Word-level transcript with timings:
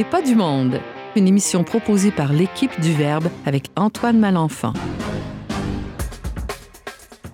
n'est 0.00 0.04
pas 0.04 0.22
du 0.22 0.34
monde, 0.34 0.80
une 1.14 1.28
émission 1.28 1.62
proposée 1.62 2.10
par 2.10 2.32
l'équipe 2.32 2.80
du 2.80 2.94
Verbe 2.94 3.28
avec 3.44 3.66
Antoine 3.76 4.18
Malenfant. 4.18 4.72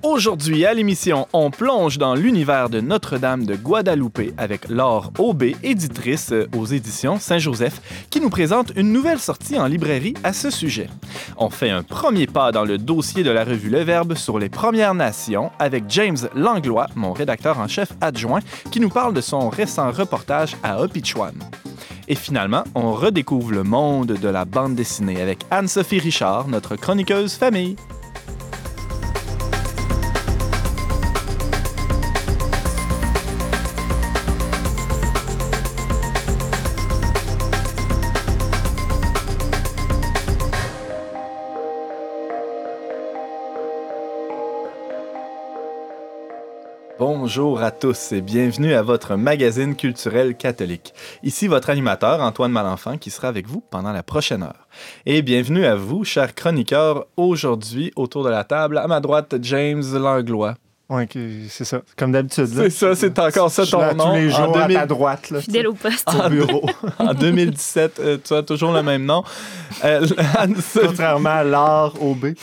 Aujourd'hui 0.03 0.67
à 0.67 0.75
l'émission, 0.75 1.29
on 1.33 1.53
plonge 1.53 1.97
dans 1.97 2.17
l'univers 2.17 2.69
de 2.69 2.81
Notre-Dame 2.81 3.47
de 3.47 3.55
Guadalupe 3.55 4.33
avec 4.37 4.69
Laure 4.69 5.13
Aubé, 5.21 5.55
éditrice 5.63 6.33
aux 6.59 6.67
éditions 6.67 7.21
Saint-Joseph, 7.21 8.07
qui 8.11 8.21
nous 8.21 8.31
présente 8.31 8.73
une 8.75 8.91
nouvelle 8.93 9.21
sortie 9.21 9.61
en 9.61 9.67
librairie 9.67 10.15
à 10.25 10.33
ce 10.33 10.51
sujet. 10.51 10.89
On 11.37 11.51
fait 11.51 11.71
un 11.71 11.85
premier 11.85 12.27
pas 12.27 12.51
dans 12.51 12.65
le 12.65 12.79
dossier 12.79 13.23
de 13.23 13.31
la 13.31 13.45
revue 13.45 13.71
Le 13.71 13.85
Verbe 13.85 14.15
sur 14.15 14.41
les 14.41 14.49
Premières 14.49 14.95
Nations 14.95 15.53
avec 15.61 15.85
James 15.87 16.19
Langlois, 16.35 16.89
mon 16.97 17.13
rédacteur 17.13 17.61
en 17.61 17.69
chef 17.69 17.93
adjoint, 18.01 18.41
qui 18.73 18.81
nous 18.81 18.91
parle 18.91 19.15
de 19.15 19.21
son 19.21 19.51
récent 19.51 19.93
reportage 19.93 20.57
à 20.65 20.83
Opichuan. 20.83 21.35
Et 22.09 22.15
finalement, 22.15 22.65
on 22.75 22.93
redécouvre 22.93 23.51
le 23.51 23.65
monde 23.65 24.13
de 24.13 24.29
la 24.29 24.45
bande 24.45 24.75
dessinée 24.75 25.21
avec 25.21 25.41
Anne-Sophie 25.51 25.99
Richard, 25.99 26.49
notre 26.49 26.77
chroniqueuse 26.77 27.35
famille. 27.35 27.77
Bonjour 47.27 47.61
à 47.61 47.73
tous 47.73 48.13
et 48.13 48.21
bienvenue 48.21 48.73
à 48.73 48.83
votre 48.83 49.17
magazine 49.17 49.75
culturel 49.75 50.37
catholique. 50.37 50.95
Ici 51.25 51.49
votre 51.49 51.71
animateur 51.71 52.21
Antoine 52.21 52.53
Malenfant 52.53 52.99
qui 52.99 53.11
sera 53.11 53.27
avec 53.27 53.49
vous 53.49 53.61
pendant 53.69 53.91
la 53.91 54.05
prochaine 54.05 54.45
heure. 54.45 54.69
Et 55.07 55.23
bienvenue 55.23 55.67
à 55.67 55.75
vous, 55.75 56.05
chers 56.05 56.37
chroniqueurs, 56.37 57.09
aujourd'hui 57.17 57.91
autour 57.97 58.23
de 58.23 58.29
la 58.29 58.45
table, 58.45 58.79
à 58.79 58.87
ma 58.87 59.01
droite 59.01 59.35
James 59.43 59.83
Langlois. 59.95 60.55
Oui, 60.89 61.09
c'est 61.49 61.65
ça. 61.65 61.83
Comme 61.97 62.13
d'habitude. 62.13 62.47
C'est 62.47 62.71
ça, 62.71 62.95
c'est 62.95 63.19
encore 63.19 63.51
ça 63.51 63.67
ton 63.67 63.93
nom. 63.97 64.11
Tous 64.11 64.15
les 64.15 64.31
jours 64.31 64.57
à 64.57 64.69
ta 64.69 64.87
droite. 64.87 65.31
Là, 65.31 65.41
Fidèle 65.41 65.67
au 65.67 65.75
poste. 65.75 66.09
Au 66.09 66.29
bureau. 66.31 66.65
en 67.01 67.13
2017, 67.13 67.99
euh, 67.99 68.19
tu 68.23 68.35
as 68.35 68.45
toujours 68.45 68.71
le 68.71 68.85
même 68.85 69.05
nom. 69.05 69.25
Euh, 69.85 70.07
Contrairement 70.81 71.31
à 71.31 71.43
l'art 71.43 72.01
OB. 72.01 72.35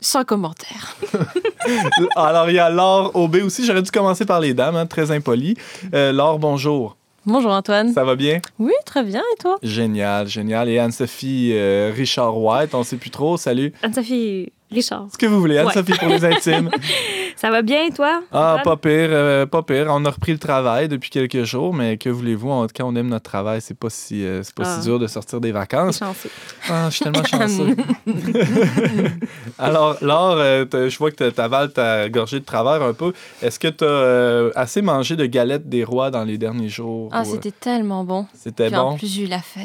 Sans 0.00 0.24
commentaire. 0.24 0.96
Alors, 2.16 2.48
il 2.50 2.54
y 2.54 2.58
a 2.58 2.70
Laure 2.70 3.14
Aubé 3.16 3.42
aussi. 3.42 3.64
J'aurais 3.64 3.82
dû 3.82 3.90
commencer 3.90 4.24
par 4.24 4.40
les 4.40 4.54
dames, 4.54 4.76
hein, 4.76 4.86
très 4.86 5.10
impoli. 5.10 5.56
Euh, 5.92 6.12
Laure, 6.12 6.38
bonjour. 6.38 6.96
Bonjour 7.26 7.50
Antoine. 7.50 7.92
Ça 7.92 8.04
va 8.04 8.14
bien? 8.14 8.40
Oui, 8.58 8.72
très 8.86 9.02
bien. 9.02 9.20
Et 9.34 9.42
toi? 9.42 9.58
Génial, 9.62 10.28
génial. 10.28 10.68
Et 10.68 10.78
Anne-Sophie 10.78 11.50
euh, 11.52 11.92
Richard 11.94 12.38
White, 12.38 12.74
on 12.74 12.78
ne 12.78 12.84
sait 12.84 12.96
plus 12.96 13.10
trop. 13.10 13.36
Salut. 13.36 13.72
Anne-Sophie 13.82 14.52
Richard. 14.70 15.06
Ce 15.12 15.18
que 15.18 15.26
vous 15.26 15.40
voulez, 15.40 15.58
Anne-Sophie 15.58 15.92
pour 15.98 16.08
les 16.08 16.24
intimes. 16.24 16.70
Ça 17.36 17.50
va 17.50 17.62
bien, 17.62 17.88
toi? 17.90 18.20
Ah, 18.32 18.58
pas 18.64 18.76
pire, 18.76 19.08
euh, 19.10 19.46
pas 19.46 19.62
pire. 19.62 19.86
On 19.90 20.04
a 20.04 20.10
repris 20.10 20.32
le 20.32 20.38
travail 20.38 20.88
depuis 20.88 21.08
quelques 21.10 21.44
jours, 21.44 21.72
mais 21.72 21.96
que 21.96 22.08
voulez-vous? 22.10 22.66
Quand 22.76 22.84
on 22.84 22.96
aime 22.96 23.08
notre 23.08 23.30
travail, 23.30 23.60
c'est 23.60 23.78
pas 23.78 23.90
si, 23.90 24.24
euh, 24.24 24.42
c'est 24.42 24.54
pas 24.54 24.64
si 24.64 24.80
Ah. 24.80 24.82
dur 24.84 24.98
de 24.98 25.06
sortir 25.06 25.40
des 25.40 25.52
vacances. 25.52 25.98
Chanceux. 26.00 26.30
Ah, 26.68 26.88
je 26.90 26.96
suis 26.96 27.04
tellement 27.04 27.24
chanceux. 27.24 27.76
Alors, 29.58 29.96
Laure, 30.00 30.36
euh, 30.38 30.64
t'as- 30.64 30.88
je 30.88 30.98
vois 30.98 31.10
que 31.10 31.30
tu 31.30 31.40
avales 31.40 31.72
ta 31.72 32.08
gorgée 32.08 32.40
de 32.40 32.44
travers 32.44 32.82
un 32.82 32.92
peu. 32.92 33.12
Est-ce 33.42 33.58
que 33.58 33.68
tu 33.68 33.84
as 33.84 34.58
assez 34.58 34.82
mangé 34.82 35.16
de 35.16 35.26
galettes 35.26 35.68
des 35.68 35.84
rois 35.84 36.10
dans 36.10 36.24
les 36.24 36.38
derniers 36.38 36.68
jours? 36.68 37.08
Ah, 37.12 37.22
ou, 37.24 37.28
euh, 37.28 37.32
c'était 37.34 37.52
tellement 37.52 38.04
bon. 38.04 38.26
C'était 38.34 38.66
Puis 38.68 38.76
en 38.76 38.90
bon? 38.90 38.96
plus, 38.96 39.12
j'ai 39.12 39.22
eu 39.22 39.26
la 39.26 39.40
fève. 39.40 39.62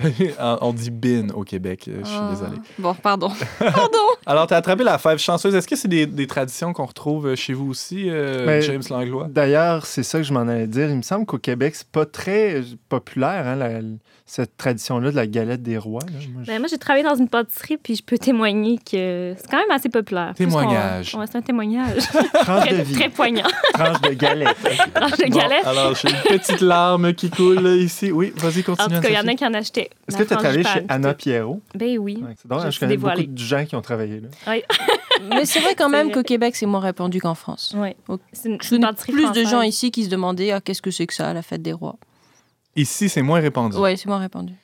on 0.60 0.72
dit 0.72 0.90
bin 0.90 1.28
au 1.34 1.42
Québec. 1.44 1.86
euh, 1.88 2.00
Je 2.02 2.08
suis 2.08 2.18
Ah. 2.20 2.28
désolé. 2.30 2.56
Bon, 2.78 2.94
pardon. 2.94 3.30
pardon. 3.58 3.98
Alors, 4.26 4.35
tu 4.46 4.54
as 4.54 4.56
attrapé 4.58 4.84
la 4.84 4.98
fève 4.98 5.18
chanceuse. 5.18 5.54
Est-ce 5.54 5.68
que 5.68 5.76
c'est 5.76 5.88
des, 5.88 6.04
des 6.06 6.26
traditions 6.26 6.72
qu'on 6.72 6.84
retrouve 6.86 7.34
chez 7.36 7.52
vous 7.54 7.70
aussi, 7.70 8.10
euh, 8.10 8.44
Ben, 8.44 8.60
James 8.60 8.82
Langlois? 8.90 9.28
D'ailleurs, 9.30 9.86
c'est 9.86 10.02
ça 10.02 10.18
que 10.18 10.24
je 10.24 10.32
m'en 10.32 10.40
allais 10.40 10.66
dire. 10.66 10.90
Il 10.90 10.96
me 10.96 11.02
semble 11.02 11.24
qu'au 11.24 11.38
Québec, 11.38 11.74
c'est 11.76 11.86
pas 11.88 12.04
très 12.04 12.62
populaire, 12.88 13.46
hein, 13.46 13.56
la- 13.56 13.80
cette 14.28 14.56
tradition-là 14.56 15.12
de 15.12 15.16
la 15.16 15.26
galette 15.28 15.62
des 15.62 15.78
rois. 15.78 16.02
là. 16.06 16.18
Moi, 16.32 16.42
je- 16.42 16.46
Ben, 16.48 16.58
moi, 16.58 16.66
j'ai 16.68 16.78
travaillé 16.78 17.04
dans 17.04 17.14
une 17.14 17.28
pâtisserie, 17.28 17.76
puis 17.76 17.94
je 17.94 18.02
peux 18.02 18.18
témoigner 18.18 18.76
que 18.78 19.34
c'est 19.38 19.48
quand 19.48 19.58
même 19.58 19.70
assez 19.70 19.88
populaire. 19.88 20.34
Témoignage. 20.34 21.14
Ouais, 21.14 21.26
c'est 21.30 21.38
un 21.38 21.42
témoignage. 21.42 22.02
tranche 22.34 22.64
de 22.68 22.74
très, 22.74 22.82
vie, 22.82 22.94
très 22.94 23.08
poignant. 23.08 23.46
tranche 23.72 24.00
de 24.00 24.08
galette. 24.14 24.56
Tranche 24.94 25.12
de 25.18 25.30
Bon, 25.30 25.38
galette. 25.38 25.64
alors, 25.64 25.94
j'ai 25.94 26.08
une 26.10 26.38
petite 26.38 26.60
larme 26.60 27.14
qui 27.14 27.30
coule 27.30 27.60
là, 27.60 27.74
ici. 27.76 28.10
Oui, 28.10 28.32
vas-y, 28.36 28.60
En 28.62 28.74
continue. 28.74 28.96
tout 28.96 29.02
cas, 29.02 29.08
il 29.10 29.14
y 29.14 29.18
en 29.18 29.28
a 29.28 29.34
qui 29.36 29.46
en 29.46 29.54
achetaient. 29.54 29.90
Est-ce 30.08 30.16
que 30.16 30.24
tu 30.24 30.32
as 30.32 30.36
travaillé 30.36 30.64
chez 30.64 30.84
Anna. 30.88 31.14
Pierrot? 31.14 31.60
Ben 31.74 31.96
oui. 31.98 32.18
Ouais, 32.20 32.34
c'est 32.36 32.48
drôle, 32.48 32.64
Je 32.66 32.70
je 32.72 32.80
connais 32.80 32.96
beaucoup 32.96 33.22
de 33.22 33.38
gens 33.38 33.64
qui 33.64 33.76
ont 33.76 33.82
travaillé 33.82 34.20
là. 34.20 34.28
Mais 35.30 35.44
c'est 35.46 35.60
vrai 35.60 35.74
quand 35.76 35.88
même 35.88 36.10
qu'au 36.10 36.22
Québec, 36.24 36.56
c'est 36.56 36.66
moins 36.66 36.80
répandu 36.80 37.20
qu'en 37.20 37.34
France. 37.36 37.74
C'est 38.32 38.48
une, 38.48 38.58
Je 38.60 38.70
connais 38.70 38.92
plus 38.92 39.30
de 39.32 39.48
gens 39.48 39.62
ici 39.62 39.90
qui 39.92 40.04
se 40.04 40.08
demandaient 40.10 40.50
ah, 40.50 40.60
qu'est-ce 40.60 40.82
que 40.82 40.90
c'est 40.90 41.06
que 41.06 41.14
ça, 41.14 41.32
la 41.32 41.42
fête 41.42 41.62
des 41.62 41.72
rois? 41.72 41.96
Ici, 42.76 43.08
c'est 43.08 43.22
moins 43.22 43.40
répandu. 43.40 43.76
Ouais, 43.76 43.96
c'est 43.96 44.06
moins 44.06 44.18
répandu. 44.18 44.54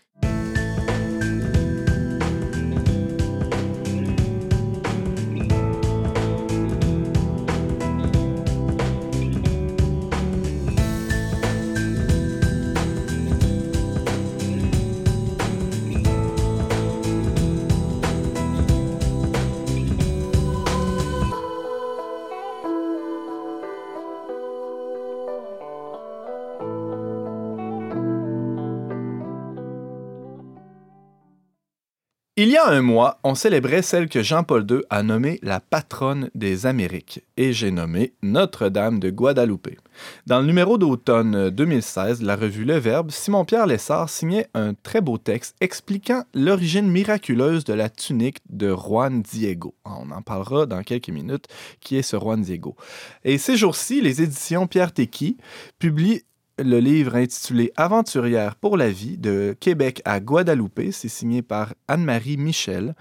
Il 32.38 32.48
y 32.48 32.56
a 32.56 32.66
un 32.66 32.80
mois, 32.80 33.20
on 33.24 33.34
célébrait 33.34 33.82
celle 33.82 34.08
que 34.08 34.22
Jean-Paul 34.22 34.64
II 34.66 34.80
a 34.88 35.02
nommée 35.02 35.38
la 35.42 35.60
patronne 35.60 36.30
des 36.34 36.64
Amériques, 36.64 37.20
et 37.36 37.52
j'ai 37.52 37.70
nommé 37.70 38.14
Notre-Dame 38.22 39.00
de 39.00 39.10
Guadalupe. 39.10 39.78
Dans 40.26 40.40
le 40.40 40.46
numéro 40.46 40.78
d'automne 40.78 41.50
2016 41.50 42.20
de 42.20 42.26
la 42.26 42.36
revue 42.36 42.64
Le 42.64 42.78
Verbe, 42.78 43.10
Simon-Pierre 43.10 43.66
Lessard 43.66 44.08
signait 44.08 44.46
un 44.54 44.72
très 44.72 45.02
beau 45.02 45.18
texte 45.18 45.56
expliquant 45.60 46.24
l'origine 46.32 46.90
miraculeuse 46.90 47.64
de 47.64 47.74
la 47.74 47.90
tunique 47.90 48.38
de 48.48 48.74
Juan 48.74 49.20
Diego. 49.20 49.74
On 49.84 50.10
en 50.10 50.22
parlera 50.22 50.64
dans 50.64 50.82
quelques 50.82 51.10
minutes, 51.10 51.48
qui 51.80 51.98
est 51.98 52.02
ce 52.02 52.16
Juan 52.16 52.40
Diego. 52.40 52.76
Et 53.24 53.36
ces 53.36 53.58
jours-ci, 53.58 54.00
les 54.00 54.22
éditions 54.22 54.66
Pierre 54.66 54.94
Tequi 54.94 55.36
publient 55.78 56.22
le 56.58 56.78
livre 56.78 57.16
intitulé 57.16 57.72
Aventurière 57.76 58.56
pour 58.56 58.76
la 58.76 58.90
vie 58.90 59.18
de 59.18 59.56
Québec 59.58 60.02
à 60.04 60.20
Guadalupe. 60.20 60.80
C'est 60.92 61.08
signé 61.08 61.42
par 61.42 61.74
Anne-Marie 61.88 62.36
Michel. 62.36 62.94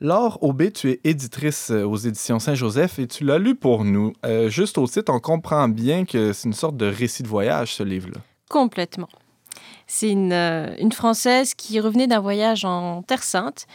Laure 0.00 0.42
Aubé, 0.42 0.72
tu 0.72 0.90
es 0.90 1.00
éditrice 1.04 1.70
euh, 1.70 1.84
aux 1.84 1.96
éditions 1.96 2.40
Saint-Joseph 2.40 2.98
et 2.98 3.06
tu 3.06 3.22
l'as 3.22 3.38
lu 3.38 3.54
pour 3.54 3.84
nous. 3.84 4.12
Euh, 4.26 4.48
juste 4.48 4.76
au 4.76 4.86
titre, 4.88 5.12
on 5.12 5.20
comprend 5.20 5.68
bien 5.68 6.04
que 6.04 6.32
c'est 6.32 6.48
une 6.48 6.54
sorte 6.54 6.76
de 6.76 6.86
récit 6.86 7.22
de 7.22 7.28
voyage, 7.28 7.74
ce 7.74 7.84
livre-là. 7.84 8.20
Complètement. 8.50 9.08
C'est 9.86 10.10
une, 10.10 10.32
euh, 10.32 10.74
une 10.80 10.90
Française 10.90 11.54
qui 11.54 11.78
revenait 11.78 12.08
d'un 12.08 12.18
voyage 12.18 12.64
en 12.64 13.02
Terre 13.02 13.22
Sainte 13.22 13.66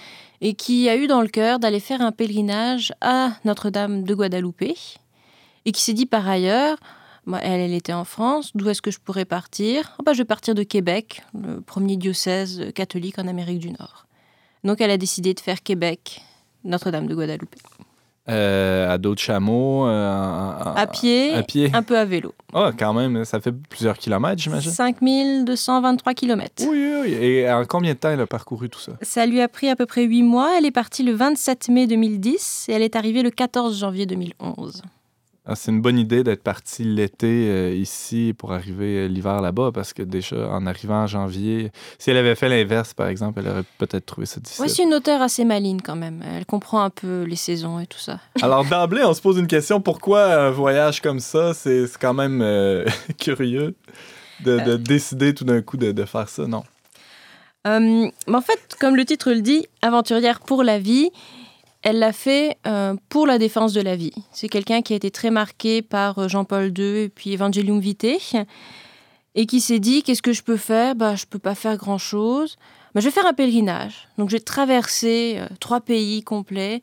et 0.41 0.53
qui 0.53 0.89
a 0.89 0.97
eu 0.97 1.07
dans 1.07 1.21
le 1.21 1.29
cœur 1.29 1.59
d'aller 1.59 1.79
faire 1.79 2.01
un 2.01 2.11
pèlerinage 2.11 2.91
à 2.99 3.31
Notre-Dame 3.45 4.03
de 4.03 4.13
Guadalupe 4.13 4.63
et 5.67 5.71
qui 5.71 5.81
s'est 5.81 5.93
dit 5.93 6.05
par 6.05 6.27
ailleurs, 6.27 6.77
moi, 7.27 7.39
elle, 7.43 7.59
elle 7.61 7.73
était 7.73 7.93
en 7.93 8.05
France, 8.05 8.51
d'où 8.55 8.67
est-ce 8.69 8.81
que 8.81 8.89
je 8.89 8.99
pourrais 8.99 9.25
partir? 9.25 9.93
Ah 9.99 10.03
bah, 10.03 10.13
Je 10.13 10.17
vais 10.19 10.25
partir 10.25 10.55
de 10.55 10.63
Québec, 10.63 11.21
le 11.39 11.61
premier 11.61 11.95
diocèse 11.97 12.71
catholique 12.73 13.19
en 13.19 13.27
Amérique 13.27 13.59
du 13.59 13.69
Nord. 13.69 14.07
Donc 14.63 14.81
elle 14.81 14.89
a 14.91 14.97
décidé 14.97 15.33
de 15.35 15.39
faire 15.39 15.61
Québec, 15.61 16.21
Notre-Dame 16.63 17.05
de 17.05 17.13
Guadalupe. 17.13 17.55
Euh, 18.29 18.93
à 18.93 18.97
d'autres 18.97 19.21
chameaux, 19.21 19.87
euh, 19.87 19.89
en- 20.11 20.71
en- 20.71 20.75
À 20.75 20.85
pied, 20.87 21.33
À 21.33 21.43
pied. 21.43 21.69
un 21.73 21.81
peu 21.81 21.97
à 21.97 22.03
vélo. 22.03 22.33
Ah, 22.53 22.71
quand 22.77 22.93
même, 22.93 23.23
ça 23.23 23.39
fait 23.39 23.53
plusieurs 23.53 23.97
kilomètres, 23.97 24.41
j'imagine. 24.41 24.69
5223 24.71 26.13
km. 26.13 26.65
Oui, 26.69 26.91
oui. 27.03 27.13
Et 27.13 27.49
en 27.49 27.63
combien 27.65 27.93
de 27.93 27.97
temps 27.97 28.09
elle 28.09 28.19
a 28.19 28.27
parcouru 28.27 28.69
tout 28.69 28.79
ça? 28.81 28.93
Ça 29.01 29.25
lui 29.25 29.39
a 29.39 29.47
pris 29.47 29.69
à 29.69 29.77
peu 29.77 29.85
près 29.85 30.03
8 30.03 30.23
mois. 30.23 30.57
Elle 30.57 30.65
est 30.65 30.71
partie 30.71 31.03
le 31.03 31.13
27 31.13 31.69
mai 31.69 31.87
2010 31.87 32.65
et 32.67 32.73
elle 32.73 32.81
est 32.81 32.97
arrivée 32.97 33.21
le 33.23 33.31
14 33.31 33.79
janvier 33.79 34.05
2011. 34.05 34.81
Ah, 35.49 35.55
c'est 35.55 35.71
une 35.71 35.81
bonne 35.81 35.97
idée 35.97 36.25
d'être 36.25 36.43
parti 36.43 36.83
l'été 36.83 37.49
euh, 37.49 37.73
ici 37.73 38.35
pour 38.37 38.51
arriver 38.51 38.97
euh, 38.97 39.07
l'hiver 39.07 39.39
là-bas 39.39 39.71
parce 39.73 39.93
que 39.93 40.03
déjà, 40.03 40.49
en 40.49 40.65
arrivant 40.65 41.03
en 41.03 41.07
janvier, 41.07 41.71
si 41.99 42.11
elle 42.11 42.17
avait 42.17 42.35
fait 42.35 42.49
l'inverse, 42.49 42.93
par 42.93 43.07
exemple, 43.07 43.39
elle 43.39 43.47
aurait 43.47 43.63
peut-être 43.77 44.05
trouvé 44.05 44.27
ça 44.27 44.41
difficile. 44.41 44.63
Ouais, 44.63 44.67
c'est 44.69 44.83
une 44.83 44.93
auteure 44.93 45.21
assez 45.21 45.45
maligne 45.45 45.79
quand 45.81 45.95
même. 45.95 46.21
Elle 46.35 46.45
comprend 46.45 46.81
un 46.83 46.89
peu 46.89 47.23
les 47.23 47.37
saisons 47.37 47.79
et 47.79 47.87
tout 47.87 47.97
ça. 47.97 48.19
Alors, 48.41 48.65
d'emblée, 48.65 49.03
on 49.05 49.13
se 49.13 49.21
pose 49.21 49.37
une 49.37 49.47
question. 49.47 49.79
Pourquoi 49.79 50.25
un 50.25 50.51
voyage 50.51 50.99
comme 50.99 51.21
ça? 51.21 51.53
C'est 51.53 51.85
quand 51.97 52.13
même 52.13 52.41
euh, 52.41 52.85
curieux. 53.17 53.73
de, 54.43 54.59
de 54.59 54.75
décider 54.75 55.33
tout 55.33 55.45
d'un 55.45 55.61
coup 55.61 55.77
de, 55.77 55.93
de 55.93 56.05
faire 56.05 56.27
ça, 56.27 56.45
non? 56.45 56.63
Euh, 57.67 58.09
mais 58.27 58.35
en 58.35 58.41
fait, 58.41 58.75
comme 58.79 58.95
le 58.95 59.05
titre 59.05 59.31
le 59.31 59.41
dit, 59.41 59.65
aventurière 59.81 60.39
pour 60.39 60.63
la 60.63 60.79
vie, 60.79 61.09
elle 61.87 61.99
l'a 61.99 62.11
fait 62.11 62.57
euh, 62.67 62.95
pour 63.07 63.25
la 63.25 63.37
défense 63.37 63.71
de 63.71 63.79
la 63.79 63.95
vie. 63.95 64.11
C'est 64.33 64.49
quelqu'un 64.49 64.81
qui 64.81 64.91
a 64.91 64.97
été 64.97 65.09
très 65.09 65.31
marqué 65.31 65.81
par 65.81 66.19
euh, 66.19 66.27
Jean-Paul 66.27 66.77
II 66.77 67.03
et 67.03 67.07
puis 67.07 67.33
Evangelium 67.33 67.79
Vitae 67.79 68.17
et 69.35 69.45
qui 69.45 69.61
s'est 69.61 69.79
dit 69.79 70.03
qu'est-ce 70.03 70.21
que 70.21 70.33
je 70.33 70.43
peux 70.43 70.57
faire? 70.57 70.95
Bah, 70.95 71.15
Je 71.15 71.25
peux 71.25 71.39
pas 71.39 71.55
faire 71.55 71.77
grand-chose. 71.77 72.57
Bah, 72.93 72.99
je 72.99 73.05
vais 73.05 73.11
faire 73.11 73.25
un 73.25 73.31
pèlerinage. 73.31 74.09
Donc 74.17 74.29
j'ai 74.29 74.41
traversé 74.41 75.37
euh, 75.37 75.47
trois 75.61 75.79
pays 75.79 76.23
complets 76.23 76.81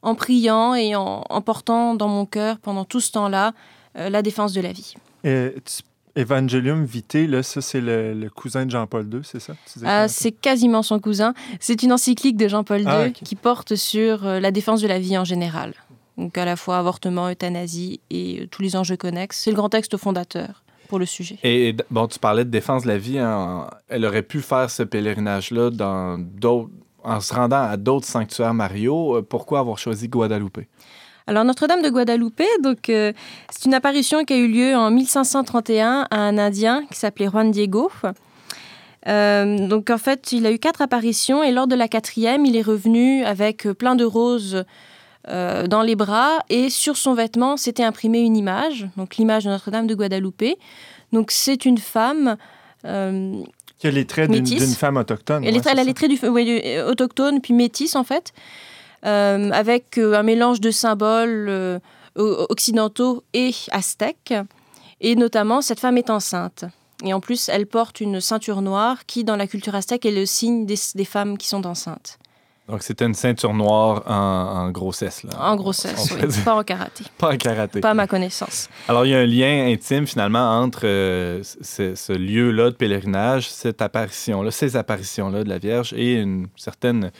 en 0.00 0.14
priant 0.14 0.74
et 0.74 0.96
en, 0.96 1.20
portant 1.44 1.94
dans 1.94 2.08
mon 2.08 2.24
cœur 2.24 2.58
pendant 2.58 2.86
tout 2.86 3.00
ce 3.00 3.12
temps-là 3.12 3.52
la 3.96 4.22
défense 4.22 4.52
de 4.52 4.60
la 4.60 4.72
vie. 4.72 4.94
Et 5.24 5.52
Evangelium 6.18 6.84
Vitae, 6.84 7.26
là, 7.26 7.42
ça, 7.42 7.60
c'est 7.60 7.80
le, 7.80 8.12
le 8.12 8.28
cousin 8.30 8.66
de 8.66 8.70
Jean-Paul 8.70 9.08
II, 9.12 9.20
c'est 9.22 9.40
ça? 9.40 9.54
Ah, 9.84 10.08
c'est 10.08 10.32
quasiment 10.32 10.82
son 10.82 10.98
cousin. 10.98 11.32
C'est 11.60 11.82
une 11.82 11.92
encyclique 11.92 12.36
de 12.36 12.48
Jean-Paul 12.48 12.80
II 12.80 12.86
Ah, 12.88 13.10
qui 13.10 13.36
porte 13.36 13.74
sur 13.76 14.26
euh, 14.26 14.40
la 14.40 14.50
défense 14.50 14.80
de 14.82 14.88
la 14.88 14.98
vie 14.98 15.16
en 15.16 15.24
général. 15.24 15.74
Donc 16.16 16.36
à 16.36 16.44
la 16.44 16.56
fois 16.56 16.78
avortement, 16.78 17.28
euthanasie 17.30 18.00
et 18.10 18.40
euh, 18.42 18.46
tous 18.50 18.62
les 18.62 18.74
enjeux 18.74 18.96
connexes. 18.96 19.38
C'est 19.44 19.50
le 19.50 19.56
grand 19.56 19.68
texte 19.68 19.96
fondateur 19.96 20.64
pour 20.88 20.98
le 20.98 21.06
sujet. 21.06 21.38
Et, 21.44 21.76
bon, 21.90 22.08
tu 22.08 22.18
parlais 22.18 22.44
de 22.44 22.50
défense 22.50 22.82
de 22.82 22.88
la 22.88 22.98
vie. 22.98 23.18
hein, 23.18 23.68
elle 23.88 24.04
aurait 24.04 24.22
pu 24.22 24.40
faire 24.40 24.68
ce 24.70 24.82
pèlerinage-là 24.82 25.70
dans 25.70 26.18
d'autres- 26.18 26.70
en 27.04 27.20
se 27.20 27.32
rendant 27.32 27.62
à 27.62 27.76
d'autres 27.76 28.06
sanctuaires 28.06 28.52
Mario. 28.54 29.16
Euh, 29.18 29.22
Pourquoi 29.22 29.60
avoir 29.60 29.78
choisi 29.78 30.08
Guadalupe? 30.08 30.58
Alors 31.28 31.44
Notre-Dame 31.44 31.82
de 31.82 31.90
Guadalupe, 31.90 32.42
donc 32.62 32.88
euh, 32.88 33.12
c'est 33.50 33.66
une 33.66 33.74
apparition 33.74 34.24
qui 34.24 34.32
a 34.32 34.36
eu 34.38 34.48
lieu 34.48 34.74
en 34.74 34.90
1531 34.90 36.06
à 36.10 36.16
un 36.16 36.38
Indien 36.38 36.84
qui 36.90 36.98
s'appelait 36.98 37.26
Juan 37.28 37.50
Diego. 37.50 37.90
Euh, 39.06 39.68
donc 39.68 39.90
en 39.90 39.98
fait, 39.98 40.32
il 40.32 40.46
a 40.46 40.52
eu 40.52 40.58
quatre 40.58 40.80
apparitions 40.80 41.42
et 41.42 41.52
lors 41.52 41.66
de 41.66 41.74
la 41.74 41.86
quatrième, 41.86 42.46
il 42.46 42.56
est 42.56 42.62
revenu 42.62 43.24
avec 43.24 43.64
plein 43.72 43.94
de 43.94 44.04
roses 44.06 44.64
euh, 45.28 45.66
dans 45.66 45.82
les 45.82 45.96
bras 45.96 46.38
et 46.48 46.70
sur 46.70 46.96
son 46.96 47.12
vêtement, 47.12 47.58
s'était 47.58 47.84
imprimé 47.84 48.20
une 48.20 48.36
image, 48.36 48.86
donc 48.96 49.16
l'image 49.16 49.44
de 49.44 49.50
Notre-Dame 49.50 49.86
de 49.86 49.94
Guadalupe. 49.94 50.56
Donc 51.12 51.30
c'est 51.30 51.66
une 51.66 51.78
femme. 51.78 52.38
euh, 52.86 53.34
Qui 53.78 53.86
a 53.86 53.90
les 53.90 54.06
traits 54.06 54.30
d'une 54.30 54.56
femme 54.74 54.96
autochtone. 54.96 55.44
elle, 55.44 55.52
ouais, 55.54 55.60
est, 55.60 55.70
elle 55.70 55.78
a 55.78 55.84
les 55.84 55.92
traits 55.92 56.10
du, 56.10 56.26
ouais, 56.26 56.80
autochtone, 56.82 57.42
puis 57.42 57.52
métisse 57.52 57.96
en 57.96 58.04
fait, 58.04 58.32
avec 59.02 59.98
euh, 59.98 60.14
un 60.14 60.22
mélange 60.22 60.60
de 60.60 60.70
symboles 60.70 61.46
euh, 61.48 61.78
occidentaux 62.16 63.24
et 63.32 63.52
aztèques. 63.70 64.34
Et 65.00 65.14
notamment, 65.14 65.60
cette 65.60 65.80
femme 65.80 65.98
est 65.98 66.10
enceinte. 66.10 66.64
Et 67.04 67.14
en 67.14 67.20
plus, 67.20 67.48
elle 67.48 67.66
porte 67.66 68.00
une 68.00 68.20
ceinture 68.20 68.60
noire 68.60 69.06
qui, 69.06 69.22
dans 69.22 69.36
la 69.36 69.46
culture 69.46 69.74
aztèque, 69.74 70.04
est 70.04 70.10
le 70.10 70.26
signe 70.26 70.66
des, 70.66 70.74
des 70.94 71.04
femmes 71.04 71.38
qui 71.38 71.46
sont 71.46 71.64
enceintes. 71.64 72.18
Donc, 72.68 72.82
c'était 72.82 73.06
une 73.06 73.14
ceinture 73.14 73.54
noire 73.54 74.02
en, 74.06 74.66
en 74.66 74.70
grossesse. 74.70 75.22
Là. 75.22 75.30
En 75.40 75.56
grossesse, 75.56 76.12
oui. 76.12 76.28
Pas 76.44 76.54
en 76.54 76.62
karaté. 76.62 77.04
Pas 77.18 77.32
en 77.32 77.36
karaté. 77.38 77.80
Pas 77.80 77.90
à 77.90 77.94
ma 77.94 78.06
connaissance. 78.06 78.68
Alors, 78.88 79.06
il 79.06 79.12
y 79.12 79.14
a 79.14 79.20
un 79.20 79.26
lien 79.26 79.72
intime, 79.72 80.06
finalement, 80.06 80.60
entre 80.60 80.82
euh, 80.84 81.40
ce, 81.42 81.94
ce 81.94 82.12
lieu-là 82.12 82.70
de 82.70 82.76
pèlerinage, 82.76 83.48
cette 83.48 83.80
apparition-là, 83.80 84.50
ces 84.50 84.76
apparitions-là 84.76 85.44
de 85.44 85.48
la 85.48 85.58
Vierge 85.58 85.94
et 85.94 86.14
une 86.14 86.48
certaine... 86.56 87.10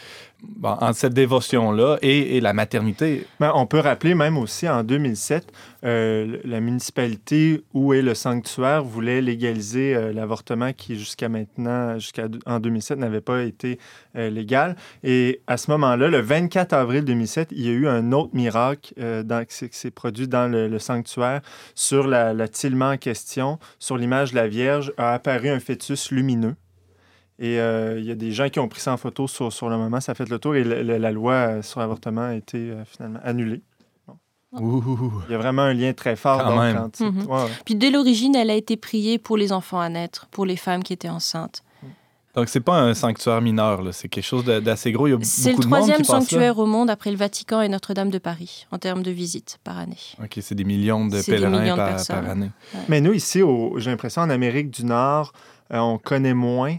bon, 0.42 0.70
entre 0.70 0.94
cette 0.94 1.14
dévotion-là 1.14 1.98
et, 2.02 2.40
la 2.40 2.52
maternité. 2.52 3.26
On 3.40 3.66
peut 3.66 3.80
rappeler 3.80 4.14
même 4.14 4.38
aussi 4.38 4.68
en 4.68 4.82
2007, 4.82 5.52
euh, 5.84 6.38
la 6.44 6.60
municipalité 6.60 7.62
où 7.74 7.92
est 7.94 8.02
le 8.02 8.14
sanctuaire 8.14 8.82
voulait 8.82 9.20
légaliser 9.20 9.94
euh, 9.94 10.12
l'avortement 10.12 10.72
qui 10.72 10.98
jusqu'à 10.98 11.28
maintenant, 11.28 11.98
jusqu'en 11.98 12.60
2007, 12.60 12.98
n'avait 12.98 13.20
pas 13.20 13.42
été 13.42 13.78
euh, 14.16 14.30
légal. 14.30 14.76
Et 15.02 15.40
à 15.46 15.56
ce 15.56 15.70
moment-là, 15.72 16.08
le 16.08 16.20
24 16.20 16.72
avril 16.72 17.04
2007, 17.04 17.48
il 17.52 17.66
y 17.66 17.68
a 17.68 17.72
eu 17.72 17.88
un 17.88 18.12
autre 18.12 18.34
miracle 18.34 18.94
qui 18.94 19.68
s'est- 19.70 19.90
produit 19.90 20.28
dans 20.28 20.50
le, 20.50 20.78
sanctuaire 20.78 21.40
sur 21.74 22.06
la, 22.06 22.32
la 22.34 22.46
en 22.80 22.96
question. 22.98 23.58
Sur 23.78 23.96
l'image 23.96 24.30
de 24.30 24.36
la 24.36 24.48
Vierge 24.48 24.92
a 24.96 25.14
apparu 25.14 25.48
un 25.48 25.60
fœtus 25.60 26.10
lumineux. 26.10 26.54
Et 27.40 27.60
euh, 27.60 27.98
il 28.00 28.04
y 28.04 28.10
a 28.10 28.14
des 28.16 28.32
gens 28.32 28.48
qui 28.48 28.58
ont 28.58 28.66
pris 28.68 28.80
ça 28.80 28.92
en 28.92 28.96
photo 28.96 29.28
sur, 29.28 29.52
sur 29.52 29.68
le 29.68 29.76
moment, 29.76 30.00
ça 30.00 30.12
a 30.12 30.14
fait 30.16 30.28
le 30.28 30.38
tour 30.40 30.56
et 30.56 30.64
le- 30.64 30.82
le- 30.82 30.98
la 30.98 31.12
loi 31.12 31.32
euh, 31.34 31.62
sur 31.62 31.78
l'avortement 31.80 32.22
a 32.22 32.34
été 32.34 32.58
euh, 32.58 32.84
finalement 32.84 33.20
annulée. 33.22 33.62
Il 34.54 35.30
y 35.30 35.34
a 35.34 35.38
vraiment 35.38 35.62
un 35.62 35.74
lien 35.74 35.92
très 35.92 36.16
fort. 36.16 36.38
Quand 36.42 36.50
donc, 36.50 36.58
même. 36.60 36.76
entre- 36.78 37.04
Mhm. 37.04 37.26
ouais, 37.26 37.42
ouais. 37.44 37.50
Puis 37.66 37.74
dès 37.74 37.90
l'origine, 37.90 38.34
elle 38.34 38.50
a 38.50 38.54
été 38.54 38.76
priée 38.76 39.18
pour 39.18 39.36
les 39.36 39.52
enfants 39.52 39.78
à 39.80 39.88
naître, 39.88 40.26
pour 40.30 40.46
les 40.46 40.56
femmes 40.56 40.82
qui 40.82 40.92
étaient 40.94 41.08
enceintes. 41.10 41.62
Donc, 42.34 42.48
c'est 42.48 42.60
pas 42.60 42.78
un 42.80 42.94
sanctuaire 42.94 43.40
mineur, 43.40 43.82
c'est 43.92 44.08
quelque 44.08 44.24
chose 44.24 44.44
d'assez 44.44 44.92
gros. 44.92 45.08
C'est 45.22 45.52
le 45.52 45.58
troisième 45.58 45.98
là. 45.98 46.04
sanctuaire 46.04 46.58
au 46.58 46.66
monde 46.66 46.88
après 46.88 47.10
le 47.10 47.16
Vatican 47.16 47.60
et 47.62 47.68
Notre-Dame 47.68 48.10
de 48.10 48.18
Paris 48.18 48.66
en 48.70 48.78
termes 48.78 49.02
de 49.02 49.10
visites 49.10 49.58
par 49.64 49.76
année. 49.78 49.96
OK, 50.22 50.38
c'est 50.40 50.54
des 50.54 50.64
millions 50.64 51.06
de 51.06 51.20
pèlerins 51.20 51.60
millions 51.60 51.76
par, 51.76 51.88
personnes. 51.88 52.20
par 52.20 52.30
année. 52.30 52.50
Mais 52.88 53.00
nous, 53.00 53.12
ici, 53.12 53.42
j'ai 53.78 53.90
l'impression 53.90 54.22
en 54.22 54.30
Amérique 54.30 54.70
du 54.70 54.84
Nord, 54.84 55.32
euh, 55.72 55.78
on 55.78 55.98
connaît 55.98 56.34
moins. 56.34 56.76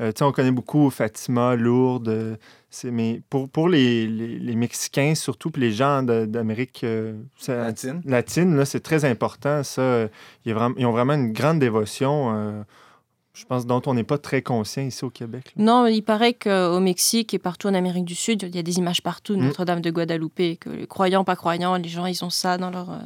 Euh, 0.00 0.12
tu 0.12 0.18
sais, 0.20 0.24
on 0.24 0.32
connaît 0.32 0.50
beaucoup 0.50 0.88
Fatima, 0.90 1.54
Lourdes. 1.56 2.08
euh, 2.08 2.36
mais 2.84 3.20
pour, 3.28 3.48
pour 3.48 3.68
les, 3.68 4.06
les- 4.06 4.38
les 4.38 4.54
Mexicains, 4.54 5.14
surtout, 5.14 5.50
puis 5.50 5.60
les 5.60 5.72
gens 5.72 6.02
d'Amérique 6.02 6.82
euh, 6.84 7.14
Latine. 7.48 8.00
latine, 8.06 8.56
là, 8.56 8.64
c'est 8.64 8.80
très 8.80 9.04
important. 9.04 9.62
Ça, 9.62 9.82
Euh, 9.82 10.08
il 10.44 10.48
y 10.48 10.52
a 10.52 10.54
vraiment- 10.54 10.74
ils 10.78 10.86
ont 10.86 10.92
vraiment 10.92 11.14
une 11.14 11.32
grande 11.32 11.58
dévotion, 11.58 12.32
euh, 12.34 12.62
je 13.34 13.44
pense, 13.44 13.66
dont 13.66 13.82
on 13.86 13.94
n'est 13.94 14.04
pas 14.04 14.18
très 14.18 14.40
conscient 14.40 14.82
ici 14.82 15.04
au 15.04 15.10
Québec. 15.10 15.52
là. 15.56 15.62
Non, 15.64 15.86
il 15.86 16.02
paraît 16.02 16.34
qu'au 16.34 16.80
Mexique 16.80 17.34
et 17.34 17.38
partout 17.38 17.68
en 17.68 17.74
Amérique 17.74 18.04
du 18.04 18.14
Sud, 18.14 18.42
il 18.44 18.54
y 18.56 18.58
a 18.58 18.62
des 18.62 18.78
images 18.78 19.02
partout 19.02 19.34
de 19.36 19.40
Mm. 19.40 19.46
Notre-Dame 19.46 19.80
de 19.80 19.90
Guadalupe, 19.90 20.58
que 20.60 20.70
les 20.70 20.86
croyants, 20.86 21.24
pas 21.24 21.36
croyants, 21.36 21.76
les 21.76 21.88
gens, 21.88 22.06
ils 22.06 22.24
ont 22.24 22.30
ça 22.30 22.56
dans 22.56 22.70
leur, 22.70 22.90
euh, 22.90 22.98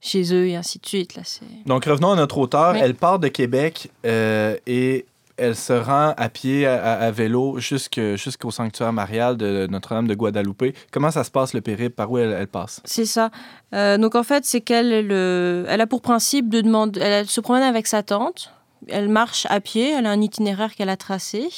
chez 0.00 0.32
eux 0.34 0.48
et 0.48 0.56
ainsi 0.56 0.78
de 0.78 0.86
suite. 0.86 1.14
Là, 1.16 1.22
c'est... 1.24 1.44
Donc, 1.66 1.84
revenons 1.84 2.12
à 2.12 2.16
notre 2.16 2.38
auteur. 2.38 2.74
Oui. 2.74 2.80
Elle 2.82 2.94
part 2.94 3.18
de 3.18 3.28
Québec 3.28 3.90
euh, 4.06 4.56
et 4.66 5.06
elle 5.38 5.56
se 5.56 5.72
rend 5.72 6.14
à 6.16 6.28
pied, 6.28 6.66
à, 6.66 7.10
vélo, 7.10 7.58
jusqu'au 7.58 8.50
sanctuaire 8.50 8.92
marial 8.92 9.36
de 9.36 9.66
Notre-Dame 9.70 10.06
de 10.08 10.14
Guadalupe. 10.14 10.76
Comment 10.92 11.10
ça 11.10 11.24
se 11.24 11.30
passe, 11.30 11.54
le 11.54 11.60
périple? 11.60 11.94
Par 11.94 12.10
où 12.10 12.18
elle, 12.18 12.46
passe? 12.48 12.80
C'est 12.84 13.06
ça. 13.06 13.30
Euh, 13.74 13.96
donc 13.98 14.14
en 14.14 14.22
fait, 14.22 14.44
c'est 14.44 14.60
qu'elle 14.60 15.06
le- 15.06 15.64
elle 15.68 15.80
a 15.80 15.86
pour 15.86 16.00
principe 16.02 16.48
de 16.48 16.60
demander. 16.60 17.00
Elle, 17.00 17.26
se 17.26 17.40
promène 17.40 17.62
avec 17.62 17.86
sa 17.86 18.02
tante. 18.02 18.52
Elle 18.88 19.08
marche 19.08 19.46
à 19.50 19.60
pied. 19.60 19.90
Elle 19.92 20.06
a 20.06 20.10
un 20.10 20.20
itinéraire 20.20 20.74
qu'elle 20.74 20.88
a 20.90 20.96
tracé. 20.96 21.48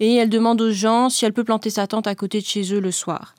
Et 0.00 0.16
elle 0.16 0.28
demande 0.28 0.60
aux 0.60 0.72
gens 0.72 1.08
si 1.08 1.24
elle 1.24 1.32
peut 1.32 1.44
planter 1.44 1.70
sa 1.70 1.86
tente 1.86 2.06
à 2.06 2.14
côté 2.14 2.40
de 2.40 2.46
chez 2.46 2.74
eux 2.74 2.80
le 2.80 2.90
soir. 2.90 3.34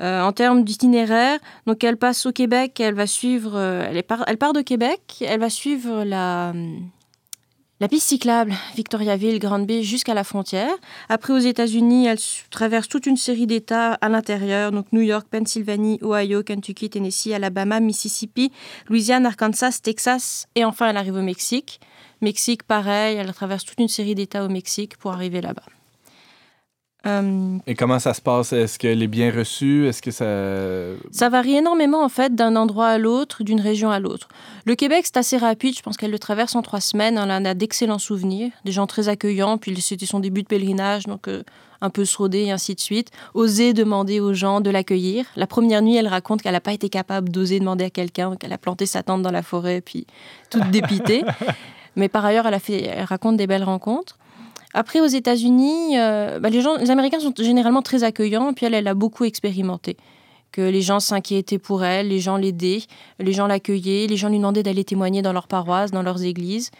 Euh, 0.00 0.22
en 0.22 0.32
termes 0.32 0.64
d'itinéraire, 0.64 1.38
donc 1.66 1.82
elle 1.84 1.96
passe 1.96 2.24
au 2.24 2.32
Québec. 2.32 2.80
Elle 2.80 2.94
va 2.94 3.06
suivre. 3.06 3.52
euh, 3.54 3.84
elle, 4.26 4.38
part 4.38 4.52
de 4.52 4.62
Québec. 4.62 5.22
Elle 5.26 5.40
va 5.40 5.50
suivre 5.50 6.04
la. 6.04 6.52
La 7.82 7.88
piste 7.88 8.08
cyclable 8.08 8.52
Victoriaville, 8.76 9.38
Grande 9.38 9.66
Bay 9.66 9.82
jusqu'à 9.82 10.12
la 10.12 10.22
frontière. 10.22 10.70
Après, 11.08 11.32
aux 11.32 11.38
États-Unis, 11.38 12.08
elle 12.08 12.18
traverse 12.50 12.88
toute 12.88 13.06
une 13.06 13.16
série 13.16 13.46
d'États 13.46 13.94
à 13.94 14.10
l'intérieur, 14.10 14.70
donc 14.70 14.92
New 14.92 15.00
York, 15.00 15.26
Pennsylvanie, 15.30 15.98
Ohio, 16.02 16.42
Kentucky, 16.42 16.90
Tennessee, 16.90 17.32
Alabama, 17.32 17.80
Mississippi, 17.80 18.52
Louisiane, 18.90 19.24
Arkansas, 19.24 19.78
Texas, 19.82 20.46
et 20.56 20.66
enfin 20.66 20.90
elle 20.90 20.98
arrive 20.98 21.14
au 21.14 21.22
Mexique. 21.22 21.80
Mexique, 22.20 22.64
pareil, 22.64 23.16
elle 23.16 23.32
traverse 23.32 23.64
toute 23.64 23.80
une 23.80 23.88
série 23.88 24.14
d'États 24.14 24.44
au 24.44 24.50
Mexique 24.50 24.98
pour 24.98 25.12
arriver 25.12 25.40
là-bas. 25.40 25.64
Euh, 27.06 27.56
Et 27.66 27.74
comment 27.74 27.98
ça 27.98 28.12
se 28.12 28.20
passe? 28.20 28.52
Est-ce 28.52 28.78
qu'elle 28.78 29.02
est 29.02 29.08
bien 29.08 29.32
reçue? 29.32 29.86
Est-ce 29.86 30.02
que 30.02 30.10
ça... 30.10 31.00
Ça 31.10 31.28
varie 31.28 31.56
énormément 31.56 32.04
en 32.04 32.08
fait 32.08 32.34
d'un 32.34 32.56
endroit 32.56 32.88
à 32.88 32.98
l'autre, 32.98 33.42
d'une 33.42 33.60
région 33.60 33.90
à 33.90 34.00
l'autre. 34.00 34.28
Le 34.66 34.74
Québec, 34.74 35.04
c'est 35.04 35.16
assez 35.16 35.38
rapide. 35.38 35.74
Je 35.76 35.82
pense 35.82 35.96
qu'elle 35.96 36.10
le 36.10 36.18
traverse 36.18 36.54
en 36.54 36.62
trois 36.62 36.80
semaines. 36.80 37.16
Elle 37.16 37.30
en 37.30 37.44
a 37.44 37.54
d'excellents 37.54 37.98
souvenirs, 37.98 38.50
des 38.64 38.72
gens 38.72 38.86
très 38.86 39.08
accueillants. 39.08 39.56
Puis 39.56 39.80
c'était 39.80 40.06
son 40.06 40.20
début 40.20 40.42
de 40.42 40.48
pèlerinage, 40.48 41.04
donc 41.06 41.28
euh, 41.28 41.42
un 41.80 41.90
peu 41.90 42.04
srodé 42.04 42.40
et 42.40 42.50
ainsi 42.50 42.74
de 42.74 42.80
suite. 42.80 43.10
Oser 43.34 43.72
demander 43.72 44.20
aux 44.20 44.34
gens 44.34 44.60
de 44.60 44.68
l'accueillir. 44.68 45.24
La 45.36 45.46
première 45.46 45.80
nuit, 45.80 45.96
elle 45.96 46.08
raconte 46.08 46.42
qu'elle 46.42 46.52
n'a 46.52 46.60
pas 46.60 46.72
été 46.72 46.90
capable 46.90 47.30
d'oser 47.30 47.60
demander 47.60 47.84
à 47.84 47.90
quelqu'un, 47.90 48.36
qu'elle 48.36 48.52
a 48.52 48.58
planté 48.58 48.84
sa 48.84 49.02
tente 49.02 49.22
dans 49.22 49.32
la 49.32 49.42
forêt, 49.42 49.80
puis 49.80 50.06
toute 50.50 50.70
dépitée. 50.70 51.24
Mais 51.96 52.08
par 52.08 52.24
ailleurs, 52.24 52.46
elle, 52.46 52.54
a 52.54 52.60
fait, 52.60 52.84
elle 52.84 53.04
raconte 53.04 53.36
des 53.36 53.46
belles 53.46 53.64
rencontres. 53.64 54.16
Après, 54.74 55.00
aux 55.00 55.06
États-Unis, 55.06 55.98
euh, 55.98 56.38
bah, 56.38 56.48
les, 56.48 56.60
gens, 56.60 56.76
les 56.76 56.90
Américains 56.90 57.20
sont 57.20 57.34
généralement 57.36 57.82
très 57.82 58.04
accueillants, 58.04 58.52
puis 58.52 58.66
elle, 58.66 58.74
elle 58.74 58.88
a 58.88 58.94
beaucoup 58.94 59.24
expérimenté. 59.24 59.96
Que 60.52 60.60
les 60.62 60.82
gens 60.82 61.00
s'inquiétaient 61.00 61.58
pour 61.58 61.84
elle, 61.84 62.08
les 62.08 62.18
gens 62.20 62.36
l'aidaient, 62.36 62.82
les 63.18 63.32
gens 63.32 63.46
l'accueillaient, 63.46 64.06
les 64.08 64.16
gens 64.16 64.28
lui 64.28 64.36
demandaient 64.38 64.62
d'aller 64.62 64.84
témoigner 64.84 65.22
dans 65.22 65.32
leurs 65.32 65.46
paroisses, 65.48 65.90
dans 65.92 66.02
leurs 66.02 66.22
églises. 66.22 66.70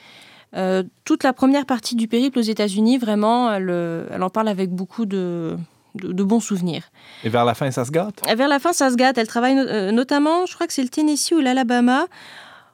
Euh, 0.56 0.82
toute 1.04 1.22
la 1.22 1.32
première 1.32 1.66
partie 1.66 1.94
du 1.94 2.08
périple 2.08 2.38
aux 2.40 2.42
États-Unis, 2.42 2.98
vraiment, 2.98 3.52
elle, 3.52 3.68
euh, 3.70 4.06
elle 4.12 4.22
en 4.24 4.30
parle 4.30 4.48
avec 4.48 4.70
beaucoup 4.70 5.06
de, 5.06 5.56
de- 5.94 6.12
de 6.12 6.22
bons 6.24 6.40
souvenirs. 6.40 6.90
Et 7.22 7.28
vers 7.28 7.44
la 7.44 7.54
fin, 7.54 7.70
ça 7.70 7.84
se 7.84 7.92
gâte? 7.92 8.20
Et 8.28 8.34
vers 8.34 8.48
la 8.48 8.58
fin, 8.58 8.72
ça 8.72 8.90
se 8.90 8.96
gâte. 8.96 9.18
Elle 9.18 9.28
travaille 9.28 9.54
no- 9.54 9.62
euh, 9.62 9.92
notamment, 9.92 10.46
je 10.46 10.54
crois 10.54 10.66
que 10.66 10.72
c'est 10.72 10.82
le 10.82 10.88
Tennessee 10.88 11.32
ou 11.32 11.38
l'Alabama, 11.40 12.06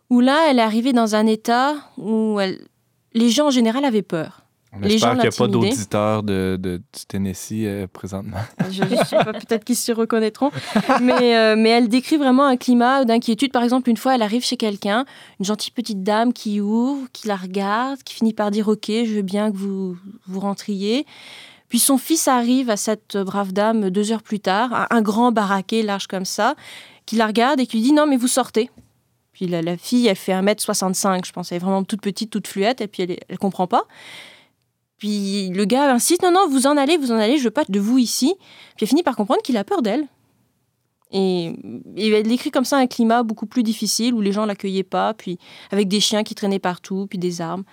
où 0.09 0.21
là, 0.21 0.47
elle 0.49 0.59
est 0.59 0.63
arrivée 0.63 0.95
dans 0.95 1.15
un 1.15 1.27
état 1.27 1.75
où 1.99 2.39
elle, 2.41 2.59
les 3.13 3.29
gens 3.29 3.49
en 3.49 3.51
général 3.51 3.85
avaient 3.85 4.01
peur. 4.03 4.43
On 4.79 4.83
espère 4.83 5.13
qu'il 5.13 5.21
n'y 5.21 5.27
a 5.27 5.31
pas 5.31 5.49
d'auditeurs 5.49 6.23
de, 6.23 6.59
de, 6.61 6.77
du 6.77 7.07
Tennessee 7.09 7.65
euh, 7.65 7.87
présentement. 7.87 8.39
Je 8.71 8.83
ne 8.83 8.97
sais 9.05 9.17
pas, 9.17 9.33
peut-être 9.33 9.65
qu'ils 9.65 9.77
se 9.77 9.93
reconnaîtront. 9.93 10.51
mais, 11.01 11.37
euh, 11.37 11.57
mais 11.57 11.71
elle 11.71 11.89
décrit 11.89 12.17
vraiment 12.17 12.45
un 12.45 12.57
climat 12.57 13.05
d'inquiétude. 13.05 13.53
Par 13.53 13.63
exemple, 13.63 13.91
une 13.91 13.97
fois, 13.97 14.15
elle 14.15 14.23
arrive 14.23 14.45
chez 14.45 14.57
quelqu'un, 14.57 15.05
une 15.39 15.47
gentille 15.47 15.73
petite 15.73 16.03
dame 16.03 16.33
qui 16.33 16.61
ouvre, 16.61 17.07
qui 17.13 17.29
la 17.29 17.37
regarde, 17.37 18.03
qui 18.03 18.15
finit 18.15 18.35
par 18.35 18.51
dire 18.51 18.69
Ok, 18.69 18.87
je 18.89 19.15
veux 19.15 19.23
bien 19.23 19.51
que 19.51 19.57
vous, 19.57 19.97
vous 20.27 20.41
rentriez. 20.41 21.07
Puis 21.69 21.79
son 21.79 21.99
fils 21.99 22.29
arrive 22.29 22.71
à 22.71 22.77
cette 22.77 23.17
brave 23.17 23.53
dame 23.53 23.91
deux 23.91 24.13
heures 24.13 24.23
plus 24.23 24.41
tard, 24.41 24.87
un 24.91 25.03
grand 25.03 25.33
baraquet 25.33 25.83
large 25.83 26.07
comme 26.07 26.25
ça, 26.25 26.55
qui 27.07 27.17
la 27.17 27.27
regarde 27.27 27.59
et 27.61 27.67
qui 27.67 27.79
lui 27.79 27.83
dit 27.83 27.93
Non, 27.93 28.07
mais 28.07 28.17
vous 28.17 28.29
sortez. 28.29 28.71
Puis 29.33 29.47
la, 29.47 29.61
la 29.61 29.77
fille, 29.77 30.07
elle 30.07 30.17
fait 30.17 30.33
1m65, 30.33 31.27
je 31.27 31.33
pense. 31.33 31.53
Elle 31.53 31.57
est 31.57 31.59
vraiment 31.59 31.85
toute 31.85 32.01
petite, 32.01 32.31
toute 32.31 32.47
fluette, 32.47 32.81
et 32.81 32.87
puis 32.87 33.03
elle 33.03 33.19
ne 33.29 33.37
comprend 33.37 33.67
pas. 33.67 33.85
Puis 34.99 35.49
le 35.51 35.65
gars 35.65 35.93
insiste, 35.93 36.23
non, 36.23 36.33
non, 36.33 36.49
vous 36.49 36.67
en 36.67 36.77
allez, 36.77 36.97
vous 36.97 37.13
en 37.13 37.17
allez, 37.17 37.39
je 37.39 37.45
veux 37.45 37.51
pas 37.51 37.65
de 37.69 37.81
vous 37.81 37.99
ici. 37.99 38.35
Puis 38.77 38.85
elle 38.85 38.89
finit 38.89 39.03
par 39.03 39.17
comprendre 39.17 39.43
qu'il 39.43 39.57
a 39.57 39.65
peur 39.65 39.83
d'elle. 39.83 40.07
Et, 41.13 41.55
elle 41.97 42.27
décrit 42.27 42.51
comme 42.51 42.65
ça 42.65 42.79
un 42.79 42.87
climat 42.87 43.23
beaucoup 43.23 43.47
plus 43.47 43.63
difficile 43.63 44.15
où 44.15 44.21
les 44.21 44.33
gens 44.33 44.45
l'accueillaient 44.45 44.83
pas, 44.83 45.15
puis 45.15 45.39
avec 45.71 45.89
des 45.89 46.01
chiens 46.01 46.25
qui 46.25 46.35
traînaient 46.35 46.59
partout, 46.59 47.07
puis 47.09 47.19
des 47.19 47.41
armes. 47.41 47.65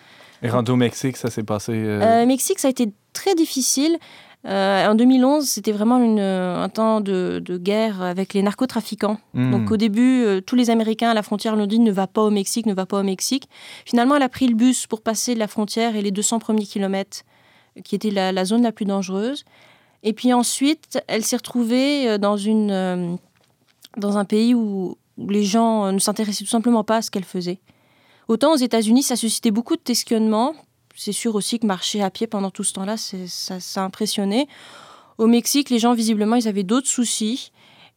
Et 0.43 0.49
rendu 0.49 0.71
au 0.71 0.75
Mexique, 0.75 1.17
ça 1.17 1.29
s'est 1.31 1.43
passé 1.43 1.71
euh... 1.73 2.01
Euh, 2.01 2.25
Mexique, 2.25 2.59
ça 2.59 2.67
a 2.67 2.71
été 2.71 2.91
très 3.13 3.33
difficile. 3.33 3.97
Euh, 4.45 4.87
en 4.87 4.95
2011, 4.95 5.45
c'était 5.45 5.71
vraiment 5.71 5.99
une, 5.99 6.19
un 6.19 6.67
temps 6.67 6.99
de, 6.99 7.41
guerre 7.57 8.01
avec 8.01 8.33
les 8.33 8.41
narcotrafiquants. 8.41 9.17
Hmm. 9.33 9.51
Donc 9.51 9.71
au 9.71 9.77
début, 9.77 10.23
euh, 10.23 10.41
tous 10.41 10.55
les 10.55 10.69
Américains 10.69 11.11
à 11.11 11.13
la 11.13 11.23
frontière 11.23 11.55
l'ont 11.55 11.65
dit 11.65 11.79
ne 11.79 11.91
va 11.91 12.07
pas 12.07 12.21
au 12.21 12.29
Mexique, 12.29 12.65
ne 12.65 12.73
va 12.73 12.85
pas 12.85 12.99
au 12.99 13.03
Mexique. 13.03 13.47
Finalement, 13.85 14.15
elle 14.15 14.23
a 14.23 14.29
pris 14.29 14.47
le 14.47 14.55
bus 14.55 14.85
pour 14.85 15.01
passer 15.01 15.35
la 15.35 15.47
frontière 15.47 15.95
et 15.95 16.01
les 16.01 16.11
200 16.11 16.39
premiers 16.39 16.65
kilomètres, 16.65 17.23
qui 17.83 17.95
était 17.95 18.11
la, 18.11 18.45
zone 18.45 18.63
la 18.63 18.73
plus 18.73 18.85
dangereuse. 18.85 19.45
Et 20.03 20.11
puis 20.11 20.33
ensuite, 20.33 20.99
elle 21.07 21.23
s'est 21.23 21.37
retrouvée 21.37 22.09
euh, 22.09 22.17
dans, 22.17 22.35
une, 22.35 23.17
dans 23.97 24.17
un 24.17 24.25
pays 24.25 24.53
où, 24.53 24.97
où 25.17 25.29
les 25.29 25.45
gens 25.45 25.93
ne 25.93 25.99
s'intéressaient 25.99 26.43
tout 26.43 26.49
simplement 26.49 26.83
pas 26.83 26.97
à 26.97 27.01
ce 27.01 27.11
qu'elle 27.11 27.23
faisait. 27.23 27.59
Autant 28.27 28.53
aux 28.53 28.57
États-Unis, 28.57 29.03
ça 29.03 29.15
suscitait 29.15 29.51
beaucoup 29.51 29.77
de 29.77 29.81
questionnements 29.81 30.53
c'est 30.95 31.11
sûr 31.11 31.35
aussi 31.35 31.59
que 31.59 31.65
marcher 31.65 32.01
à 32.01 32.09
pied 32.09 32.27
pendant 32.27 32.51
tout 32.51 32.63
ce 32.63 32.73
temps-là, 32.73 32.97
ça, 32.97 33.59
ça 33.59 33.81
a 33.81 33.85
impressionné. 33.85 34.47
Au 35.17 35.27
Mexique, 35.27 35.69
les 35.69 35.79
gens, 35.79 35.93
visiblement, 35.93 36.35
ils 36.35 36.47
avaient 36.47 36.63
d'autres 36.63 36.87
soucis. 36.87 37.51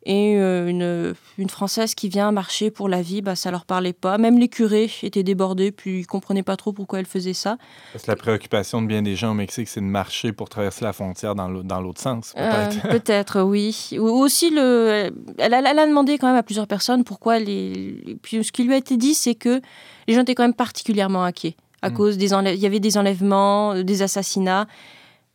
Et 0.09 0.37
euh, 0.37 0.69
une, 0.69 1.15
une, 1.37 1.51
Française 1.51 1.97
qui 1.97 2.09
vient 2.09 2.31
marcher 2.31 2.71
pour 2.71 2.89
la 2.89 3.03
vie, 3.03 3.23
bah, 3.23 3.35
ça 3.35 3.51
leur 3.51 3.65
parlait 3.65 3.93
pas. 3.93 4.19
Même 4.19 4.39
les 4.39 4.49
curés 4.49 4.89
étaient 5.03 5.25
débordés, 5.25 5.73
puis 5.73 6.01
ils 6.01 6.07
comprenaient 6.07 6.45
pas 6.45 6.57
trop 6.57 6.73
pourquoi 6.73 7.01
elle 7.01 7.07
faisait 7.07 7.33
ça. 7.33 7.57
Parce 7.93 8.05
que 8.05 8.13
la 8.13 8.17
préoccupation 8.17 8.81
de 8.81 8.87
bien 8.87 9.03
des 9.03 9.17
gens 9.17 9.33
au 9.33 9.35
Mexique, 9.35 9.67
c'est 9.67 9.81
de 9.81 9.87
marcher 9.87 10.33
pour 10.33 10.49
traverser 10.49 10.85
la 10.85 10.93
frontière 10.93 11.35
dans 11.35 11.49
l'autre 11.49 12.01
sens, 12.01 12.35
euh, 12.37 12.69
peut-être. 12.69 12.89
peut-être, 12.89 13.41
oui. 13.43 13.91
Ou 13.99 14.07
aussi, 14.07 14.51
le, 14.51 15.11
elle, 15.39 15.53
elle, 15.53 15.79
a 15.79 15.87
demandé 15.89 16.19
quand 16.19 16.29
même 16.29 16.37
à 16.37 16.45
plusieurs 16.45 16.69
personnes 16.69 17.03
pourquoi 17.03 17.41
les... 17.41 18.17
Puis 18.23 18.45
ce 18.45 18.53
qui 18.53 18.63
lui 18.63 18.75
a 18.75 18.77
été 18.77 18.97
dit, 18.97 19.15
c'est 19.15 19.35
que 19.35 19.61
les 20.07 20.15
gens 20.15 20.21
étaient 20.21 20.37
quand 20.37 20.45
même 20.45 20.55
particulièrement 20.55 21.25
inquiets 21.25 21.57
à 21.83 21.91
mm. 21.91 21.95
cause 21.95 22.19
des 22.19 22.33
il 22.33 22.61
y 22.61 22.67
avait 22.67 22.81
des 22.81 22.99
enlèvements, 22.99 23.73
euh, 23.73 23.83
des 23.83 24.03
assassinats. 24.03 24.67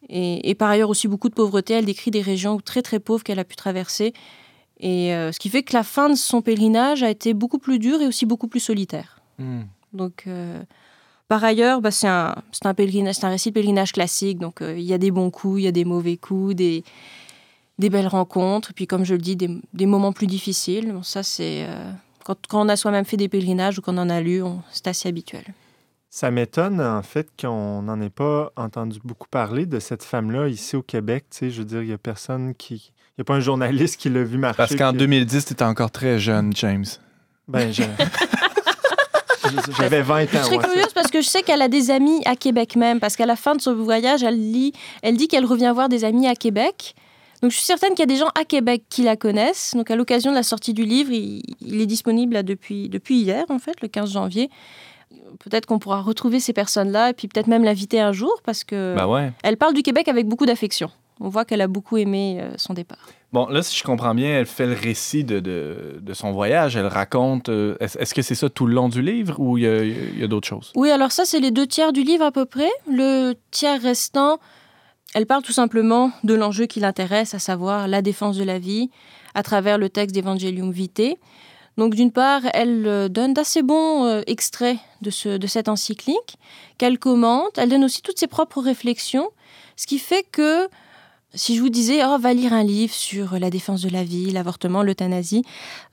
Et, 0.09 0.55
par 0.55 0.69
ailleurs 0.69 0.89
aussi 0.89 1.07
beaucoup 1.07 1.29
de 1.29 1.33
pauvreté. 1.33 1.73
Elle 1.73 1.85
décrit 1.85 2.11
des 2.11 2.21
régions 2.21 2.57
très 2.59 2.81
très 2.81 2.99
pauvres 2.99 3.23
qu'elle 3.23 3.39
a 3.39 3.45
pu 3.45 3.55
traverser. 3.55 4.13
Et 4.79 5.13
euh, 5.13 5.31
ce 5.31 5.39
qui 5.39 5.49
fait 5.49 5.63
que 5.63 5.73
la 5.73 5.83
fin 5.83 6.09
de 6.09 6.15
son 6.15 6.41
pèlerinage 6.41 7.03
a 7.03 7.09
été 7.09 7.33
beaucoup 7.33 7.59
plus 7.59 7.79
dure 7.79 8.01
et 8.01 8.07
aussi 8.07 8.25
beaucoup 8.25 8.47
plus 8.47 8.59
solitaire. 8.59 9.21
Mm. 9.37 9.61
Donc, 9.93 10.23
euh, 10.27 10.61
par 11.27 11.43
ailleurs, 11.43 11.81
bah, 11.81 11.91
c'est 11.91 12.07
un, 12.07 12.35
un, 12.65 12.73
un 12.73 13.29
récit 13.29 13.49
de 13.49 13.53
pèlerinage 13.53 13.93
classique. 13.93 14.39
Donc, 14.39 14.61
il 14.61 14.81
y 14.81 14.91
a 14.91 14.97
des 14.97 15.11
bons 15.11 15.29
coups, 15.29 15.61
il 15.61 15.63
y 15.63 15.67
a 15.67 15.71
des 15.71 15.85
mauvais 15.85 16.17
coups, 16.17 16.55
des, 16.55 16.83
des 17.79 17.89
belles 17.89 18.07
rencontres. 18.07 18.73
Puis, 18.73 18.87
comme 18.87 19.05
je 19.05 19.13
le 19.13 19.21
dis, 19.21 19.37
des, 19.37 19.49
des 19.73 19.85
moments 19.85 20.11
plus 20.11 20.27
difficiles. 20.27 20.91
Bon, 20.91 21.03
ça, 21.03 21.23
c'est 21.23 21.65
quand, 22.25 22.35
quand, 22.49 22.65
on 22.65 22.69
a 22.69 22.75
soi-même 22.75 23.05
fait 23.05 23.17
des 23.17 23.29
pèlerinages 23.29 23.79
ou 23.79 23.81
qu'on 23.81 23.97
en 23.97 24.09
a 24.09 24.19
lu, 24.19 24.41
c'est 24.71 24.87
assez 24.87 25.07
habituel. 25.07 25.45
Ça 26.13 26.29
m'étonne, 26.29 26.81
en 26.81 27.01
fait, 27.03 27.29
qu'on 27.39 27.83
n'en 27.83 28.01
ait 28.01 28.09
pas 28.09 28.51
entendu 28.57 28.99
beaucoup 29.01 29.29
parler 29.29 29.65
de 29.65 29.79
cette 29.79 30.03
femme-là 30.03 30.49
ici 30.49 30.75
au 30.75 30.81
Québec. 30.81 31.23
Tu 31.31 31.37
sais, 31.37 31.49
je 31.49 31.59
veux 31.59 31.65
dire, 31.65 31.81
il 31.83 31.87
n'y 31.87 31.93
a 31.93 31.97
personne 31.97 32.53
qui. 32.53 32.91
Il 33.11 33.19
n'y 33.19 33.21
a 33.21 33.23
pas 33.23 33.35
un 33.35 33.39
journaliste 33.39 33.95
qui 33.95 34.09
l'a 34.09 34.21
vu 34.21 34.37
marcher. 34.37 34.57
Parce 34.57 34.75
qu'en 34.75 34.91
2010, 34.91 35.45
tu 35.45 35.53
étais 35.53 35.63
encore 35.63 35.89
très 35.89 36.19
jeune, 36.19 36.53
James. 36.53 36.83
Ben, 37.47 37.71
J'avais 39.77 40.01
20 40.01 40.23
ans. 40.23 40.27
Je 40.33 40.43
suis 40.43 40.57
curieuse 40.57 40.93
parce 40.93 41.09
que 41.09 41.21
je 41.21 41.27
sais 41.27 41.43
qu'elle 41.43 41.61
a 41.61 41.69
des 41.69 41.91
amis 41.91 42.21
à 42.25 42.35
Québec 42.35 42.75
même. 42.75 42.99
Parce 42.99 43.15
qu'à 43.15 43.25
la 43.25 43.37
fin 43.37 43.55
de 43.55 43.61
son 43.61 43.73
voyage, 43.73 44.21
elle, 44.21 44.35
lit, 44.35 44.73
elle 45.03 45.15
dit 45.15 45.29
qu'elle 45.29 45.45
revient 45.45 45.71
voir 45.73 45.87
des 45.87 46.03
amis 46.03 46.27
à 46.27 46.35
Québec. 46.35 46.93
Donc 47.41 47.51
je 47.51 47.55
suis 47.55 47.65
certaine 47.65 47.91
qu'il 47.91 48.01
y 48.01 48.03
a 48.03 48.07
des 48.07 48.17
gens 48.17 48.29
à 48.37 48.43
Québec 48.43 48.83
qui 48.89 49.03
la 49.03 49.15
connaissent. 49.15 49.71
Donc 49.75 49.89
à 49.89 49.95
l'occasion 49.95 50.31
de 50.31 50.35
la 50.35 50.43
sortie 50.43 50.73
du 50.73 50.83
livre, 50.83 51.11
il, 51.13 51.41
il 51.61 51.79
est 51.79 51.85
disponible 51.85 52.33
là, 52.33 52.43
depuis, 52.43 52.89
depuis 52.89 53.21
hier, 53.21 53.45
en 53.47 53.59
fait, 53.59 53.81
le 53.81 53.87
15 53.87 54.11
janvier 54.11 54.49
peut-être 55.39 55.65
qu'on 55.65 55.79
pourra 55.79 56.01
retrouver 56.01 56.39
ces 56.39 56.53
personnes-là 56.53 57.09
et 57.09 57.13
puis 57.13 57.27
peut-être 57.27 57.47
même 57.47 57.63
l'inviter 57.63 57.99
un 57.99 58.11
jour 58.11 58.33
parce 58.43 58.63
que 58.63 58.95
bah 58.95 59.31
elle 59.43 59.57
parle 59.57 59.73
du 59.73 59.83
Québec 59.83 60.07
avec 60.07 60.27
beaucoup 60.27 60.45
d'affection. 60.45 60.89
On 61.19 61.29
voit 61.29 61.45
qu'elle 61.45 61.61
a 61.61 61.67
beaucoup 61.67 61.97
aimé 61.97 62.39
euh, 62.41 62.51
son 62.57 62.73
départ. 62.73 63.07
Bon, 63.31 63.45
là, 63.47 63.61
si 63.61 63.77
je 63.77 63.83
comprends 63.83 64.15
bien, 64.15 64.39
elle 64.39 64.47
fait 64.47 64.65
le 64.65 64.73
récit 64.73 65.23
de, 65.23 65.39
de, 65.39 66.13
son 66.13 66.31
voyage. 66.31 66.75
Elle 66.75 66.87
raconte. 66.87 67.47
Euh, 67.49 67.77
est-ce 67.79 68.13
que 68.13 68.23
c'est 68.23 68.35
ça 68.35 68.49
tout 68.49 68.65
le 68.65 68.73
long 68.73 68.89
du 68.89 69.03
livre 69.03 69.39
ou 69.39 69.57
il 69.57 69.63
y 69.63 70.23
a, 70.23 70.27
d'autres 70.27 70.47
choses? 70.47 70.73
Oui, 70.75 70.89
alors 70.89 71.11
ça, 71.11 71.23
c'est 71.23 71.39
les 71.39 71.51
deux 71.51 71.67
tiers 71.67 71.93
du 71.93 72.01
livre 72.01 72.25
à 72.25 72.31
peu 72.31 72.45
près. 72.45 72.69
Le 72.89 73.35
tiers 73.51 73.81
restant, 73.81 74.39
elle 75.13 75.27
parle 75.27 75.43
tout 75.43 75.53
simplement 75.53 76.11
de 76.23 76.33
l'enjeu 76.33 76.65
qui 76.65 76.79
l'intéresse, 76.79 77.35
à 77.35 77.39
savoir 77.39 77.87
la 77.87 78.01
défense 78.01 78.35
de 78.35 78.43
la 78.43 78.57
vie, 78.57 78.89
à 79.35 79.43
travers 79.43 79.77
le 79.77 79.89
texte 79.89 80.15
d'Evangelium 80.15 80.71
Vitae. 80.71 81.17
Donc 81.77 81.95
d'une 81.95 82.11
part, 82.11 82.41
elle 82.53 82.85
euh, 82.85 83.07
donne 83.07 83.33
d'assez 83.33 83.61
bons 83.61 84.05
euh, 84.05 84.21
extraits 84.27 84.77
de, 85.01 85.09
ce, 85.09 85.37
de 85.37 85.47
cette 85.47 85.69
encyclique 85.69 86.37
qu'elle 86.77 86.99
commente. 86.99 87.57
Elle 87.57 87.69
donne 87.69 87.83
aussi 87.83 88.01
toutes 88.01 88.19
ses 88.19 88.27
propres 88.27 88.61
réflexions, 88.61 89.29
ce 89.77 89.87
qui 89.87 89.99
fait 89.99 90.25
que 90.31 90.67
si 91.33 91.55
je 91.55 91.61
vous 91.61 91.69
disais, 91.69 92.03
oh, 92.05 92.17
va 92.19 92.33
lire 92.33 92.53
un 92.53 92.63
livre 92.63 92.93
sur 92.93 93.39
la 93.39 93.49
défense 93.49 93.81
de 93.81 93.89
la 93.89 94.03
vie, 94.03 94.31
l'avortement, 94.31 94.83
l'euthanasie, 94.83 95.43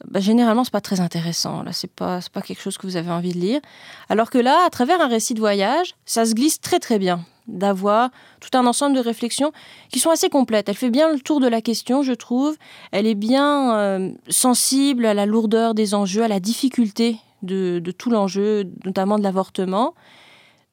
bah, 0.06 0.20
généralement, 0.20 0.64
c'est 0.64 0.72
pas 0.72 0.80
très 0.80 1.00
intéressant. 1.00 1.62
Là, 1.62 1.72
c'est 1.72 1.90
pas, 1.90 2.20
pas 2.32 2.42
quelque 2.42 2.60
chose 2.60 2.76
que 2.76 2.86
vous 2.86 2.96
avez 2.96 3.10
envie 3.10 3.32
de 3.32 3.38
lire. 3.38 3.60
Alors 4.08 4.30
que 4.30 4.38
là, 4.38 4.64
à 4.66 4.70
travers 4.70 5.00
un 5.00 5.08
récit 5.08 5.34
de 5.34 5.40
voyage, 5.40 5.94
ça 6.06 6.24
se 6.24 6.34
glisse 6.34 6.60
très 6.60 6.80
très 6.80 6.98
bien 6.98 7.24
d'avoir 7.46 8.10
tout 8.40 8.56
un 8.58 8.66
ensemble 8.66 8.94
de 8.94 9.00
réflexions 9.00 9.52
qui 9.90 10.00
sont 10.00 10.10
assez 10.10 10.28
complètes. 10.28 10.68
Elle 10.68 10.76
fait 10.76 10.90
bien 10.90 11.10
le 11.10 11.18
tour 11.18 11.40
de 11.40 11.46
la 11.46 11.62
question, 11.62 12.02
je 12.02 12.12
trouve. 12.12 12.56
Elle 12.92 13.06
est 13.06 13.14
bien 13.14 13.74
euh, 13.74 14.10
sensible 14.28 15.06
à 15.06 15.14
la 15.14 15.24
lourdeur 15.24 15.74
des 15.74 15.94
enjeux, 15.94 16.22
à 16.22 16.28
la 16.28 16.40
difficulté 16.40 17.16
de, 17.42 17.80
tout 17.96 18.10
l'enjeu, 18.10 18.64
notamment 18.84 19.18
de 19.18 19.22
l'avortement, 19.22 19.94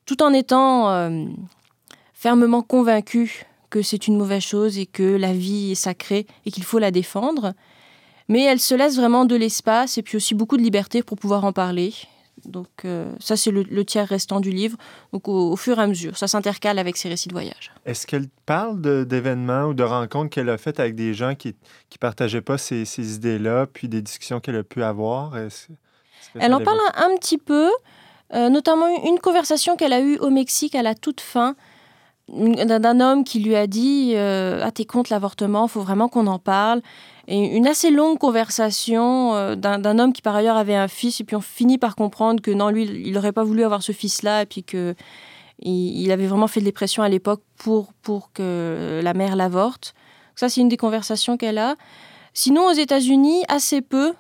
tout 0.06 0.22
en 0.22 0.34
étant 0.34 0.90
euh, 0.90 1.26
fermement 2.14 2.62
convaincue 2.62 3.46
que 3.76 3.82
c'est 3.82 4.08
une 4.08 4.16
mauvaise 4.16 4.42
chose 4.42 4.78
et 4.78 4.86
que 4.86 5.04
la 5.04 5.34
vie 5.34 5.74
est 5.74 5.76
sacrée 5.76 6.28
et 6.46 6.52
qu'il 6.52 6.64
faut 6.64 6.80
la 6.80 6.92
défendre. 6.92 7.52
Mais 8.30 8.42
elle 8.44 8.62
se 8.62 8.74
laisse 8.74 8.96
vraiment 8.96 9.26
de 9.26 9.36
l'espace 9.36 9.98
et 9.98 10.02
puis 10.02 10.16
aussi 10.16 10.34
beaucoup 10.34 10.56
de 10.56 10.62
liberté 10.62 11.04
pour 11.04 11.18
pouvoir 11.18 11.44
en 11.44 11.52
parler. 11.52 11.94
Donc 12.46 12.70
euh, 12.86 13.12
ça, 13.20 13.36
c'est 13.36 13.52
le, 13.52 13.84
tiers 13.84 14.08
restant 14.08 14.40
du 14.40 14.50
livre, 14.50 14.78
donc 15.12 15.28
au, 15.28 15.58
fur 15.58 15.78
et 15.78 15.82
à 15.82 15.88
mesure. 15.88 16.18
Ça 16.18 16.30
s'intercale 16.30 16.80
avec 16.80 16.96
ses 16.96 17.10
récits 17.10 17.28
de 17.28 17.34
voyage. 17.34 17.74
Est-ce 17.86 18.08
qu'elle 18.08 18.30
parle 18.46 18.80
d'événements 19.06 19.66
ou 19.66 19.74
de 19.74 19.84
rencontres 19.84 20.30
qu'elle 20.30 20.50
a 20.50 20.58
faites 20.58 20.80
avec 20.80 20.96
des 20.96 21.14
gens 21.14 21.36
qui 21.36 21.50
ne 21.50 21.98
partageaient 22.00 22.40
pas 22.40 22.58
ces, 22.58 22.86
ces 22.86 23.16
idées-là, 23.16 23.68
puis 23.68 23.90
des 23.90 24.02
discussions 24.02 24.40
qu'elle 24.40 24.56
a 24.56 24.64
pu 24.64 24.84
avoir? 24.84 25.36
elle 26.40 26.54
en 26.54 26.62
parle 26.62 26.80
un, 26.96 27.14
petit 27.18 27.38
peu, 27.38 27.70
euh, 28.34 28.48
notamment 28.48 28.88
une 29.06 29.20
conversation 29.20 29.76
qu'elle 29.76 29.94
a 29.94 30.00
eue 30.00 30.18
au 30.20 30.30
Mexique 30.30 30.76
à 30.76 30.82
la 30.82 30.96
toute 30.96 31.20
fin, 31.20 31.58
d'un 32.28 33.00
homme 33.00 33.24
qui 33.24 33.40
lui 33.40 33.56
a 33.56 33.68
dit 33.68 34.14
euh, 34.16 34.62
Ah, 34.64 34.72
t'es 34.72 34.86
contre 34.86 35.12
l'avortement, 35.12 35.68
faut 35.68 35.82
vraiment 35.82 36.08
qu'on 36.10 36.28
en 36.28 36.40
parle 36.40 36.82
et 37.28 37.56
une 37.56 37.68
assez 37.68 37.90
longue 37.90 38.20
conversation 38.20 39.34
euh, 39.36 39.56
d'un 39.56 40.00
homme 40.00 40.14
qui 40.14 40.22
par 40.22 40.36
ailleurs 40.36 40.58
avait 40.58 40.76
un 40.76 40.88
fils 40.88 41.20
et 41.20 41.24
puis 41.24 41.36
on 41.36 41.42
finit 41.42 41.78
par 41.78 41.96
comprendre 41.96 42.42
que 42.42 42.52
non 42.52 42.70
lui 42.70 42.84
il 42.84 43.14
n'aurait 43.14 43.32
pas 43.32 43.44
voulu 43.44 43.64
avoir 43.64 43.82
ce 43.82 43.92
fils 43.92 44.22
là 44.22 44.44
et 44.44 44.46
puis 44.46 44.64
que 44.64 44.96
il, 45.60 46.12
avait 46.12 46.28
vraiment 46.28 46.48
fait 46.48 46.60
de 46.60 46.70
pressions 46.70 47.02
à 47.02 47.10
l'époque 47.10 47.42
pour 47.58 47.94
pour 48.02 48.32
que 48.34 49.00
la 49.04 49.14
mère 49.14 49.36
l'avorte. 49.36 49.94
Ça 50.36 50.50
c'est 50.50 50.62
une 50.62 50.70
des 50.70 50.78
conversations 50.78 51.38
qu'elle 51.38 51.58
a. 51.58 51.76
Sinon 52.34 52.68
aux 52.68 52.74
États-Unis 52.74 53.44
assez 53.48 53.82
peu 53.82 54.14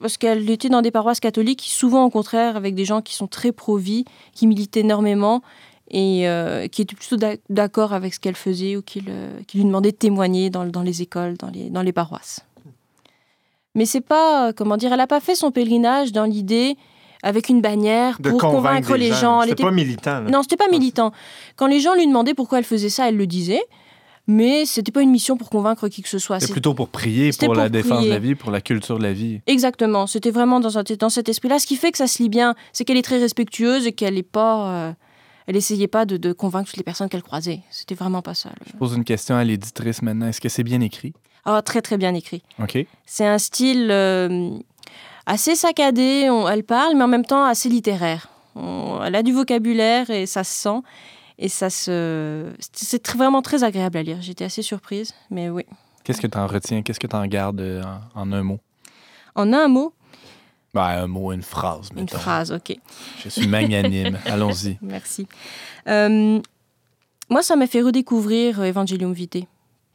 parce 0.00 0.16
qu'elle 0.16 0.48
était 0.50 0.70
dans 0.70 0.82
des 0.82 0.90
paroisses 0.90 1.20
catholiques 1.20 1.64
souvent 1.66 2.04
au 2.04 2.10
contraire 2.10 2.56
avec 2.56 2.74
des 2.74 2.84
gens 2.84 3.02
qui 3.02 3.14
sont 3.14 3.28
très 3.28 3.52
pro-vie 3.52 4.04
qui 4.34 4.46
militent 4.46 4.76
énormément 4.76 5.42
et 5.92 6.26
euh, 6.28 6.66
qui 6.68 6.82
était 6.82 6.96
plutôt 6.96 7.16
d'accord 7.50 7.92
avec 7.92 8.14
ce 8.14 8.20
qu'elle 8.20 8.34
faisait 8.36 8.76
ou 8.76 8.82
qui, 8.82 9.00
lui 9.02 9.64
demandait 9.64 9.92
de 9.92 9.96
témoigner 9.96 10.48
dans, 10.50 10.64
les 10.82 11.02
écoles, 11.02 11.36
dans 11.36 11.50
les, 11.50 11.68
dans 11.70 11.82
les 11.82 11.92
paroisses. 11.92 12.40
Mais 13.74 13.86
c'est 13.86 14.00
pas, 14.02 14.52
comment 14.52 14.76
dire, 14.76 14.92
elle 14.92 14.98
n'a 14.98 15.06
pas 15.06 15.20
fait 15.20 15.34
son 15.34 15.50
pèlerinage 15.50 16.12
dans 16.12 16.24
l'idée 16.24 16.76
avec 17.22 17.48
une 17.48 17.60
bannière 17.60 18.18
pour 18.22 18.38
convaincre 18.38 18.96
les 18.96 19.12
gens. 19.12 19.42
Elle 19.42 19.50
C'était 19.50 19.62
était- 19.62 19.68
pas 19.70 19.74
militant. 19.74 20.20
là. 20.20 20.30
Non, 20.30 20.42
c'était 20.42 20.56
pas 20.56 20.68
militant. 20.68 21.12
Quand 21.56 21.66
les 21.68 21.80
gens 21.80 21.94
lui 21.94 22.06
demandaient 22.06 22.34
pourquoi 22.34 22.58
elle 22.58 22.64
faisait 22.64 22.88
ça, 22.90 23.08
elle 23.08 23.16
le 23.16 23.26
disait. 23.26 23.62
Mais 24.28 24.66
c'était 24.66 24.92
pas 24.92 25.02
une 25.02 25.10
mission 25.10 25.36
pour 25.36 25.50
convaincre 25.50 25.88
qui 25.88 26.00
que 26.00 26.08
ce 26.08 26.18
soit. 26.20 26.38
C'est- 26.38 26.52
plutôt 26.52 26.74
pour 26.74 26.88
prier, 26.88 27.32
C'était 27.32 27.46
pour, 27.46 27.56
la 27.56 27.68
défense 27.68 28.04
de 28.04 28.10
la 28.10 28.18
vie, 28.20 28.36
pour 28.36 28.52
la 28.52 28.60
culture 28.60 28.96
de 28.98 29.02
la 29.02 29.12
vie. 29.12 29.40
Exactement. 29.48 30.06
C'était 30.06 30.30
vraiment 30.30 30.60
dans, 30.60 30.78
un- 30.78 30.84
dans 30.98 31.08
cet 31.08 31.28
esprit-là. 31.28 31.58
Ce 31.58 31.66
qui 31.66 31.74
fait 31.76 31.90
que 31.90 31.98
ça 31.98 32.06
se 32.06 32.22
lit 32.22 32.28
bien, 32.28 32.54
c'est 32.72 32.84
qu'elle 32.84 32.96
est 32.98 33.02
très 33.02 33.18
respectueuse 33.18 33.86
et 33.86 33.92
qu'elle 33.92 34.16
est 34.16 34.22
pas. 34.22 34.68
euh, 34.70 34.92
elle 35.46 35.56
essayait 35.56 35.88
pas 35.88 36.04
de, 36.04 36.16
de 36.16 36.32
convaincre 36.32 36.68
toutes 36.70 36.76
les 36.78 36.82
personnes 36.84 37.08
qu'elle 37.08 37.22
croisait. 37.22 37.60
C'était 37.70 37.94
vraiment 37.94 38.22
pas 38.22 38.34
ça. 38.34 38.50
Je 38.66 38.76
pose 38.76 38.94
une 38.94 39.04
question 39.04 39.36
à 39.36 39.44
l'éditrice 39.44 40.02
maintenant. 40.02 40.26
Est-ce 40.28 40.40
que 40.40 40.48
c'est 40.48 40.62
bien 40.64 40.80
écrit? 40.80 41.12
Ah, 41.44 41.60
très 41.62 41.82
très 41.82 41.96
bien 41.98 42.14
écrit. 42.14 42.42
OK. 42.60 42.78
C'est 43.06 43.26
un 43.26 43.38
style 43.38 43.88
euh, 43.90 44.50
assez 45.26 45.56
saccadé. 45.56 46.28
on- 46.30 46.48
elle 46.48 46.64
parle, 46.64 46.96
mais 46.96 47.02
en 47.04 47.08
même 47.08 47.24
temps 47.26 47.44
assez 47.44 47.68
littéraire. 47.68 48.28
On- 48.54 49.00
elle 49.04 49.14
a 49.16 49.22
du 49.22 49.32
vocabulaire 49.32 50.10
et 50.10 50.26
ça 50.26 50.44
se 50.44 50.52
sent. 50.54 50.80
Et 51.38 51.48
ça 51.48 51.70
se. 51.70 52.52
C'est 52.72 53.04
vraiment 53.16 53.42
très 53.42 53.64
agréable 53.64 53.98
à 53.98 54.02
lire. 54.02 54.18
J'étais 54.20 54.44
assez 54.44 54.62
surprise, 54.62 55.12
mais 55.30 55.48
oui. 55.50 55.64
Qu'est-ce 56.04 56.20
que 56.20 56.26
tu 56.26 56.38
en 56.38 56.46
retiens? 56.46 56.82
Qu'est-ce 56.82 57.00
que 57.00 57.06
tu 57.06 57.16
en 57.16 57.26
gardes 57.26 57.60
euh, 57.60 57.82
en, 58.14 58.20
en 58.22 58.32
un 58.32 58.42
mot? 58.42 58.60
En 59.34 59.52
un 59.52 59.66
mot, 59.66 59.94
Ben, 60.74 61.02
un 61.02 61.06
mot, 61.06 61.32
une 61.32 61.42
phrase. 61.42 61.88
une 61.94 62.00
mettons. 62.02 62.16
phrase, 62.18 62.50
ok. 62.52 62.76
Je 63.22 63.28
suis 63.28 63.46
magnanime. 63.46 64.18
Allons-y. 64.26 64.78
Merci. 64.80 65.26
Euh, 65.88 66.40
moi, 67.28 67.42
ça 67.42 67.56
m'a 67.56 67.66
fait 67.66 67.82
redécouvrir 67.82 68.60
euh, 68.60 68.64
Evangelium 68.70 69.12
Vitae. 69.12 69.46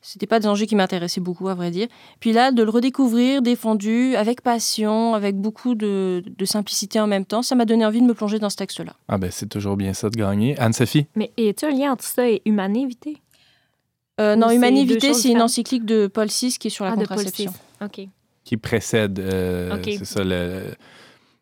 C'était 0.01 0.27
pas 0.27 0.39
des 0.39 0.47
enjeux 0.47 0.67
qui 0.67 0.75
m'intéressaient 0.75 1.19
beaucoup, 1.19 1.49
à 1.49 1.55
vrai 1.55 1.71
dire. 1.71 1.87
Puis 2.19 2.31
là, 2.31 2.51
de 2.51 2.61
le 2.63 2.69
redécouvrir, 2.69 3.41
défendu, 3.41 4.15
avec 4.15 4.41
passion, 4.41 5.15
avec 5.15 5.35
beaucoup 5.35 5.73
de, 5.75 6.23
de 6.25 6.45
simplicité 6.45 6.99
en 6.99 7.07
même 7.07 7.25
temps, 7.25 7.41
ça 7.41 7.55
m'a 7.55 7.65
donné 7.65 7.83
envie 7.85 7.99
de 7.99 8.05
me 8.05 8.13
plonger 8.13 8.37
dans 8.39 8.49
ce 8.51 8.55
texte-là. 8.55 8.93
Ah 9.07 9.17
ben, 9.17 9.31
c'est 9.31 9.49
toujours 9.49 9.75
bien 9.75 9.93
ça 9.93 10.09
de 10.09 10.15
gagner. 10.15 10.57
Anne-Sophie? 10.59 11.07
Mais 11.15 11.31
y 11.37 11.49
a-t-il 11.49 11.73
un 11.73 11.77
lien 11.77 11.91
entre 11.91 12.05
ça 12.05 12.29
et 12.29 12.41
humanité? 12.45 13.17
Euh, 14.21 14.35
non, 14.35 14.47
c'est 14.49 14.55
Humani 14.55 14.85
deux 14.85 14.93
Vitae, 14.95 15.07
choses 15.09 15.21
c'est 15.23 15.31
une 15.31 15.41
encyclique 15.41 15.85
de 15.85 16.07
Paul 16.07 16.27
VI 16.27 16.55
qui 16.57 16.67
est 16.67 16.71
sur 16.71 16.85
la 16.85 16.91
Ah, 16.91 16.95
de 16.95 16.99
Paul 17.05 17.17
contraception. 17.17 17.51
VI. 17.81 17.85
OK. 17.85 18.07
Qui 18.47 18.55
précède, 18.55 19.19
euh, 19.19 19.77
c'est 19.83 20.05
ça, 20.05 20.23
le, 20.23 20.73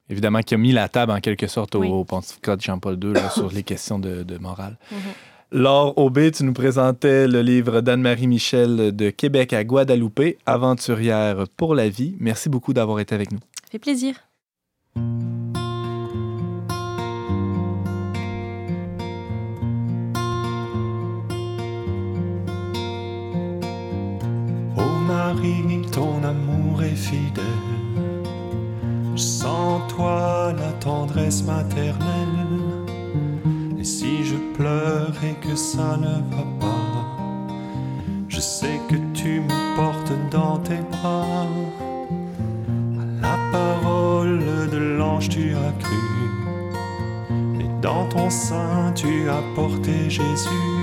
évidemment, 0.09 0.41
qui 0.41 0.55
a 0.55 0.57
mis 0.57 0.71
la 0.71 0.89
table 0.89 1.11
en 1.11 1.19
quelque 1.19 1.45
sorte 1.45 1.75
au, 1.75 1.79
Oui. 1.81 1.87
au 1.87 2.03
pontificat 2.03 2.55
de 2.55 2.61
Jean-Paul 2.61 2.97
II 3.01 3.13
là, 3.13 3.29
sur 3.33 3.51
les 3.51 3.61
questions 3.61 3.99
de, 3.99 4.23
de 4.23 4.37
morale. 4.39 4.77
Mhm. 4.91 4.97
Laure 5.51 5.95
Aubé, 5.99 6.31
tu 6.31 6.43
nous 6.43 6.53
présentais 6.53 7.27
le 7.27 7.43
livre 7.43 7.81
d'Anne-Marie 7.81 8.25
Michel 8.25 8.95
de 8.95 9.11
Québec 9.11 9.53
à 9.53 9.63
Guadeloupe, 9.63 10.19
Aventurière 10.47 11.43
pour 11.55 11.75
la 11.75 11.89
vie. 11.89 12.15
Merci 12.19 12.49
beaucoup 12.49 12.73
d'avoir 12.73 12.99
été 12.99 13.13
avec 13.13 13.31
nous. 13.31 13.37
Ça 13.63 13.69
fait 13.71 13.79
plaisir. 13.79 14.15
Marie, 25.25 25.81
ton 25.91 26.23
amour 26.23 26.83
est 26.83 27.01
fidèle. 27.09 27.43
Sans 29.15 29.79
toi, 29.87 30.53
la 30.53 30.71
tendresse 30.73 31.43
maternelle. 31.43 32.51
Et 33.79 33.83
si 33.83 34.23
je 34.23 34.35
pleure 34.55 35.15
et 35.23 35.33
que 35.43 35.55
ça 35.55 35.97
ne 35.97 36.15
va 36.35 36.45
pas, 36.59 37.47
je 38.29 38.39
sais 38.39 38.79
que 38.87 38.97
tu 39.15 39.41
me 39.41 39.75
portes 39.75 40.13
dans 40.29 40.59
tes 40.59 40.81
bras. 40.91 41.47
À 43.01 43.05
la 43.27 43.37
parole 43.51 44.45
de 44.71 44.77
l'ange, 44.77 45.29
tu 45.29 45.55
as 45.55 45.73
cru. 45.83 46.03
Et 47.61 47.81
dans 47.81 48.05
ton 48.09 48.29
sein, 48.29 48.91
tu 48.93 49.27
as 49.27 49.43
porté 49.55 50.07
Jésus. 50.07 50.74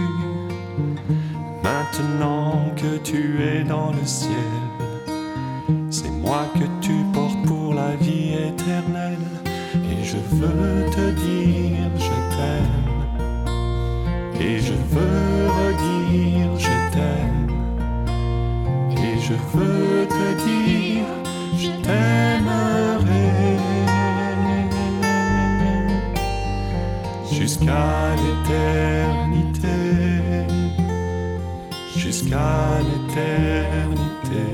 Maintenant 1.92 2.72
que 2.74 2.96
tu 2.96 3.42
es 3.42 3.64
dans 3.64 3.92
le 3.92 4.06
ciel, 4.06 4.32
c'est 5.90 6.10
moi 6.10 6.46
que 6.54 6.64
tu 6.80 6.94
portes 7.12 7.42
pour 7.46 7.74
la 7.74 7.96
vie 7.96 8.32
éternelle. 8.32 9.18
Et 9.74 10.02
je 10.02 10.16
veux 10.16 10.86
te 10.90 11.10
dire 11.10 11.90
je 11.98 12.16
t'aime. 12.34 12.88
Et 14.40 14.58
je 14.58 14.72
veux 14.72 15.48
redire 15.60 16.58
je 16.58 16.74
t'aime. 16.94 17.50
Et 18.96 19.20
je 19.20 19.34
veux 19.54 20.06
te 20.08 20.26
dire 20.46 21.04
je 21.58 21.70
t'aimerai. 21.82 23.28
Jusqu'à 27.30 28.14
l'éternité 28.16 29.82
jusqu'à 32.12 32.78
l'éternité. 32.88 34.44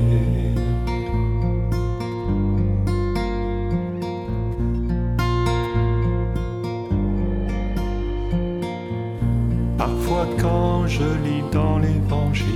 Parfois 9.77 10.27
quand 10.41 10.87
je 10.87 11.03
lis 11.25 11.43
dans 11.51 11.79
l'évangile, 11.79 12.47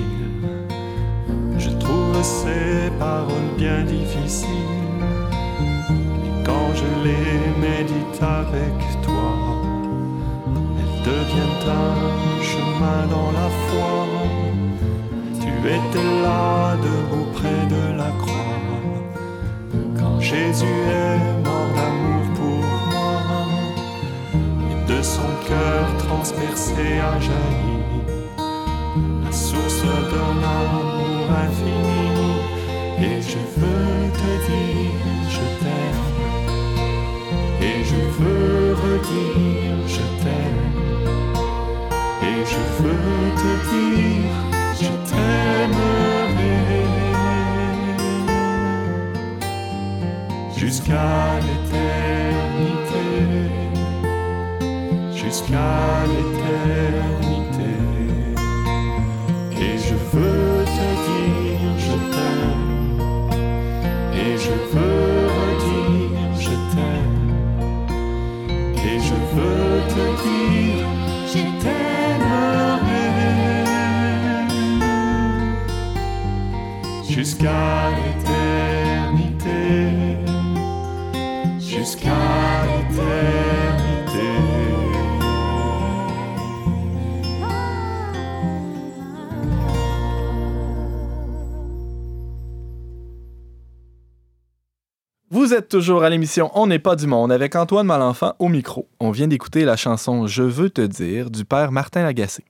je 1.59 1.71
trouve 1.71 2.23
ces 2.23 2.91
paroles 3.01 3.53
bien 3.59 3.83
difficiles. 3.83 4.49
Et 6.27 6.45
quand 6.47 6.69
je 6.81 6.91
les 7.07 7.41
médite 7.67 8.23
avec 8.23 8.77
toi, 9.03 9.33
elles 10.79 11.03
deviennent 11.11 11.69
un 11.69 12.43
chemin 12.43 13.07
dans 13.11 13.33
la 13.33 13.49
foi. 13.67 14.22
Étais 15.65 16.23
là 16.23 16.77
debout 16.77 17.29
près 17.35 17.67
de 17.71 17.97
la 17.97 18.11
croix, 18.19 18.59
quand 19.97 20.21
Jésus 20.21 20.67
est 20.67 21.45
mort 21.45 21.71
d'amour 21.77 22.25
pour 22.35 22.65
moi, 22.93 23.21
et 24.35 24.93
de 24.93 25.01
son 25.03 25.31
cœur 25.47 25.87
transpercé 25.99 26.99
a 26.99 27.21
jailli. 27.21 27.79
La 29.25 29.31
source 29.31 29.85
d'un 30.11 30.37
amour 30.59 31.31
infini. 31.45 32.03
Et 32.99 33.21
je 33.23 33.39
veux 33.59 34.11
te 34.21 34.31
dire 34.49 35.01
je 35.29 35.45
t'aime, 35.61 36.05
et 37.61 37.79
je 37.85 38.01
veux 38.19 38.75
redire 38.75 39.79
je 39.87 40.05
t'aime, 40.23 40.65
et 42.23 42.41
je 42.53 42.63
veux 42.83 43.27
te 43.43 43.53
dire 43.71 44.52
jusqu'à 50.63 51.39
l'éternité, 51.41 53.05
jusqu'à 55.15 56.07
l'éternité. 56.07 56.32
Vous 95.53 95.59
êtes 95.59 95.69
toujours 95.69 96.03
à 96.03 96.09
l'émission 96.09 96.51
On 96.55 96.67
n'est 96.67 96.79
pas 96.79 96.97
du 96.97 97.07
monde 97.07 97.31
avec 97.31 97.57
Antoine 97.57 97.87
Malenfant 97.87 98.33
au 98.39 98.49
micro. 98.49 98.89
On 99.01 99.11
vient 99.11 99.29
d'écouter 99.29 99.67
la 99.67 99.77
chanson 99.77 100.27
Je 100.27 100.43
veux 100.43 100.71
te 100.71 100.81
dire 100.81 101.31
du 101.31 101.45
père 101.45 101.73
Martin 101.73 102.05
Lagacé. 102.05 102.43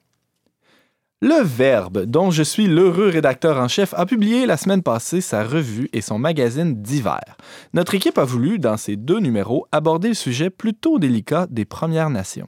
Le 1.21 1.43
Verbe, 1.43 2.05
dont 2.05 2.31
je 2.31 2.45
suis 2.45 2.69
l'heureux 2.69 3.09
rédacteur 3.09 3.59
en 3.59 3.67
chef, 3.67 3.93
a 3.95 4.07
publié 4.07 4.47
la 4.47 4.57
semaine 4.57 4.85
passée 4.85 5.21
sa 5.21 5.43
revue 5.43 5.89
et 5.93 6.01
son 6.01 6.21
magazine 6.21 6.81
d'hiver. 6.81 7.37
Notre 7.75 7.97
équipe 7.97 8.19
a 8.19 8.25
voulu, 8.25 8.61
dans 8.61 8.77
ces 8.77 8.95
deux 8.95 9.19
numéros, 9.19 9.67
aborder 9.73 10.07
le 10.07 10.15
sujet 10.15 10.49
plutôt 10.49 11.01
délicat 11.01 11.49
des 11.51 11.65
Premières 11.65 12.09
Nations. 12.09 12.47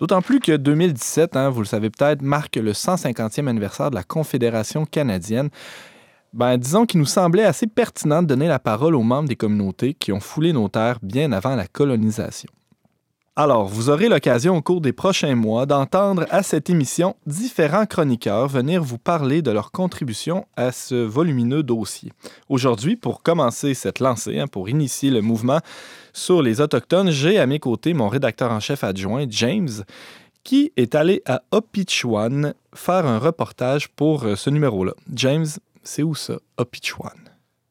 D'autant 0.00 0.22
plus 0.22 0.40
que 0.40 0.56
2017, 0.56 1.36
hein, 1.36 1.48
vous 1.50 1.60
le 1.60 1.66
savez 1.66 1.90
peut-être, 1.90 2.22
marque 2.22 2.56
le 2.56 2.72
150e 2.72 3.46
anniversaire 3.46 3.90
de 3.90 3.94
la 3.94 4.02
Confédération 4.02 4.84
canadienne. 4.84 5.50
Ben, 6.32 6.56
disons 6.56 6.86
qu'il 6.86 7.00
nous 7.00 7.06
semblait 7.06 7.44
assez 7.44 7.66
pertinent 7.66 8.22
de 8.22 8.28
donner 8.28 8.46
la 8.46 8.60
parole 8.60 8.94
aux 8.94 9.02
membres 9.02 9.28
des 9.28 9.36
communautés 9.36 9.94
qui 9.94 10.12
ont 10.12 10.20
foulé 10.20 10.52
nos 10.52 10.68
terres 10.68 10.98
bien 11.02 11.32
avant 11.32 11.56
la 11.56 11.66
colonisation. 11.66 12.50
Alors, 13.36 13.66
vous 13.66 13.90
aurez 13.90 14.08
l'occasion 14.08 14.56
au 14.56 14.60
cours 14.60 14.80
des 14.80 14.92
prochains 14.92 15.34
mois 15.34 15.64
d'entendre 15.64 16.26
à 16.30 16.42
cette 16.42 16.68
émission 16.68 17.16
différents 17.26 17.86
chroniqueurs 17.86 18.48
venir 18.48 18.82
vous 18.82 18.98
parler 18.98 19.40
de 19.40 19.50
leur 19.50 19.72
contribution 19.72 20.46
à 20.56 20.72
ce 20.72 20.94
volumineux 20.94 21.62
dossier. 21.62 22.12
Aujourd'hui, 22.48 22.96
pour 22.96 23.22
commencer 23.22 23.72
cette 23.74 23.98
lancée, 23.98 24.38
hein, 24.38 24.46
pour 24.46 24.68
initier 24.68 25.10
le 25.10 25.22
mouvement 25.22 25.60
sur 26.12 26.42
les 26.42 26.60
Autochtones, 26.60 27.10
j'ai 27.10 27.38
à 27.38 27.46
mes 27.46 27.60
côtés 27.60 27.94
mon 27.94 28.08
rédacteur 28.08 28.52
en 28.52 28.60
chef 28.60 28.84
adjoint, 28.84 29.24
James, 29.30 29.84
qui 30.44 30.72
est 30.76 30.94
allé 30.94 31.22
à 31.24 31.42
Opichuan 31.50 32.54
faire 32.74 33.06
un 33.06 33.18
reportage 33.18 33.88
pour 33.88 34.24
euh, 34.24 34.36
ce 34.36 34.50
numéro-là. 34.50 34.92
James, 35.14 35.46
c'est 35.90 36.04
où 36.04 36.14
ça, 36.14 36.38
Opichuan? 36.56 37.18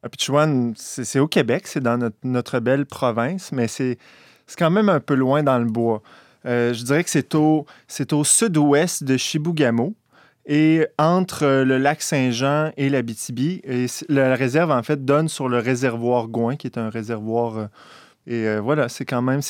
Opichuan, 0.04 0.74
c'est 0.76 1.20
au 1.20 1.28
Québec, 1.28 1.68
c'est 1.68 1.80
dans 1.80 2.12
notre, 2.24 2.60
belle 2.60 2.86
province, 2.86 3.54
mais 3.54 3.68
c'est 3.68 3.98
quand 4.58 4.70
même 4.70 4.90
un 4.90 5.00
peu 5.00 5.16
loin 5.16 5.42
dans 5.42 5.58
le 5.58 5.66
bois. 5.66 6.02
Euh, 6.46 6.74
je 6.74 6.84
dirais 6.84 7.04
que 7.04 7.10
c'est 7.10 7.34
au, 7.36 7.66
au 8.12 8.24
sud-ouest 8.26 9.06
de 9.06 9.16
Chibougamau 9.16 9.96
et 10.46 10.86
entre 10.98 11.64
le 11.64 11.78
lac 11.78 12.02
Saint-Jean 12.02 12.72
et 12.76 12.90
l'Abitibi. 12.90 13.62
Et 13.64 13.86
la 14.10 14.36
réserve, 14.36 14.72
en 14.72 14.84
fait, 14.84 15.06
donne 15.06 15.30
sur 15.30 15.48
le 15.48 15.60
réservoir 15.60 16.28
Gouin, 16.28 16.58
qui 16.58 16.68
est 16.68 16.78
un 16.78 16.90
réservoir. 16.90 17.58
Euh, 17.58 17.66
et 18.28 18.48
euh, 18.48 18.60
voilà, 18.60 18.90
c'est 18.90 19.06
quand 19.06 19.22
même. 19.22 19.42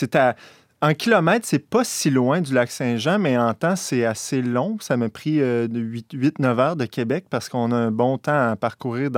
En 0.81 0.93
kilomètres, 0.93 1.45
c'est 1.45 1.59
pas 1.59 1.83
si 1.83 2.09
loin 2.09 2.39
du 2.39 2.53
lac 2.53 2.71
Saint-Jean, 2.71 3.19
mais 3.19 3.37
en 3.37 3.53
temps, 3.53 3.75
c'est 3.75 4.05
assez 4.05 4.41
long. 4.41 4.77
Ça 4.79 4.95
m'a 4.95 5.09
pris 5.09 5.39
8-9 5.39 6.59
heures 6.59 6.75
de 6.75 6.85
Québec 6.85 7.25
parce 7.29 7.49
qu'on 7.49 7.71
a 7.71 7.75
un 7.75 7.91
bon 7.91 8.17
temps 8.17 8.51
à 8.51 8.55
parcourir 8.55 9.09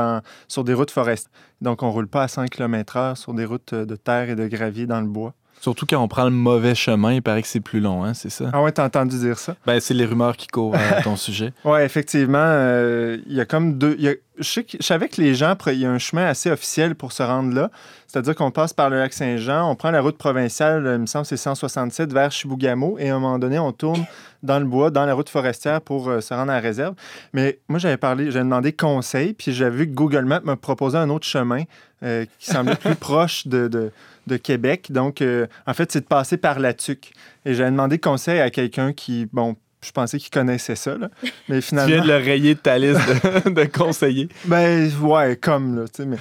sur 0.48 0.64
des 0.64 0.74
routes 0.74 0.92
forestières. 0.92 1.32
Donc, 1.62 1.84
on 1.84 1.92
roule 1.92 2.08
pas 2.08 2.24
à 2.24 2.28
100 2.28 2.46
km/h 2.48 3.16
sur 3.16 3.34
des 3.36 3.46
routes 3.46 3.76
de 3.76 3.96
terre 3.96 4.30
et 4.30 4.36
de 4.36 4.48
gravier 4.48 4.88
dans 4.88 5.02
le 5.02 5.08
bois. 5.08 5.36
Surtout 5.62 5.86
quand 5.86 6.02
on 6.02 6.08
prend 6.08 6.24
le 6.24 6.32
mauvais 6.32 6.74
chemin, 6.74 7.14
il 7.14 7.22
paraît 7.22 7.44
que 7.44 7.48
c'est 7.48 7.60
plus 7.60 7.80
long, 7.80 8.04
hein, 8.04 8.16
c'est 8.16 8.32
ça? 8.32 8.50
Ah 8.52 8.64
ouais, 8.64 8.72
t'as 8.72 8.84
entendu 8.84 9.20
dire 9.20 9.38
ça? 9.38 9.56
Ben, 9.68 9.80
c'est 9.80 9.94
les 9.94 10.06
rumeurs 10.06 10.36
qui 10.36 10.48
courent 10.48 10.74
à 10.74 11.04
ton 11.04 11.16
sujet. 11.18 11.54
Ouais, 11.64 11.86
effectivement. 11.86 12.40
Euh, 12.42 13.20
il 13.28 13.36
y 13.36 13.40
a 13.40 13.46
comme 13.46 13.78
deux. 13.78 13.96
je, 14.40 14.44
sais 14.44 14.64
que, 14.64 14.78
je 14.80 14.84
savais 14.84 15.08
que 15.08 15.22
les 15.22 15.36
gens, 15.36 15.56
il 15.68 15.78
y 15.78 15.86
a 15.86 15.92
un 15.92 16.00
chemin 16.00 16.26
assez 16.26 16.50
officiel 16.50 16.96
pour 16.96 17.12
se 17.12 17.22
rendre 17.22 17.54
là. 17.54 17.70
C'est-à-dire 18.08 18.34
qu'on 18.34 18.50
passe 18.50 18.74
par 18.74 18.90
le 18.90 18.98
lac 18.98 19.14
Saint-Jean, 19.14 19.70
on 19.70 19.76
prend 19.76 19.92
la 19.92 20.02
route 20.02 20.18
provinciale, 20.18 20.90
il 20.96 21.02
me 21.02 21.06
semble 21.06 21.26
c'est 21.28 21.38
167 21.38 22.12
vers 22.12 22.32
Chibougamau, 22.32 22.98
et 22.98 23.12
à 23.12 23.16
un 23.16 23.20
moment 23.20 23.38
donné, 23.38 23.60
on 23.60 23.72
tourne 23.72 24.04
dans 24.42 24.58
le 24.58 24.66
bois, 24.66 24.90
dans 24.90 25.06
la 25.06 25.14
route 25.14 25.30
forestière 25.30 25.80
pour 25.80 26.10
euh, 26.10 26.22
se 26.22 26.34
rendre 26.34 26.52
à 26.52 26.56
la 26.56 26.60
réserve. 26.60 26.96
Mais 27.34 27.60
moi, 27.70 27.78
j'avais 27.78 27.98
parlé, 27.98 28.32
j'avais 28.32 28.46
demandé 28.46 28.74
conseil, 28.74 29.34
puis 29.34 29.54
j'avais 29.54 29.78
vu 29.78 29.88
que 29.88 29.94
Google 29.94 30.26
Maps 30.26 30.42
me 30.44 30.56
proposait 30.56 30.98
un 30.98 31.10
autre 31.12 31.28
chemin 31.28 31.66
euh, 32.04 32.26
qui 32.40 32.50
semblait 32.50 32.76
plus 32.82 32.96
proche 32.96 33.46
de, 33.46 33.68
de, 33.68 33.92
de, 34.32 34.38
Québec. 34.38 34.92
Donc, 34.92 35.22
euh, 35.22 35.48
en 35.68 35.74
fait, 35.74 35.92
c'est 35.92 36.02
de 36.02 36.06
passer 36.06 36.38
par 36.38 36.60
la 36.60 36.74
TUC. 36.74 37.12
Et 37.46 37.54
j'avais 37.54 37.72
demandé 37.72 38.00
conseil 38.00 38.40
à 38.40 38.50
quelqu'un 38.50 38.94
qui, 38.94 39.28
bon, 39.32 39.56
je 39.84 39.92
pensais 39.92 40.20
qu'il 40.20 40.30
connaissait 40.30 40.76
ça, 40.76 40.98
là. 40.98 41.10
Mais 41.50 41.62
finalement... 41.62 41.88
tu 41.88 41.94
viens 41.94 42.04
de 42.04 42.08
le 42.08 42.18
rayer 42.18 42.56
de 42.56 42.60
ta 42.60 42.78
liste 42.78 43.02
de, 43.46 43.50
de 43.62 43.64
conseillers. 43.66 44.30
Ben, 44.46 44.90
ouais, 45.02 45.36
comme, 45.36 45.76
là, 45.76 45.86
tu 45.88 46.04
sais. 46.04 46.06
Mais 46.06 46.18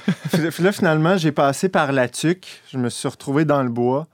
là, 0.60 0.72
finalement, 0.72 1.16
j'ai 1.16 1.32
passé 1.32 1.68
par 1.68 1.92
la 1.92 2.08
TUC. 2.08 2.62
Je 2.72 2.78
me 2.78 2.88
suis 2.88 3.08
retrouvé 3.08 3.44
dans 3.44 3.62
le 3.62 3.70
bois. 3.70 4.08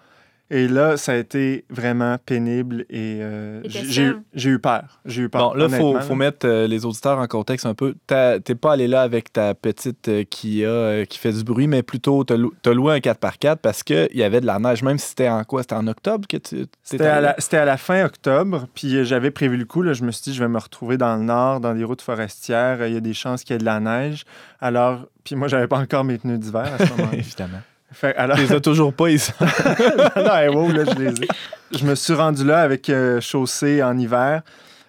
Et 0.49 0.69
là, 0.69 0.97
ça 0.97 1.13
a 1.13 1.17
été 1.17 1.65
vraiment 1.71 2.19
pénible 2.25 2.87
et 2.89 3.19
euh, 3.21 3.63
j'ai 3.65 4.51
eu 4.51 4.59
peur. 4.61 5.01
J'ai 5.05 5.23
eu 5.23 5.29
peur. 5.29 5.51
Bon, 5.51 5.59
là, 5.59 5.67
il 5.69 5.75
faut, 5.75 5.99
faut, 6.01 6.15
mettre 6.15 6.47
euh, 6.47 6.69
les 6.69 6.85
auditeurs 6.85 7.19
en 7.19 7.27
contexte 7.27 7.67
un 7.67 7.75
peu. 7.75 7.97
T'es 8.07 8.55
pas 8.55 8.73
allé 8.73 8.87
là 8.87 9.03
avec 9.03 9.33
ta 9.33 9.55
petite 9.55 10.09
euh, 10.09 10.23
Kia 10.23 11.05
qui 11.07 11.19
fait 11.19 11.33
du 11.33 11.43
bruit, 11.43 11.67
mais 11.67 11.83
plutôt 11.83 12.23
t'as 12.23 12.37
loué 12.73 12.95
un 12.95 12.99
4x4 12.99 13.57
parce 13.57 13.83
qu'il 13.83 14.09
y 14.15 14.23
avait 14.23 14.41
de 14.41 14.47
la 14.47 14.61
neige, 14.61 14.85
même 14.85 14.99
si 14.99 15.09
c'était 15.09 15.29
en 15.29 15.43
quoi? 15.43 15.63
C'était 15.63 15.75
en 15.75 15.89
octobre 15.89 16.29
que 16.29 16.37
tu 16.37 16.67
C'était 16.85 17.07
à, 17.07 17.35
à, 17.53 17.65
la 17.65 17.77
fin 17.77 18.05
octobre, 18.05 18.69
puis 18.73 19.05
j'avais 19.05 19.33
prévu 19.33 19.57
le 19.57 19.65
coup. 19.65 19.83
Là, 19.83 19.95
je 19.95 20.05
me 20.05 20.13
suis 20.13 20.31
dit, 20.31 20.35
je 20.35 20.43
vais 20.43 20.49
me 20.49 20.59
retrouver 20.59 20.97
dans 20.97 21.17
le 21.17 21.25
nord, 21.25 21.59
dans 21.59 21.75
des 21.75 21.83
routes 21.83 22.03
forestières. 22.03 22.87
Il 22.87 22.95
y 22.95 22.97
a 22.97 23.01
des 23.01 23.15
chances 23.15 23.43
qu'il 23.43 23.55
y 23.55 23.57
ait 23.57 23.61
de 23.61 23.65
la 23.65 23.81
neige. 23.81 24.25
Alors, 24.61 25.07
puis 25.25 25.35
moi, 25.35 25.49
j'avais 25.49 25.67
pas 25.67 25.79
encore 25.79 26.05
mes 26.05 26.19
pneus 26.19 26.39
d'hiver 26.39 26.73
à 26.73 26.87
ce 26.87 26.91
moment-là. 26.91 27.13
Évidemment. 27.19 27.59
Fait, 27.97 28.15
alors... 28.17 28.37
les 28.37 28.53
as 28.53 28.61
toujours 28.61 28.93
pas, 28.93 29.09
ici. 29.09 29.33
non, 29.41 30.23
non 30.23 30.69
là, 30.69 30.85
je 30.85 30.99
les 30.99 31.23
ai. 31.23 31.29
Je 31.73 31.83
me 31.87 31.95
suis 31.95 32.13
rendu 32.13 32.45
là 32.45 32.61
avec 32.61 32.91
euh, 32.91 33.23
chaussée 33.23 33.83
en 33.83 33.97
hiver. 33.97 34.43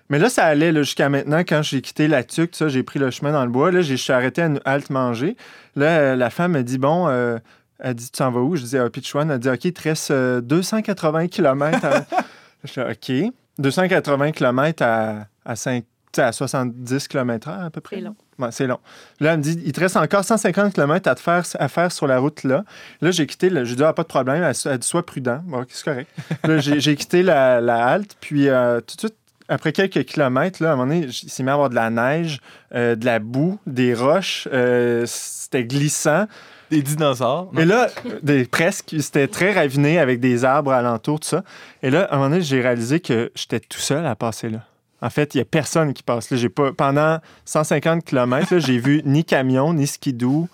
Mais 0.10 0.20
là, 0.20 0.28
ça 0.28 0.44
allait 0.44 0.74
jusqu'à 0.74 1.08
maintenant. 1.08 1.40
Quand 1.40 1.62
j'ai 1.62 1.82
quitté 1.82 2.10
la 2.10 2.26
tuque, 2.26 2.52
j'ai 2.68 2.84
pris 2.84 3.00
le 3.00 3.10
chemin 3.10 3.32
dans 3.32 3.46
le 3.46 3.50
bois. 3.50 3.72
Là, 3.72 3.82
je 3.82 3.96
suis 3.96 4.12
arrêté 4.12 4.42
à 4.42 4.48
une 4.48 4.60
halte 4.66 4.90
manger. 4.90 5.38
Là, 5.78 6.00
euh, 6.00 6.16
la 6.18 6.30
femme 6.30 6.52
me 6.52 6.64
dit 6.64 6.78
Bon, 6.78 7.08
euh, 7.08 7.38
elle 7.80 7.96
dit 7.96 8.12
Tu 8.12 8.18
s'en 8.18 8.30
vas 8.30 8.42
où? 8.42 8.58
Je 8.58 8.64
dis 8.64 8.78
à 8.78 8.90
Pichouane. 8.90 9.32
Elle 9.32 9.40
dit 9.40 9.50
OK, 9.50 9.64
il 9.64 9.72
te 9.72 9.84
reste 9.84 10.12
280 10.12 11.30
km. 11.30 11.86
À... 11.86 12.06
je 12.66 12.74
dis 12.74 13.26
OK. 13.26 13.34
280 13.60 14.32
km 14.34 14.84
à, 14.84 15.28
à 15.46 15.56
5 15.56 15.86
à 16.18 16.32
70 16.34 17.08
km 17.08 17.50
h 17.50 17.66
à 17.68 17.70
peu 17.70 17.80
près. 17.80 17.98
C'est 17.98 18.02
long. 18.02 18.16
C'est 18.52 18.68
long. 18.68 18.80
Là, 19.20 19.34
elle 19.34 19.40
me 19.40 19.44
dit, 19.44 19.62
il 19.66 19.72
te 19.72 19.80
reste 19.80 19.98
encore 19.98 20.24
150 20.24 20.74
km 20.74 21.10
à, 21.10 21.16
te 21.16 21.20
faire, 21.20 21.44
à 21.60 21.68
faire 21.68 21.92
sur 21.92 22.08
la 22.08 22.20
route 22.20 22.44
là. 22.44 22.64
Là, 23.02 23.12
j'ai 23.12 23.26
quitté, 23.26 23.50
j'ai 23.64 23.76
dit, 23.76 23.84
ah, 23.84 23.94
pas 23.94 24.04
de 24.04 24.08
problème. 24.08 24.44
Elle, 24.44 24.78
dit, 24.78 24.88
sois 24.88 25.06
prudent. 25.06 25.42
Bon, 25.46 25.66
c'est 25.70 25.84
correct. 25.84 26.10
là, 26.44 26.60
j'ai 26.60 26.96
quitté 26.96 27.24
la, 27.24 27.58
halte, 27.86 28.16
puis 28.20 28.50
euh, 28.50 28.80
tout 28.82 28.96
de 28.96 29.00
suite, 29.02 29.16
après 29.50 29.72
quelques 29.72 30.04
kilomètres, 30.04 30.62
là, 30.62 30.72
à 30.72 30.74
un 30.74 30.76
moment 30.76 30.94
donné, 30.94 31.08
il 31.08 31.14
s'est 31.14 31.44
mis 31.44 31.50
à 31.50 31.54
avoir 31.54 31.70
de 31.70 31.76
la 31.76 31.90
neige, 31.90 32.42
euh, 32.76 32.96
de 32.96 33.06
la 33.06 33.20
boue, 33.20 33.60
des 33.66 33.94
roches. 33.94 34.48
Euh, 34.52 35.06
c'était 35.08 35.64
glissant. 35.64 36.28
Des 36.70 36.82
dinosaures. 36.82 37.50
Et 37.58 37.64
là, 37.64 37.88
des, 38.24 38.44
presque, 38.44 38.94
c'était 39.00 39.30
très 39.30 39.54
raviné 39.54 40.00
avec 40.00 40.20
des 40.20 40.44
arbres 40.44 40.74
alentour, 40.74 41.22
tout 41.22 41.30
ça. 41.30 41.44
Et 41.82 41.90
là, 41.90 42.04
à 42.04 42.16
un 42.16 42.18
moment 42.18 42.30
donné, 42.32 42.42
j'ai 42.42 42.60
réalisé 42.60 43.00
que 43.00 43.32
j'étais 43.36 43.62
tout 43.62 43.80
seul 43.80 44.06
à 44.06 44.16
passer 44.18 44.50
là. 44.50 44.66
En 45.02 45.10
fait, 45.10 45.36
il 45.36 45.38
n'y 45.38 45.42
a 45.42 45.46
personne 45.46 45.94
qui 45.94 46.04
passe 46.04 46.30
là. 46.32 46.38
J'ai 46.38 46.50
pas, 46.50 46.74
pendant 46.74 47.20
150 47.46 48.04
km, 48.04 48.58
j'ai 48.58 48.80
vu 48.80 49.02
ni 49.06 49.24
camion, 49.24 49.74
ni 49.74 49.88
skidoo. 49.88 50.48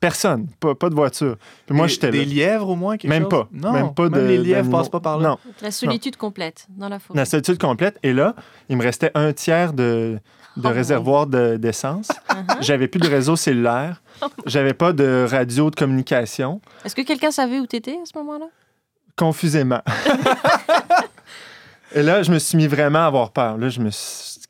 Personne, 0.00 0.46
pas, 0.60 0.74
pas 0.74 0.90
de 0.90 0.94
voiture. 0.94 1.36
Puis 1.66 1.76
moi, 1.76 1.86
j'étais 1.86 2.10
Des 2.10 2.24
lièvres 2.24 2.68
au 2.68 2.76
moins, 2.76 2.96
quelque 2.96 3.10
même 3.10 3.28
Pas. 3.28 3.48
Non, 3.52 3.72
même 3.72 3.94
pas. 3.94 4.08
de, 4.08 4.20
les 4.20 4.38
lièvres 4.38 4.70
passent 4.70 4.88
pas 4.88 5.00
par 5.00 5.18
là? 5.18 5.30
Non. 5.30 5.38
La 5.60 5.70
solitude 5.70 6.16
complète 6.16 6.66
dans 6.70 6.88
la 6.88 6.98
forêt. 6.98 7.18
La 7.18 7.24
solitude 7.24 7.58
complète. 7.58 7.98
Et 8.02 8.12
là, 8.12 8.34
il 8.68 8.76
me 8.76 8.82
restait 8.82 9.10
un 9.14 9.32
tiers 9.32 9.72
de, 9.72 10.18
de 10.56 10.68
oh 10.68 10.72
réservoir 10.72 11.26
d'essence. 11.26 12.08
Uh-huh. 12.28 12.56
J'avais 12.60 12.88
plus 12.88 13.00
de 13.00 13.08
réseau 13.08 13.36
cellulaire. 13.36 14.02
J'avais 14.46 14.74
pas 14.74 14.92
de 14.92 15.26
radio 15.28 15.70
de 15.70 15.76
communication. 15.76 16.60
Est-ce 16.84 16.94
que 16.94 17.02
quelqu'un 17.02 17.30
savait 17.30 17.58
où 17.58 17.66
tu 17.66 17.76
étais 17.76 17.98
à 18.00 18.04
ce 18.04 18.16
moment-là? 18.18 18.46
Confusément. 19.16 19.82
Et 21.94 22.02
là, 22.02 22.22
je 22.22 22.30
me 22.30 22.38
suis 22.38 22.56
mis 22.56 22.66
vraiment 22.66 23.00
à 23.00 23.06
avoir 23.06 23.30
peur. 23.30 23.58
Là, 23.58 23.68
je 23.68 23.80
me 23.80 23.90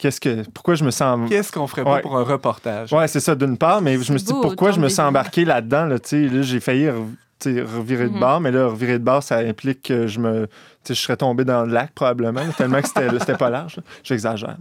Qu'est-ce 0.03 0.21
que... 0.21 0.43
Pourquoi 0.51 0.75
je 0.75 0.83
me 0.83 0.91
sens... 0.91 1.29
Qu'est-ce 1.29 1.53
qu'on 1.53 1.69
ferait 1.69 1.85
pas 1.85 2.01
pour 2.01 2.17
un 2.17 2.25
reportage? 2.25 2.93
Ouais, 2.93 3.07
c'est 3.07 3.21
ça, 3.21 3.37
d'une 3.37 3.57
part, 3.57 3.81
mais 3.81 3.93
je 4.03 4.13
me 4.13 4.19
suis 4.19 4.27
dit, 4.27 4.33
pourquoi 4.33 4.73
je 4.73 4.81
me 4.81 4.89
sens 4.89 5.09
embarqué 5.09 5.45
là-dedans? 5.45 5.87
Là, 5.87 5.97
là 5.97 6.43
j'ai 6.43 6.59
failli 6.59 6.89
revirer 7.45 8.09
de 8.09 8.15
mhm. 8.15 8.21
bord, 8.21 8.41
mais 8.41 8.51
là, 8.51 8.67
revirer 8.67 8.99
de 8.99 9.05
bord, 9.05 9.23
ça 9.23 9.39
implique 9.39 9.83
que 9.83 10.09
je 10.09 10.19
me... 10.19 10.49
je 10.89 10.95
serais 10.95 11.17
tombé 11.17 11.45
dans 11.45 11.65
le 11.65 11.73
lac, 11.73 11.93
probablement, 11.95 12.43
tellement 12.57 12.81
que 12.81 12.89
c'était 12.89 13.37
pas 13.39 13.51
large. 13.51 13.79
J'exagère. 14.03 14.57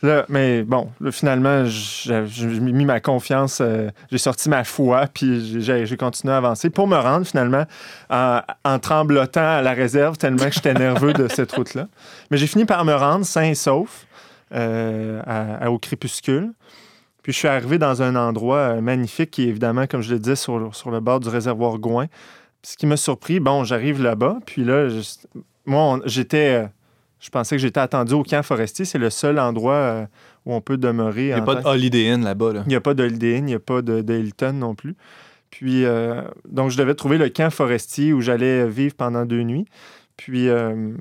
Là, 0.00 0.26
mais 0.28 0.62
bon, 0.62 0.90
finalement, 1.10 1.64
j'ai 1.64 2.22
mis 2.60 2.84
ma 2.84 3.00
confiance, 3.00 3.58
euh, 3.60 3.90
j'ai 4.12 4.18
sorti 4.18 4.48
ma 4.48 4.62
foi, 4.62 5.06
puis 5.12 5.60
j'ai 5.60 5.96
continué 5.96 6.32
à 6.32 6.36
avancer 6.36 6.70
pour 6.70 6.86
me 6.86 6.96
rendre 6.96 7.26
finalement 7.26 7.64
en, 8.08 8.78
tremblotant 8.80 9.56
à 9.58 9.62
la 9.62 9.72
réserve 9.72 10.16
tellement 10.16 10.44
que 10.44 10.52
j'étais 10.52 10.74
nerveux 10.74 11.12
de 11.14 11.26
cette 11.26 11.50
route-là. 11.50 11.88
Mais 12.30 12.36
j'ai 12.36 12.46
fini 12.46 12.64
par 12.64 12.84
me 12.84 12.94
rendre 12.94 13.24
sain 13.24 13.42
et 13.42 13.54
sauf 13.56 14.06
euh, 14.54 15.66
au 15.66 15.78
crépuscule. 15.80 16.52
Puis 17.24 17.32
je 17.32 17.38
suis 17.38 17.48
arrivé 17.48 17.78
dans 17.78 18.00
un 18.00 18.14
endroit 18.14 18.56
euh, 18.56 18.80
magnifique 18.80 19.32
qui 19.32 19.42
est 19.42 19.48
évidemment, 19.48 19.88
comme 19.88 20.02
je 20.02 20.12
le 20.12 20.20
disais, 20.20 20.36
sur, 20.36 20.74
sur 20.76 20.92
le 20.92 21.00
bord 21.00 21.18
du 21.18 21.28
réservoir 21.28 21.76
Gouin. 21.78 22.06
ce 22.62 22.76
qui 22.76 22.86
m'a 22.86 22.96
surpris, 22.96 23.40
bon, 23.40 23.64
j'arrive 23.64 24.00
là-bas, 24.00 24.38
puis 24.46 24.62
là, 24.62 24.88
moi, 25.66 25.98
j'étais 26.04 26.68
je 27.20 27.30
pensais 27.30 27.56
que 27.56 27.62
j'étais 27.62 27.80
attendu 27.80 28.14
au 28.14 28.22
camp 28.22 28.42
forestier. 28.42 28.84
C'est 28.84 28.98
le 28.98 29.10
seul 29.10 29.38
endroit 29.38 29.74
euh, 29.74 30.06
où 30.46 30.54
on 30.54 30.60
peut 30.60 30.76
demeurer. 30.76 31.28
Il 31.28 31.34
n'y 31.34 31.40
a 31.40 31.42
pas 31.42 31.56
de 31.56 31.66
Holiday 31.66 32.10
Inn 32.10 32.24
là-bas. 32.24 32.52
Il 32.64 32.68
n'y 32.68 32.76
a 32.76 32.80
pas 32.80 32.94
de 32.94 33.04
Holiday 33.04 33.38
Inn, 33.38 33.48
il 33.48 33.50
n'y 33.50 33.54
a 33.54 33.60
pas 33.60 33.82
de, 33.82 34.02
Hilton 34.12 34.52
non 34.54 34.74
plus. 34.74 34.94
Puis, 35.50 35.84
euh, 35.84 36.22
donc, 36.48 36.70
je 36.70 36.76
devais 36.76 36.94
trouver 36.94 37.18
le 37.18 37.28
camp 37.30 37.50
forestier 37.50 38.12
où 38.12 38.20
j'allais 38.20 38.68
vivre 38.68 38.94
pendant 38.94 39.24
deux 39.24 39.42
nuits. 39.42 39.66
Puis, 40.16 40.48
euh, 40.48 40.92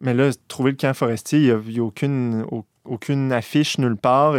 mais 0.00 0.14
là, 0.14 0.30
trouver 0.48 0.72
le 0.72 0.76
camp 0.76 0.94
forestier, 0.94 1.38
il 1.38 1.72
n'y 1.72 1.78
a, 1.78 1.82
aucune, 1.82 2.44
aucune 2.84 3.32
affiche 3.32 3.78
nulle 3.78 3.96
part. 3.96 4.34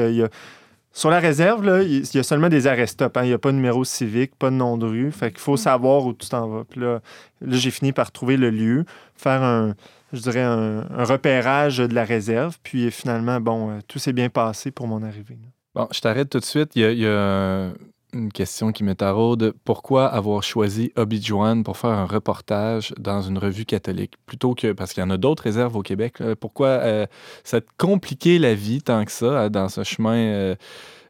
Sur 0.92 1.10
la 1.10 1.20
réserve, 1.20 1.64
là, 1.64 1.82
il 1.82 2.04
y 2.14 2.20
a 2.20 2.24
seulement 2.24 2.50
des 2.50 2.68
arrêts-stop. 2.68 3.16
Hein. 3.16 3.24
Il 3.24 3.28
n'y 3.28 3.34
a 3.34 3.40
pas 3.40 3.52
de 3.52 3.56
numéro 3.56 3.84
civique, 3.84 4.36
pas 4.36 4.50
de 4.50 4.56
nom 4.56 4.78
de 4.78 4.86
rue. 4.86 5.12
Fait 5.12 5.32
qu'il 5.32 5.40
faut 5.40 5.54
mm. 5.54 5.58
savoir 5.58 6.06
où 6.06 6.14
tu 6.14 6.28
t'en 6.28 6.48
vas. 6.48 6.64
Puis 6.66 6.82
là, 6.82 7.00
là 7.42 7.58
j'ai 7.58 7.72
fini 7.72 7.94
par 7.94 8.12
trouver 8.12 8.38
le 8.38 8.50
lieu, 8.50 8.86
faire 9.16 9.42
un, 9.42 9.76
je 10.14 10.22
dirais, 10.22 10.42
un, 10.42 11.04
repérage 11.04 11.80
de 11.80 11.94
la 11.94 12.06
réserve. 12.06 12.58
Puis 12.64 12.90
finalement, 12.92 13.42
bon, 13.42 13.72
euh, 13.72 13.80
tout 13.88 14.00
s'est 14.00 14.14
bien 14.14 14.30
passé 14.30 14.72
pour 14.72 14.88
mon 14.88 15.04
arrivée. 15.04 15.38
Bon, 15.76 15.88
je 15.92 16.00
t'arrête 16.00 16.30
tout 16.30 16.40
de 16.40 16.46
suite. 16.46 16.76
Il 16.76 16.82
y 16.84 16.86
a, 16.86 16.92
il 16.92 17.00
y 17.00 17.08
a 17.08 17.72
une 18.14 18.32
question 18.32 18.72
qui 18.72 18.84
me 18.84 18.96
taraude. 18.96 19.54
Pourquoi 19.66 20.08
avoir 20.08 20.44
choisi 20.44 20.92
Obi-Joan 20.96 21.64
pour 21.64 21.78
faire 21.78 21.92
un 21.92 22.06
reportage 22.06 22.94
dans 22.98 23.22
une 23.22 23.38
revue 23.38 23.66
catholique 23.66 24.14
plutôt 24.26 24.54
que. 24.54 24.72
Parce 24.72 24.94
qu'il 24.94 25.02
y 25.02 25.06
en 25.06 25.10
a 25.10 25.18
d'autres 25.18 25.44
réserves 25.44 25.76
au 25.76 25.82
Québec. 25.82 26.22
Pourquoi 26.40 26.68
euh, 26.68 27.06
ça 27.44 27.62
te 27.62 27.68
compliquait 27.78 28.38
la 28.38 28.54
vie 28.56 28.82
tant 28.82 29.04
que 29.04 29.12
ça, 29.12 29.26
euh, 29.26 29.50
dans 29.50 29.68
ce 29.70 29.84
chemin 29.84 30.16
euh, 30.16 30.56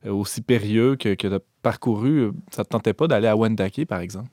aussi 0.08 0.42
périlleux 0.42 0.96
que, 0.96 1.14
que 1.14 1.28
tu 1.28 1.34
as 1.34 1.40
parcouru? 1.62 2.32
Ça 2.52 2.64
te 2.64 2.70
tentait 2.70 2.94
pas 2.94 3.08
d'aller 3.08 3.28
à 3.28 3.36
Wendake, 3.36 3.86
par 3.86 4.00
exemple? 4.00 4.30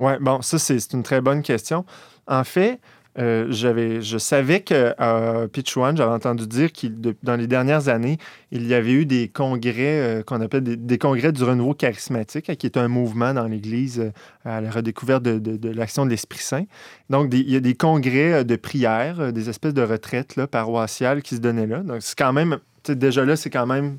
Oui, 0.00 0.12
bon, 0.20 0.42
ça, 0.42 0.58
c'est 0.58 0.92
une 0.92 1.02
très 1.02 1.20
bonne 1.20 1.42
question. 1.42 1.84
En 2.26 2.44
fait, 2.44 2.80
euh, 3.18 3.46
j'avais, 3.50 4.00
je 4.00 4.16
savais 4.18 4.60
que 4.60 4.94
à 4.98 5.48
Pichuan, 5.52 5.96
j'avais 5.96 6.12
entendu 6.12 6.46
dire 6.46 6.72
que 6.72 6.86
dans 7.22 7.36
les 7.36 7.46
dernières 7.46 7.88
années, 7.88 8.16
il 8.52 8.66
y 8.66 8.74
avait 8.74 8.92
eu 8.92 9.06
des 9.06 9.28
congrès 9.28 9.72
euh, 10.00 10.22
qu'on 10.22 10.40
appelle 10.40 10.62
des, 10.62 10.98
congrès 10.98 11.32
du 11.32 11.42
renouveau 11.42 11.74
charismatique, 11.74 12.56
qui 12.56 12.66
est 12.66 12.76
un 12.76 12.88
mouvement 12.88 13.34
dans 13.34 13.46
l'Église 13.46 14.00
euh, 14.00 14.10
à 14.44 14.60
la 14.60 14.70
redécouverte 14.70 15.22
de, 15.24 15.68
l'action 15.70 16.04
de 16.06 16.10
l'Esprit 16.10 16.38
Saint. 16.38 16.64
Donc, 17.10 17.30
il 17.32 17.50
y 17.50 17.56
a 17.56 17.60
des 17.60 17.74
congrès 17.74 18.32
euh, 18.34 18.44
de 18.44 18.56
prière, 18.56 19.20
euh, 19.20 19.32
des 19.32 19.48
espèces 19.48 19.74
de 19.74 19.82
retraites 19.82 20.46
paroissiales 20.46 21.22
qui 21.22 21.34
se 21.36 21.40
donnaient 21.40 21.66
là. 21.66 21.80
Donc, 21.80 21.98
c'est 22.02 22.16
quand 22.16 22.32
même, 22.32 22.58
déjà 22.88 23.24
là, 23.24 23.34
c'est 23.36 23.50
quand 23.50 23.66
même 23.66 23.98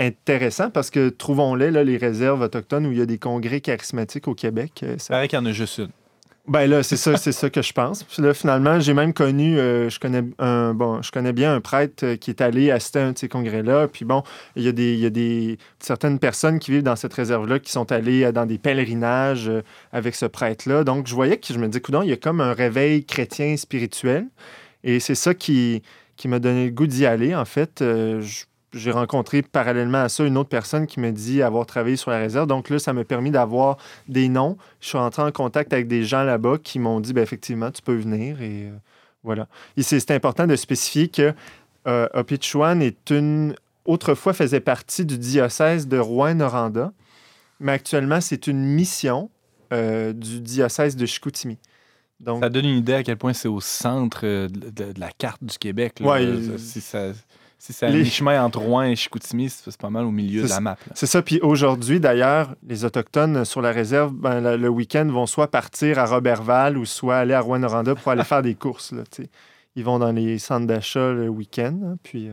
intéressant 0.00 0.70
parce 0.70 0.90
que 0.90 1.08
trouvons-les, 1.10 1.70
les 1.84 1.96
réserves 1.96 2.40
autochtones 2.40 2.86
où 2.86 2.92
il 2.92 2.98
y 2.98 3.02
a 3.02 3.06
des 3.06 3.18
congrès 3.18 3.60
charismatiques 3.60 4.26
au 4.28 4.34
Québec. 4.34 4.80
euh, 4.82 4.92
ça- 4.98 5.06
C'est 5.08 5.12
vrai 5.14 5.28
qu'il 5.28 5.38
y 5.38 5.42
en 5.42 5.46
a 5.46 5.52
juste 5.52 5.78
une. 5.78 5.88
Ben 6.48 6.68
là, 6.68 6.82
c'est 6.82 6.96
ça, 6.96 7.16
c'est 7.16 7.30
ça 7.30 7.50
que 7.50 7.62
je 7.62 7.72
pense. 7.72 8.02
Puis 8.02 8.20
là, 8.20 8.34
finalement, 8.34 8.80
j'ai 8.80 8.94
même 8.94 9.14
connu, 9.14 9.60
euh, 9.60 9.88
je 9.88 10.00
connais 10.00 10.24
un, 10.40 10.74
bon, 10.74 11.00
je 11.00 11.12
connais 11.12 11.32
bien 11.32 11.54
un 11.54 11.60
prêtre 11.60 12.04
euh, 12.04 12.16
qui 12.16 12.30
est 12.30 12.40
allé 12.40 12.72
assister 12.72 12.98
à 12.98 13.06
un 13.06 13.12
de 13.12 13.18
ces 13.18 13.28
congrès-là. 13.28 13.86
Puis 13.86 14.04
bon, 14.04 14.24
il 14.56 14.64
y 14.64 14.68
a 14.68 14.72
des, 14.72 14.94
il 14.94 14.98
y 14.98 15.06
a 15.06 15.10
des 15.10 15.58
certaines 15.78 16.18
personnes 16.18 16.58
qui 16.58 16.72
vivent 16.72 16.82
dans 16.82 16.96
cette 16.96 17.14
réserve-là 17.14 17.60
qui 17.60 17.70
sont 17.70 17.92
allées 17.92 18.24
euh, 18.24 18.32
dans 18.32 18.44
des 18.44 18.58
pèlerinages 18.58 19.52
avec 19.92 20.16
ce 20.16 20.26
prêtre-là. 20.26 20.82
Donc, 20.82 21.06
je 21.06 21.14
voyais 21.14 21.36
que 21.36 21.54
je 21.54 21.58
me 21.60 21.68
disais, 21.68 21.80
coudonc, 21.80 22.02
il 22.02 22.10
y 22.10 22.12
a 22.12 22.16
comme 22.16 22.40
un 22.40 22.54
réveil 22.54 23.04
chrétien 23.04 23.56
spirituel. 23.56 24.26
Et 24.82 24.98
c'est 24.98 25.14
ça 25.14 25.34
qui, 25.34 25.82
qui 26.16 26.26
m'a 26.26 26.40
donné 26.40 26.66
le 26.66 26.72
goût 26.72 26.88
d'y 26.88 27.06
aller. 27.06 27.36
En 27.36 27.44
fait, 27.44 27.84
j'ai 28.72 28.90
rencontré 28.90 29.42
parallèlement 29.42 29.98
à 30.04 30.08
ça 30.08 30.24
une 30.24 30.36
autre 30.38 30.48
personne 30.48 30.86
qui 30.86 30.98
me 31.00 31.10
dit 31.12 31.42
avoir 31.42 31.66
travaillé 31.66 31.96
sur 31.96 32.10
la 32.10 32.18
réserve. 32.18 32.46
Donc 32.46 32.70
là, 32.70 32.78
ça 32.78 32.92
m'a 32.92 33.04
permis 33.04 33.30
d'avoir 33.30 33.76
des 34.08 34.28
noms. 34.28 34.56
Je 34.80 34.88
suis 34.88 34.98
entré 34.98 35.22
en 35.22 35.30
contact 35.32 35.72
avec 35.72 35.88
des 35.88 36.04
gens 36.04 36.22
là-bas 36.22 36.56
qui 36.62 36.78
m'ont 36.78 37.00
dit, 37.00 37.12
ben, 37.12 37.22
effectivement, 37.22 37.70
tu 37.70 37.82
peux 37.82 37.94
venir. 37.96 38.40
Et 38.40 38.64
euh, 38.66 38.70
voilà. 39.22 39.46
Et 39.76 39.82
c'est 39.82 40.10
important 40.10 40.46
de 40.46 40.56
spécifier 40.56 41.08
que 41.08 41.34
euh, 41.86 42.08
Opichuan 42.14 42.80
est 42.82 43.10
une. 43.10 43.54
Autrefois 43.84 44.32
faisait 44.32 44.60
partie 44.60 45.04
du 45.04 45.18
diocèse 45.18 45.88
de 45.88 45.98
Rouen-Noranda, 45.98 46.92
mais 47.58 47.72
actuellement, 47.72 48.20
c'est 48.20 48.46
une 48.46 48.64
mission 48.64 49.28
euh, 49.72 50.12
du 50.12 50.40
diocèse 50.40 50.94
de 50.96 51.04
Chicoutimi. 51.04 51.58
Donc, 52.20 52.40
Ça 52.44 52.48
donne 52.48 52.66
une 52.66 52.76
idée 52.78 52.94
à 52.94 53.02
quel 53.02 53.16
point 53.16 53.32
c'est 53.32 53.48
au 53.48 53.60
centre 53.60 54.20
euh, 54.22 54.46
de, 54.48 54.70
de- 54.70 54.92
de 54.92 55.00
la 55.00 55.10
carte 55.10 55.42
du 55.42 55.58
Québec. 55.58 55.98
là. 55.98 56.06
Ouais, 56.12 56.58
ça, 56.58 57.08
si 57.62 57.72
c'est 57.72 57.88
Les- 57.90 58.02
mi-chemin 58.02 58.42
entre 58.44 58.58
Rouen 58.58 58.82
et 58.82 58.96
Chicoutimi, 58.96 59.48
c'est 59.48 59.76
pas 59.76 59.88
mal 59.88 60.04
au 60.04 60.10
milieu 60.10 60.42
de 60.42 60.48
la 60.48 60.58
map. 60.58 60.76
C'est 60.94 61.06
ça. 61.06 61.22
Puis 61.22 61.38
aujourd'hui, 61.42 62.00
d'ailleurs, 62.00 62.56
les 62.66 62.84
Autochtones 62.84 63.44
sur 63.44 63.62
la 63.62 63.70
réserve, 63.70 64.12
ben, 64.12 64.56
le 64.56 64.68
week-end, 64.68 65.06
vont 65.08 65.26
soit 65.26 65.48
partir 65.48 66.00
à 66.00 66.06
Robertval 66.06 66.76
ou 66.76 66.84
soit 66.84 67.18
aller 67.18 67.34
à 67.34 67.40
Rouen-Noranda 67.40 67.94
pour 67.94 68.10
aller 68.10 68.24
faire 68.24 68.42
des 68.42 68.56
courses. 68.56 68.90
Là. 68.90 69.04
Ils 69.76 69.84
vont 69.84 70.00
dans 70.00 70.10
les 70.10 70.40
centres 70.40 70.66
d'achat 70.66 71.12
le 71.12 71.28
week-end. 71.28 71.78
hein, 71.84 71.96
puis, 72.02 72.30
euh, 72.30 72.32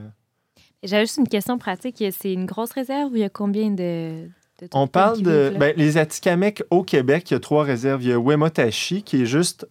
J'avais 0.82 1.04
juste 1.04 1.18
une 1.18 1.28
question 1.28 1.60
pratique. 1.60 2.04
C'est 2.12 2.34
une 2.34 2.48
grosse 2.48 2.72
réserve 2.72 3.12
ou 3.12 3.16
il 3.18 3.22
y 3.22 3.24
a 3.24 3.30
combien 3.30 3.70
de. 3.70 4.26
de 4.62 4.68
on 4.74 4.88
parle 4.88 5.22
de. 5.22 5.54
ben, 5.60 5.76
les 5.78 5.98
Atikamekw 5.98 6.64
au 6.72 6.82
Québec, 6.82 7.30
il 7.30 7.36
y 7.36 7.38
a 7.38 7.40
trois 7.40 7.64
réserves. 7.64 8.02
Il 8.02 8.10
y 8.10 8.14
a 8.14 8.20
Wemotachi, 8.20 9.04
qui 9.04 9.22
est 9.22 9.26
juste 9.28 9.68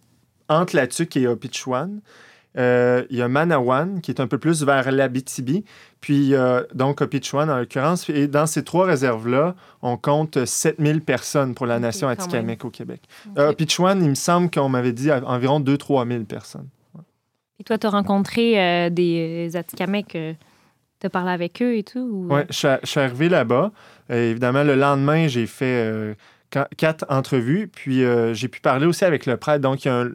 entre 0.47 0.77
Latuc 0.77 1.17
et 1.17 1.27
Opichuan. 1.27 1.99
Euh, 2.57 3.05
il 3.11 3.17
y 3.17 3.21
a 3.21 3.27
Manawan, 3.27 4.01
qui 4.01 4.09
est 4.11 4.19
un 4.19 4.27
peu 4.27 4.37
plus 4.39 4.63
vers 4.63 4.91
l'Abitibi. 4.91 5.63
Puis, 6.01 6.15
il 6.17 6.27
y 6.29 6.35
a 6.35 6.63
donc 6.73 7.01
Opichuan, 7.01 7.49
en 7.49 7.57
l'occurrence. 7.57 8.09
Et 8.09 8.27
dans 8.27 8.47
ces 8.47 8.63
trois 8.63 8.85
réserves-là, 8.85 9.55
on 9.81 9.97
compte 9.97 10.43
7000 10.45 11.01
personnes 11.01 11.53
pour 11.53 11.67
la 11.67 11.79
nation 11.79 12.07
Atikamekw 12.07 12.65
au 12.65 12.69
Québec. 12.71 13.01
Ok. 13.27 13.31
Euh, 13.37 13.49
Opichuan, 13.51 14.03
il 14.03 14.09
me 14.09 14.15
semble 14.15 14.49
qu'on 14.49 14.67
m'avait 14.69 14.93
dit 14.93 15.11
environ 15.11 15.59
2-3 15.59 16.07
000 16.07 16.23
personnes. 16.23 16.67
Et 17.59 17.63
toi, 17.63 17.77
tu 17.77 17.85
as 17.87 17.89
rencontré 17.91 18.59
euh, 18.59 18.89
des 18.89 19.51
Atikamekw, 19.55 20.15
euh, 20.15 20.33
tu 21.01 21.07
as 21.07 21.09
parlé 21.09 21.31
avec 21.31 21.61
eux 21.61 21.75
et 21.75 21.83
tout? 21.83 21.99
Ou... 21.99 22.33
Ouais, 22.33 22.45
je, 22.49 22.55
suis- 22.55 22.67
je 22.83 22.87
suis 22.89 22.99
arrivé 22.99 23.29
là-bas. 23.29 23.71
Euh, 24.11 24.31
évidemment, 24.31 24.63
le 24.63 24.75
lendemain, 24.75 25.27
j'ai 25.27 25.45
fait 25.45 25.65
euh, 25.85 26.13
quatre 26.77 27.05
entrevues. 27.09 27.67
Puis 27.67 28.03
euh, 28.03 28.33
j'ai 28.33 28.47
pu 28.47 28.59
parler 28.61 28.85
aussi 28.85 29.05
avec 29.05 29.25
le 29.25 29.37
prêtre. 29.37 29.61
Donc, 29.61 29.85
il 29.85 29.87
y 29.87 29.91
a 29.91 29.99
un- 30.01 30.11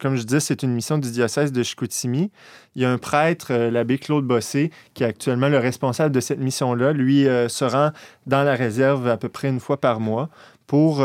comme 0.00 0.16
je 0.16 0.22
disais, 0.22 0.40
c'est 0.40 0.62
une 0.62 0.72
mission 0.72 0.98
du 0.98 1.10
diocèse 1.10 1.52
de 1.52 1.62
Chicoutimi. 1.62 2.30
Il 2.74 2.82
y 2.82 2.84
a 2.84 2.90
un 2.90 2.98
prêtre, 2.98 3.48
euh, 3.50 3.70
l'abbé 3.70 3.98
Claude 3.98 4.26
Bossé, 4.26 4.70
qui 4.94 5.02
est 5.02 5.06
actuellement 5.06 5.48
le 5.48 5.58
responsable 5.58 6.14
de 6.14 6.20
cette 6.20 6.38
mission-là. 6.40 6.92
Lui 6.92 7.26
euh, 7.26 7.48
se 7.48 7.64
rend 7.64 7.90
dans 8.26 8.42
la 8.42 8.54
réserve 8.54 9.08
à 9.08 9.16
peu 9.16 9.28
près 9.28 9.48
une 9.48 9.60
fois 9.60 9.80
par 9.80 10.00
mois 10.00 10.28
pour. 10.66 11.04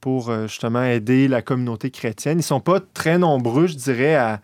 pour 0.00 0.32
justement 0.46 0.84
aider 0.84 1.26
la 1.26 1.42
communauté 1.42 1.90
chrétienne. 1.90 2.34
Ils 2.34 2.36
ne 2.38 2.42
sont 2.42 2.60
pas 2.60 2.78
très 2.94 3.18
nombreux, 3.18 3.66
je 3.66 3.74
dirais, 3.74 4.14
à- 4.14 4.40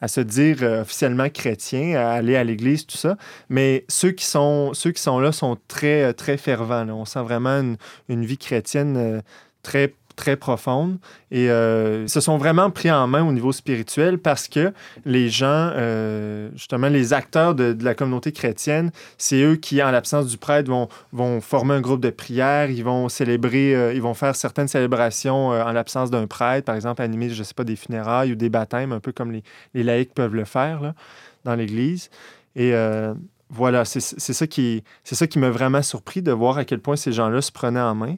à 0.00 0.08
se 0.08 0.20
dire 0.20 0.58
euh, 0.62 0.82
officiellement 0.82 1.28
chrétiens, 1.28 1.98
à 1.98 2.10
aller 2.10 2.36
à 2.36 2.44
l'église, 2.44 2.86
tout 2.86 2.96
ça. 2.96 3.16
Mais 3.48 3.84
ceux 3.88 4.12
qui 4.12 4.24
sont, 4.24 4.72
ceux 4.74 4.92
qui 4.92 5.02
sont 5.02 5.18
là 5.18 5.32
sont 5.32 5.56
très, 5.68 6.04
euh, 6.04 6.12
très 6.12 6.36
fervents. 6.36 6.88
On 6.88 7.04
sent 7.04 7.22
vraiment 7.22 7.60
une, 7.60 7.76
une 8.08 8.24
vie 8.24 8.38
chrétienne 8.38 8.96
euh, 8.96 9.20
très, 9.62 9.94
très 10.18 10.36
profonde. 10.36 10.98
Et 11.30 11.50
euh, 11.50 12.06
se 12.08 12.20
sont 12.20 12.36
vraiment 12.36 12.70
pris 12.70 12.90
en 12.90 13.06
main 13.06 13.22
au 13.22 13.32
niveau 13.32 13.52
spirituel 13.52 14.18
parce 14.18 14.48
que 14.48 14.72
les 15.04 15.28
gens, 15.30 15.70
euh, 15.74 16.50
justement, 16.54 16.88
les 16.88 17.12
acteurs 17.12 17.54
de, 17.54 17.76
la 17.80 17.94
communauté 17.94 18.32
chrétienne, 18.32 18.90
c'est 19.16 19.40
eux 19.40 19.56
qui, 19.56 19.82
en 19.82 19.90
l'absence 19.90 20.26
du 20.26 20.36
prêtre, 20.36 20.68
vont, 20.68 20.88
vont 21.12 21.40
former 21.40 21.74
un 21.74 21.80
groupe 21.80 22.00
de 22.00 22.10
prière, 22.10 22.70
ils 22.70 22.84
vont 22.84 23.08
célébrer, 23.08 23.74
euh, 23.74 23.94
ils 23.94 24.02
vont 24.02 24.14
faire 24.14 24.34
certaines 24.34 24.68
célébrations 24.68 25.52
euh, 25.52 25.62
en 25.62 25.72
l'absence 25.72 26.10
d'un 26.10 26.26
prêtre, 26.26 26.66
par 26.66 26.74
exemple, 26.74 27.00
animer, 27.00 27.30
je 27.30 27.38
ne 27.38 27.44
sais 27.44 27.54
pas, 27.54 27.64
des 27.64 27.76
funérailles 27.76 28.32
ou 28.32 28.34
des 28.34 28.50
baptêmes, 28.50 28.92
un 28.92 29.00
peu 29.00 29.12
comme 29.12 29.32
les, 29.32 29.42
laïcs 29.84 30.12
peuvent 30.12 30.34
le 30.34 30.44
faire 30.44 30.80
là, 30.80 30.94
dans 31.44 31.54
l'Église. 31.54 32.10
Et 32.56 32.72
voilà, 33.50 33.84
c'est 33.86 34.00
ça 34.00 34.46
qui, 34.46 34.84
c'est 35.04 35.14
ça 35.14 35.26
qui 35.26 35.38
m'a 35.38 35.48
vraiment 35.48 35.82
surpris 35.82 36.20
de 36.20 36.32
voir 36.32 36.58
à 36.58 36.64
quel 36.64 36.80
point 36.80 36.96
ces 36.96 37.12
gens-là 37.12 37.40
se 37.40 37.50
prenaient 37.50 37.80
en 37.80 37.94
main. 37.94 38.16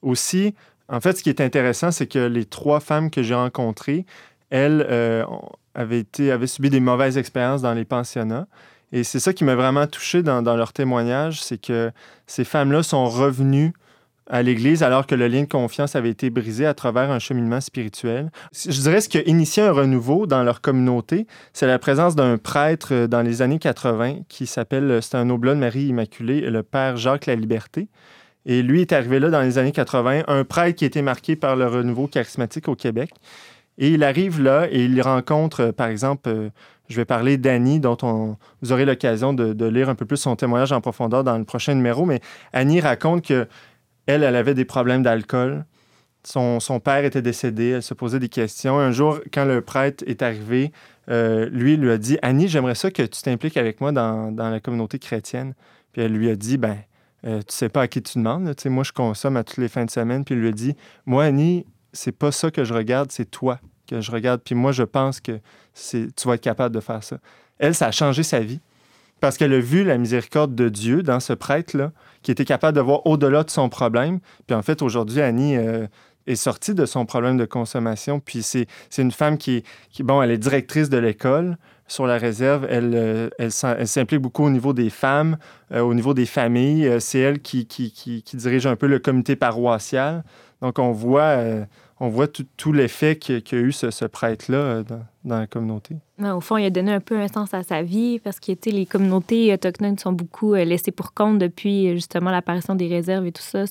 Aussi, 0.00 0.54
en 0.90 1.00
fait, 1.00 1.16
ce 1.16 1.22
qui 1.22 1.28
est 1.28 1.40
intéressant, 1.40 1.90
c'est 1.90 2.06
que 2.06 2.18
les 2.18 2.44
trois 2.44 2.80
femmes 2.80 3.10
que 3.10 3.22
j'ai 3.22 3.34
rencontrées, 3.34 4.04
elles 4.50 4.84
euh, 4.90 5.24
avaient, 5.74 6.04
subi 6.46 6.68
des 6.68 6.80
mauvaises 6.80 7.16
expériences 7.16 7.62
dans 7.62 7.74
les 7.74 7.84
pensionnats. 7.84 8.46
Et 8.92 9.04
c'est 9.04 9.20
ça 9.20 9.32
qui 9.32 9.44
m'a 9.44 9.54
vraiment 9.54 9.86
touché 9.86 10.22
dans, 10.22 10.42
leur 10.42 10.72
témoignage, 10.72 11.42
c'est 11.42 11.60
que 11.60 11.92
ces 12.26 12.44
femmes-là 12.44 12.82
sont 12.82 13.06
revenues 13.06 13.72
à 14.26 14.42
l'Église 14.42 14.82
alors 14.82 15.06
que 15.06 15.14
le 15.14 15.28
lien 15.28 15.42
de 15.42 15.48
confiance 15.48 15.96
avait 15.96 16.10
été 16.10 16.30
brisé 16.30 16.66
à 16.66 16.74
travers 16.74 17.10
un 17.10 17.18
cheminement 17.20 17.60
spirituel. 17.60 18.30
Je 18.52 18.80
dirais 18.80 19.00
ce 19.00 19.08
qui 19.08 19.18
a 19.18 19.22
initié 19.22 19.62
un 19.62 19.72
renouveau 19.72 20.26
dans 20.26 20.42
leur 20.42 20.60
communauté, 20.60 21.26
c'est 21.52 21.66
la 21.66 21.78
présence 21.78 22.16
d'un 22.16 22.36
prêtre 22.36 22.88
euh, 22.92 23.06
dans 23.06 23.22
les 23.22 23.42
années 23.42 23.58
80 23.60 24.20
qui 24.28 24.46
s'appelle, 24.46 25.00
c'est 25.02 25.16
un 25.16 25.30
oblat 25.30 25.54
de 25.54 25.60
Marie 25.60 25.84
Immaculée, 25.84 26.40
le 26.40 26.62
père 26.64 26.96
Jacques 26.96 27.26
La 27.26 27.36
Liberté. 27.36 27.88
Et 28.46 28.62
lui 28.62 28.80
est 28.80 28.92
arrivé 28.92 29.18
là 29.18 29.28
dans 29.30 29.42
les 29.42 29.58
années 29.58 29.72
80, 29.72 30.22
un 30.26 30.44
prêtre 30.44 30.78
qui 30.78 30.84
été 30.84 31.02
marqué 31.02 31.36
par 31.36 31.56
le 31.56 31.66
renouveau 31.66 32.06
charismatique 32.06 32.68
au 32.68 32.74
Québec. 32.74 33.10
Et 33.78 33.90
il 33.90 34.04
arrive 34.04 34.40
là 34.40 34.66
et 34.70 34.84
il 34.84 35.00
rencontre, 35.00 35.60
euh, 35.60 35.72
par 35.72 35.88
exemple, 35.88 36.28
euh, 36.28 36.50
je 36.88 36.96
vais 36.96 37.04
parler 37.04 37.38
d'Annie, 37.38 37.80
dont 37.80 37.96
on, 38.02 38.36
vous 38.62 38.72
aurez 38.72 38.84
l'occasion 38.84 39.32
de, 39.32 39.64
lire 39.66 39.88
un 39.88 39.94
peu 39.94 40.04
plus 40.04 40.18
son 40.18 40.36
témoignage 40.36 40.72
en 40.72 40.80
profondeur 40.80 41.24
dans 41.24 41.38
le 41.38 41.44
prochain 41.44 41.74
numéro. 41.74 42.04
Mais 42.04 42.20
Annie 42.52 42.80
raconte 42.80 43.24
que 43.24 43.46
elle, 44.06 44.22
elle 44.22 44.36
avait 44.36 44.54
des 44.54 44.64
problèmes 44.64 45.02
d'alcool. 45.02 45.64
Son, 46.24 46.60
son 46.60 46.80
père 46.80 47.04
était 47.04 47.22
décédé, 47.22 47.70
elle 47.70 47.82
se 47.82 47.94
posait 47.94 48.18
des 48.18 48.28
questions. 48.28 48.78
Un 48.78 48.90
jour, 48.90 49.20
quand 49.32 49.44
le 49.44 49.62
prêtre 49.62 50.04
est 50.06 50.20
arrivé, 50.20 50.72
euh, 51.08 51.48
lui 51.50 51.76
lui 51.76 51.90
a 51.90 51.96
dit 51.96 52.18
Annie, 52.22 52.48
j'aimerais 52.48 52.74
ça 52.74 52.90
que 52.90 53.02
tu 53.02 53.22
t'impliques 53.22 53.56
avec 53.56 53.80
moi 53.80 53.92
dans, 53.92 54.32
dans 54.32 54.50
la 54.50 54.60
communauté 54.60 54.98
chrétienne. 54.98 55.54
Puis 55.92 56.02
elle 56.02 56.12
lui 56.12 56.28
a 56.28 56.36
dit 56.36 56.58
Ben, 56.58 56.76
euh, 57.26 57.38
tu 57.40 57.54
sais 57.54 57.68
pas 57.68 57.82
à 57.82 57.88
qui 57.88 58.02
tu 58.02 58.18
demandes. 58.18 58.54
moi, 58.66 58.84
je 58.84 58.92
consomme 58.92 59.36
à 59.36 59.44
toutes 59.44 59.58
les 59.58 59.68
fins 59.68 59.84
de 59.84 59.90
semaine. 59.90 60.24
Puis 60.24 60.34
il 60.34 60.40
lui 60.40 60.48
a 60.48 60.52
dit 60.52 60.74
Moi, 61.06 61.24
Annie, 61.24 61.66
c'est 61.92 62.12
pas 62.12 62.32
ça 62.32 62.50
que 62.50 62.64
je 62.64 62.74
regarde, 62.74 63.10
c'est 63.12 63.30
toi 63.30 63.58
que 63.86 64.00
je 64.00 64.10
regarde. 64.10 64.40
Puis 64.44 64.54
moi, 64.54 64.72
je 64.72 64.82
pense 64.82 65.20
que 65.20 65.40
tu 65.74 66.08
vas 66.24 66.34
être 66.34 66.40
capable 66.40 66.74
de 66.74 66.80
faire 66.80 67.02
ça. 67.02 67.18
Elle, 67.58 67.74
ça 67.74 67.88
a 67.88 67.92
changé 67.92 68.22
sa 68.22 68.40
vie. 68.40 68.60
Parce 69.20 69.36
qu'elle 69.36 69.52
a 69.52 69.60
vu 69.60 69.84
la 69.84 69.98
miséricorde 69.98 70.54
de 70.54 70.70
Dieu 70.70 71.02
dans 71.02 71.20
ce 71.20 71.34
prêtre-là, 71.34 71.92
qui 72.22 72.30
était 72.30 72.46
capable 72.46 72.74
de 72.74 72.80
voir 72.80 73.06
au-delà 73.06 73.44
de 73.44 73.50
son 73.50 73.68
problème. 73.68 74.20
Puis 74.46 74.56
en 74.56 74.62
fait, 74.62 74.80
aujourd'hui, 74.80 75.20
Annie 75.20 75.58
euh, 75.58 75.86
est 76.30 76.36
sortie 76.36 76.74
de 76.74 76.86
son 76.86 77.06
problème 77.06 77.36
de 77.36 77.44
consommation. 77.44 78.20
Puis 78.20 78.42
c'est 78.42 78.66
une 78.98 79.12
femme 79.12 79.38
qui 79.38 79.64
qui, 79.90 80.02
bon, 80.02 80.22
elle 80.22 80.30
est 80.30 80.38
directrice 80.38 80.88
de 80.88 80.98
l'école 80.98 81.56
sur 81.90 82.06
la 82.06 82.18
réserve. 82.18 82.66
Elle, 82.70 82.92
euh, 82.94 83.28
elle, 83.38 83.88
s'implique 83.88 84.20
beaucoup 84.20 84.44
au 84.44 84.50
niveau 84.50 84.72
des 84.72 84.90
femmes, 84.90 85.36
euh, 85.72 85.80
au 85.80 85.94
niveau 85.94 86.14
des 86.14 86.26
familles. 86.26 86.86
Euh, 86.86 87.00
c'est 87.00 87.18
elle 87.18 87.40
qui, 87.40 87.66
qui, 87.66 87.90
qui, 87.90 88.22
dirige 88.36 88.66
un 88.66 88.76
peu 88.76 88.86
le 88.86 88.98
comité 88.98 89.36
paroissial. 89.36 90.22
Donc 90.62 90.78
on 90.78 90.92
voit, 90.92 91.38
on 92.00 92.08
voit 92.08 92.28
tout, 92.28 92.72
l'effet 92.72 93.16
qu'a 93.16 93.56
eu 93.56 93.72
ce, 93.72 93.90
ce 93.90 94.04
prêtre-là 94.04 94.82
dans, 94.82 95.02
dans, 95.24 95.38
la 95.38 95.46
communauté. 95.46 95.96
au 96.22 96.40
fond, 96.42 96.58
il 96.58 96.66
a 96.66 96.70
donné 96.70 96.92
un 96.92 97.00
peu 97.00 97.18
un 97.18 97.28
sens 97.28 97.54
à 97.54 97.62
sa 97.62 97.82
vie 97.82 98.18
parce 98.18 98.38
que 98.40 98.52
les 98.66 98.84
communautés 98.84 99.54
autochtones 99.54 99.98
sont 99.98 100.12
beaucoup 100.12 100.52
laissées 100.54 100.92
pour 100.92 101.14
compte 101.14 101.38
depuis 101.38 101.94
justement 101.94 102.30
l'apparition 102.30 102.74
des 102.74 102.88
réserves 102.88 103.26
et 103.26 103.32
tout 103.32 103.42
ça. 103.42 103.64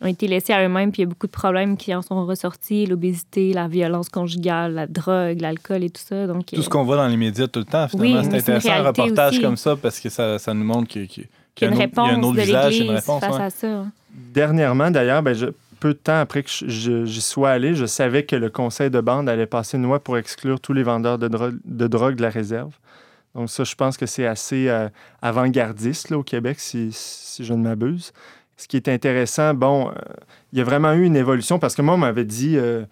Ont 0.00 0.06
été 0.06 0.26
laissés 0.26 0.52
à 0.52 0.64
eux-mêmes, 0.64 0.92
puis 0.92 1.02
il 1.02 1.04
y 1.04 1.08
a 1.08 1.08
beaucoup 1.08 1.26
de 1.26 1.32
problèmes 1.32 1.76
qui 1.76 1.94
en 1.94 2.02
sont 2.02 2.26
ressortis, 2.26 2.86
l'obésité, 2.86 3.52
la 3.52 3.68
violence 3.68 4.08
conjugale, 4.08 4.74
la 4.74 4.86
drogue, 4.86 5.40
l'alcool 5.40 5.84
et 5.84 5.90
tout 5.90 6.02
ça. 6.04 6.26
Donc, 6.26 6.46
tout 6.46 6.62
ce 6.62 6.68
qu'on 6.68 6.84
voit 6.84 6.96
dans 6.96 7.06
les 7.06 7.16
médias 7.16 7.46
tout 7.46 7.60
le 7.60 7.64
temps, 7.64 7.88
finalement, 7.88 8.22
c'est 8.22 8.36
intéressant 8.36 8.72
un 8.72 8.82
reportage 8.82 9.40
comme 9.40 9.56
ça 9.56 9.76
parce 9.76 10.00
que 10.00 10.08
ça, 10.08 10.38
ça 10.38 10.52
nous 10.52 10.64
montre 10.64 10.88
qu'il 10.88 11.02
y, 11.04 11.64
a, 11.64 11.68
une 11.68 11.78
réponse 11.78 12.10
un 12.10 12.22
autre 12.22 12.40
visage, 12.40 12.78
une 12.78 12.90
réponse 12.90 13.20
face 13.20 13.40
à 13.40 13.50
ça. 13.50 13.86
Dernièrement, 14.12 14.90
d'ailleurs, 14.90 15.22
ben, 15.22 15.34
peu 15.80 15.92
de 15.92 15.98
temps 15.98 16.20
après 16.20 16.42
que 16.42 16.50
j'y 16.50 17.20
sois 17.20 17.50
allé, 17.50 17.74
je 17.74 17.86
savais 17.86 18.24
que 18.24 18.36
le 18.36 18.50
conseil 18.50 18.90
de 18.90 19.00
bande 19.00 19.28
allait 19.28 19.46
passer 19.46 19.76
une 19.76 19.84
loi 19.84 20.00
pour 20.00 20.18
exclure 20.18 20.60
tous 20.60 20.72
les 20.72 20.82
vendeurs 20.82 21.18
de, 21.18 21.28
de 21.28 21.86
drogue 21.86 22.16
de 22.16 22.22
la 22.22 22.30
réserve. 22.30 22.72
Donc 23.34 23.50
ça, 23.50 23.64
je 23.64 23.74
pense 23.74 23.96
que 23.96 24.06
c'est 24.06 24.26
assez 24.26 24.68
euh, 24.68 24.88
avant-gardiste 25.20 26.12
au 26.12 26.22
Québec, 26.22 26.60
si, 26.60 26.90
si 26.92 27.44
je 27.44 27.52
ne 27.52 27.62
m'abuse 27.62 28.12
ce 28.56 28.68
qui 28.68 28.76
est 28.76 28.88
intéressant, 28.88 29.54
bon, 29.54 29.88
euh, 29.88 29.92
il 30.52 30.58
y 30.58 30.62
a 30.62 30.64
vraiment 30.64 30.92
eu 30.92 31.04
une 31.04 31.16
évolution 31.16 31.58
parce 31.58 31.74
que 31.74 31.82
moi, 31.82 31.94
on 31.94 31.98
m'avait 31.98 32.24
dit 32.24 32.56
euh, 32.56 32.84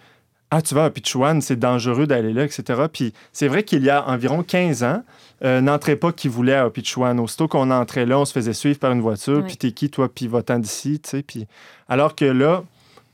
Ah, 0.51 0.61
tu 0.61 0.75
vas 0.75 0.85
à 0.85 0.91
Pichuan, 0.91 1.41
c'est 1.41 1.59
dangereux 1.59 2.07
d'aller 2.07 2.33
là, 2.33 2.45
etc. 2.45 2.83
Puis 2.93 3.13
c'est 3.33 3.49
vrai 3.49 3.63
qu'il 3.63 3.85
y 3.85 3.91
a 3.91 4.09
environ 4.09 4.43
15 4.43 4.83
ans, 4.83 5.03
euh, 5.45 5.61
n'entrait 5.61 5.97
pas 5.97 6.13
qui 6.13 6.29
voulait 6.29 6.55
à 6.55 6.69
Pichuan. 6.69 7.21
Aussitôt 7.21 7.49
qu'on 7.49 7.71
entrait 7.71 8.07
là, 8.07 8.19
on 8.19 8.25
se 8.25 8.33
faisait 8.33 8.53
suivre 8.53 8.79
par 8.79 8.93
une 8.93 9.01
voiture, 9.01 9.45
puis 9.45 9.57
t'es 9.57 9.73
qui, 9.73 9.89
toi, 9.89 10.09
puis 10.13 10.27
va-t'en 10.27 10.59
d'ici, 10.59 11.01
tu 11.01 11.11
sais. 11.11 11.23
Puis... 11.23 11.47
Alors 11.89 12.17
que 12.17 12.25
là, 12.25 12.65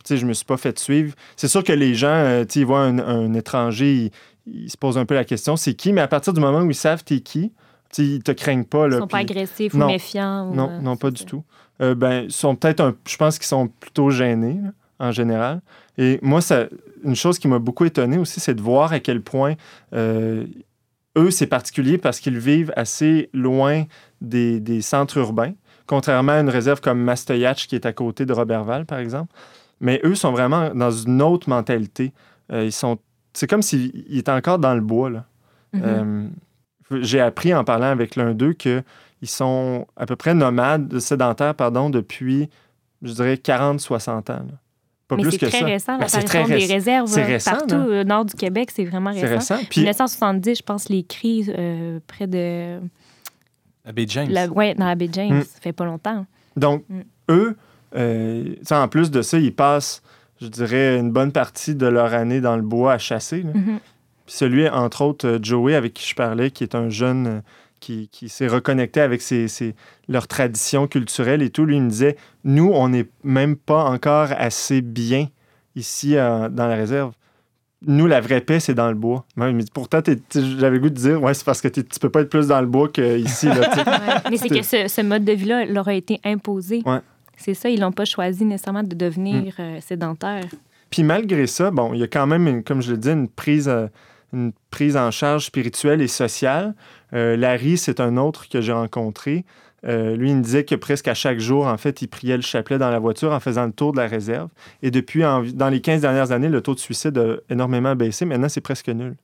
tu 0.05 0.15
sais, 0.15 0.17
je 0.17 0.25
me 0.25 0.33
suis 0.33 0.47
pas 0.47 0.57
fait 0.57 0.79
suivre. 0.79 1.15
C'est 1.37 1.49
sûr 1.49 1.63
que 1.63 1.73
les 1.73 1.95
gens, 1.95 2.45
tu 2.49 2.55
sais, 2.55 2.61
ils 2.61 2.67
voient 2.67 2.81
un, 2.81 3.35
étranger, 3.35 4.11
ils, 4.47 4.71
se 4.71 4.79
posent 4.79 4.97
un 4.97 5.05
peu 5.05 5.15
la 5.15 5.25
question 5.25 5.57
c'est 5.57 5.75
qui, 5.75 5.93
mais 5.93 6.01
à 6.01 6.09
partir 6.09 6.33
du 6.33 6.41
moment 6.41 6.61
où 6.61 6.71
ils 6.71 6.75
savent 6.75 7.05
t'es 7.05 7.21
qui, 7.21 7.53
sais, 7.91 8.05
ils 8.05 8.23
te 8.23 8.33
craignent 8.33 8.65
pas. 8.65 8.89
Là, 8.89 8.97
ils 8.97 9.01
sont 9.01 9.07
pas 9.07 9.19
agressifs 9.19 9.75
ou 9.75 9.79
méfiants. 9.79 10.53
non, 10.53 10.81
non, 10.81 10.97
pas 10.97 11.11
du 11.11 11.25
tout. 11.25 11.45
Euh, 11.81 11.95
ben, 11.95 12.29
sont 12.29 12.57
peut-être 12.57 12.97
je 13.07 13.17
pense 13.17 13.39
qu'ils 13.39 13.47
sont 13.47 13.69
plutôt 13.69 14.11
gênés 14.11 14.61
en 14.99 15.13
général. 15.13 15.61
Et 15.97 16.19
moi, 16.23 16.41
ça, 16.41 16.67
une 17.05 17.17
chose 17.17 17.39
qui 17.39 17.49
m'a 17.49 17.59
beaucoup 17.59 17.85
étonné 17.85 18.19
aussi, 18.19 18.41
c'est 18.41 18.55
de 18.55 18.61
voir 18.61 18.93
à 18.93 19.01
quel 19.01 19.23
point 19.23 19.55
euh, 19.95 20.47
eux, 21.17 21.31
c'est 21.31 21.47
particulier 21.47 21.99
parce 21.99 22.21
qu'ils 22.21 22.39
vivent 22.39 22.73
assez 22.77 23.31
loin 23.33 23.85
des, 24.21 24.61
des, 24.61 24.83
centres 24.83 25.19
urbains, 25.19 25.53
contrairement 25.87 26.33
à 26.33 26.41
une 26.41 26.49
réserve 26.49 26.81
comme 26.81 27.01
Mastoyatch 27.01 27.67
qui 27.67 27.75
est 27.75 27.87
à 27.87 27.93
côté 27.93 28.27
de 28.27 28.33
Robertval, 28.33 28.87
par 28.87 28.99
exemple. 28.99 29.33
Mais 29.81 30.01
eux 30.05 30.15
sont 30.15 30.33
vraiment 30.33 30.75
dans 30.75 30.91
une 30.91 31.23
autre 31.23 31.49
mentalité. 31.49 32.13
Euh, 32.53 32.65
ils 32.65 32.73
sont, 32.73 32.99
c'est 33.33 33.49
comme 33.49 33.63
s'ils 33.63 34.05
étaient 34.17 34.33
encore 34.33 34.59
dans 34.59 34.75
le 34.75 34.81
bois. 34.81 35.11
Là. 35.11 35.25
Mm-hmm. 35.75 36.31
J'ai 36.91 37.21
appris 37.21 37.55
en 37.55 37.65
parlant 37.65 37.87
avec 37.87 38.17
l'un 38.17 38.33
d'eux 38.33 38.55
que 38.55 38.83
ils 39.21 39.29
sont 39.29 39.87
à 39.97 40.07
peu 40.07 40.17
près 40.17 40.35
nomades, 40.35 40.99
sédentaires, 41.01 41.55
pardon, 41.55 41.91
depuis, 41.91 42.49
je 43.03 43.13
dirais, 43.13 43.35
40-60 43.35 44.11
ans. 44.31 44.47
Pas 45.09 45.17
Mais 45.17 45.23
plus 45.23 45.39
que 45.39 45.47
très 45.47 45.61
ça. 45.61 45.65
récent, 45.65 45.99
ben, 45.99 46.05
l'apparition 46.05 46.47
des 46.47 46.67
réserves 46.67 47.15
récent, 47.15 47.51
partout 47.53 47.77
au 47.77 48.05
nord 48.05 48.27
du 48.27 48.35
Québec, 48.35 48.71
c'est 48.73 48.85
vraiment 48.85 49.11
récent. 49.11 49.55
récent. 49.55 49.59
Puis... 49.71 49.81
1970, 49.81 50.59
je 50.59 50.63
pense, 50.63 50.89
les 50.91 51.03
cris 51.03 51.47
euh, 51.49 51.99
près 52.07 52.27
de... 52.27 52.79
La 53.87 53.93
baie 53.93 54.05
James. 54.07 54.31
Oui, 54.55 54.75
dans 54.75 54.87
la 54.87 54.95
baie 54.95 55.09
James, 55.11 55.39
mm. 55.39 55.43
ça 55.45 55.61
fait 55.61 55.73
pas 55.73 55.87
longtemps. 55.87 56.27
Donc, 56.57 56.85
mm. 56.91 57.01
eux, 57.31 57.57
euh, 57.97 58.55
en 58.71 58.89
plus 58.89 59.11
de 59.11 59.23
ça, 59.23 59.39
ils 59.39 59.55
passent, 59.55 60.03
je 60.43 60.47
dirais, 60.47 60.99
une 60.99 61.11
bonne 61.11 61.33
partie 61.33 61.75
de 61.75 61.87
leur 61.87 62.13
année 62.13 62.43
dans 62.43 62.57
le 62.57 62.63
bois 62.63 62.93
à 62.93 62.99
chasser. 62.99 63.45
Mm-hmm. 63.45 63.79
Puis 64.29 64.37
celui, 64.37 64.69
entre 64.69 65.01
autres, 65.01 65.27
euh, 65.27 65.39
Joey, 65.41 65.75
avec 65.75 65.95
qui 65.95 66.07
je 66.07 66.15
parlais, 66.15 66.51
qui 66.51 66.63
est 66.63 66.75
un 66.75 66.91
jeune 66.91 67.43
qui, 67.81 68.11
s'est 68.29 68.47
reconnecté 68.47 69.01
avec 69.01 69.23
ses, 69.23 69.47
leurs 70.07 70.29
traditions 70.29 70.87
culturelles 70.87 71.41
et 71.41 71.49
tout, 71.49 71.65
lui, 71.65 71.77
il 71.77 71.83
me 71.83 71.89
disait 71.89 72.19
Nous, 72.45 72.71
on 72.71 72.91
n'est 72.91 73.07
même 73.25 73.57
pas 73.57 73.85
encore 73.85 74.29
assez 74.37 74.83
bien 74.83 75.29
ici 75.77 76.13
dans 76.13 76.67
la 76.67 76.77
réserve. 76.77 77.13
Nous, 77.87 78.07
la 78.07 78.21
vraie 78.21 78.43
paix, 78.43 78.61
c'est 78.61 78.75
dans 78.75 78.89
le 78.89 78.97
bois. 78.97 79.25
Pourtant, 79.73 80.01
j'avais 80.35 80.77
le 80.77 80.81
goût 80.81 80.91
de 80.91 80.95
dire 80.95 81.23
Ouais, 81.23 81.33
c'est 81.33 81.45
parce 81.45 81.63
que 81.63 81.69
tu 81.69 81.83
peux 81.99 82.11
pas 82.11 82.21
être 82.21 82.29
plus 82.29 82.49
dans 82.49 82.61
le 82.61 82.67
bois 82.67 82.91
qu'ici. 82.91 83.49
mais 84.31 84.37
c'est 84.37 84.51
que 84.51 84.63
ce, 84.63 85.01
mode 85.01 85.25
de 85.25 85.33
vie-là 85.33 85.65
leur 85.65 85.89
a 85.89 85.95
été 85.95 86.21
imposé. 86.25 86.83
C'est 87.39 87.55
ça, 87.55 87.71
ils 87.71 87.81
n'ont 87.81 87.93
pas 87.93 88.05
choisi 88.05 88.45
nécessairement 88.45 88.83
de 88.83 88.95
devenir 88.95 89.55
mm. 89.57 89.63
euh, 89.63 89.81
sédentaires. 89.81 90.45
Puis 90.91 91.03
malgré 91.03 91.47
ça, 91.47 91.71
bon, 91.71 91.95
il 91.95 92.01
y 92.01 92.03
a 92.03 92.09
quand 92.09 92.27
même, 92.27 92.63
comme 92.63 92.83
je 92.83 92.91
le 92.91 92.99
dis, 92.99 93.09
une 93.09 93.29
prise. 93.29 93.69
Euh, 93.69 93.87
une 94.33 94.53
prise 94.71 94.97
en 94.97 95.11
charge 95.11 95.47
spirituelle 95.47 96.01
et 96.01 96.09
sociale. 96.09 96.75
Euh, 97.15 97.37
Larry, 97.37 97.79
c'est 97.79 98.01
un 98.01 98.17
autre 98.17 98.49
que 98.49 98.61
j'ai 98.61 98.73
rencontré. 98.73 99.45
Euh, 99.87 100.17
lui, 100.17 100.31
il 100.31 100.37
me 100.37 100.43
disait 100.43 100.65
que 100.65 100.75
presque 100.75 101.09
à 101.09 101.15
chaque 101.15 101.39
jour, 101.39 101.67
en 101.67 101.79
fait, 101.79 102.03
il 102.03 102.09
priait 102.09 102.37
le 102.37 102.43
chapelet 102.43 102.79
dans 102.79 102.91
la 102.91 102.99
voiture 102.99 103.33
en 103.33 103.41
faisant 103.41 103.67
le 103.67 103.73
tour 103.73 103.93
de 103.93 103.99
la 103.99 104.07
réserve. 104.07 104.49
Et 104.83 104.91
depuis, 104.91 105.21
dans 105.21 105.69
les 105.69 105.81
15 105.81 106.01
dernières 106.01 106.33
années, 106.33 106.49
le 106.49 106.61
taux 106.61 106.75
de 106.75 106.81
suicide 106.81 107.17
a 107.17 107.37
énormément 107.49 107.95
baissé. 107.95 108.25
Maintenant, 108.25 108.49
c'est 108.49 108.61
presque 108.61 108.89
nul. 108.89 109.17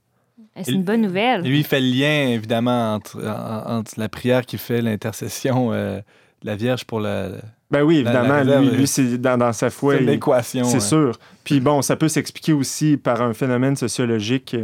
C'est 0.62 0.70
une 0.70 0.84
bonne 0.84 1.00
nouvelle. 1.00 1.42
Lui, 1.42 1.58
il 1.58 1.64
fait 1.64 1.80
le 1.80 1.88
lien, 1.88 2.28
évidemment, 2.28 2.94
entre, 2.94 3.18
entre 3.66 3.92
la 3.96 4.08
prière 4.08 4.46
qui 4.46 4.56
fait 4.56 4.80
l'intercession 4.80 5.72
euh, 5.72 5.96
de 5.96 6.46
la 6.46 6.54
Vierge 6.54 6.84
pour 6.84 7.00
la, 7.00 7.30
ben 7.74 7.82
oui, 7.82 7.96
évidemment. 7.98 8.60
lui, 8.60 8.86
c'est 8.86 9.18
dans, 9.18 9.52
sa 9.52 9.68
foi. 9.70 9.96
C'est 9.96 10.04
l'équation. 10.04 10.64
C'est 10.64 10.80
sûr. 10.80 11.18
Puis 11.42 11.58
bon, 11.58 11.82
ça 11.82 11.96
peut 11.96 12.08
s'expliquer 12.08 12.52
aussi 12.52 12.96
par 12.96 13.20
un 13.20 13.34
phénomène 13.34 13.74
sociologique 13.74 14.56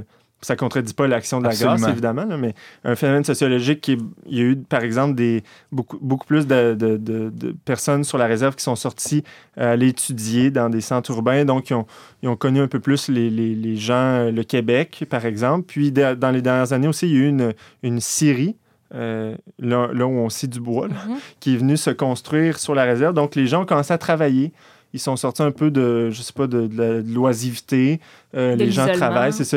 ça 0.42 0.56
contredit 0.56 0.94
pas 0.94 1.06
l'action 1.06 1.38
de 1.38 1.44
la 1.44 1.54
grâce, 1.54 1.86
évidemment, 1.86 2.26
mais 2.38 2.54
un 2.84 2.96
phénomène 2.96 3.24
sociologique 3.24 3.80
qui 3.80 3.98
il 4.26 4.38
y 4.38 4.40
a 4.40 4.44
eu, 4.44 4.56
par 4.56 4.82
exemple, 4.82 5.14
des, 5.14 5.42
beaucoup, 5.70 5.98
beaucoup 6.00 6.26
plus 6.26 6.46
de, 6.46 6.74
de, 6.74 6.96
de, 6.96 7.54
personnes 7.64 8.04
sur 8.04 8.16
la 8.16 8.26
réserve 8.26 8.54
qui 8.54 8.62
sont 8.62 8.76
sorties 8.76 9.22
euh, 9.58 9.72
aller 9.72 9.88
étudier 9.88 10.50
dans 10.50 10.70
des 10.70 10.80
centres 10.80 11.10
urbains, 11.10 11.44
donc 11.44 11.70
ils 11.70 11.74
ont, 11.74 11.86
ils 12.22 12.28
ont 12.28 12.36
connu 12.36 12.60
un 12.60 12.68
peu 12.68 12.80
plus 12.80 13.08
les, 13.08 13.28
les, 13.28 13.54
les, 13.54 13.76
gens, 13.76 13.94
euh, 13.94 14.30
le 14.30 14.42
Québec, 14.42 15.04
par 15.10 15.26
exemple. 15.26 15.66
Puis 15.66 15.92
dans 15.92 16.30
les 16.32 16.42
dernières 16.42 16.72
années 16.72 16.88
aussi, 16.88 17.06
il 17.06 17.12
y 17.12 17.16
a 17.16 17.20
eu 17.20 17.28
une, 17.28 17.54
une 17.82 18.00
Syrie. 18.00 18.56
Euh, 18.92 19.36
là, 19.60 19.88
là, 19.92 20.04
où 20.04 20.18
on 20.18 20.28
scie 20.30 20.48
du 20.48 20.58
bois, 20.58 20.88
mm-hmm. 20.88 21.16
qui 21.38 21.54
est 21.54 21.58
venue 21.58 21.76
se 21.76 21.90
construire 21.90 22.58
sur 22.58 22.74
la 22.74 22.82
réserve. 22.82 23.14
Donc, 23.14 23.36
les 23.36 23.46
gens 23.46 23.62
ont 23.62 23.64
commencé 23.64 23.92
à 23.92 23.98
travailler 23.98 24.52
ils 24.92 25.00
sont 25.00 25.16
sortis 25.16 25.42
un 25.42 25.52
peu 25.52 25.70
de, 25.70 26.10
je 26.10 26.22
sais 26.22 26.32
pas, 26.32 26.46
de, 26.46 26.66
de 26.66 27.04
l'oisiveté. 27.06 28.00
Euh, 28.34 28.56
les 28.56 28.70
gens 28.70 28.86
travaillent, 28.92 29.32
c'est 29.32 29.44
ça, 29.44 29.56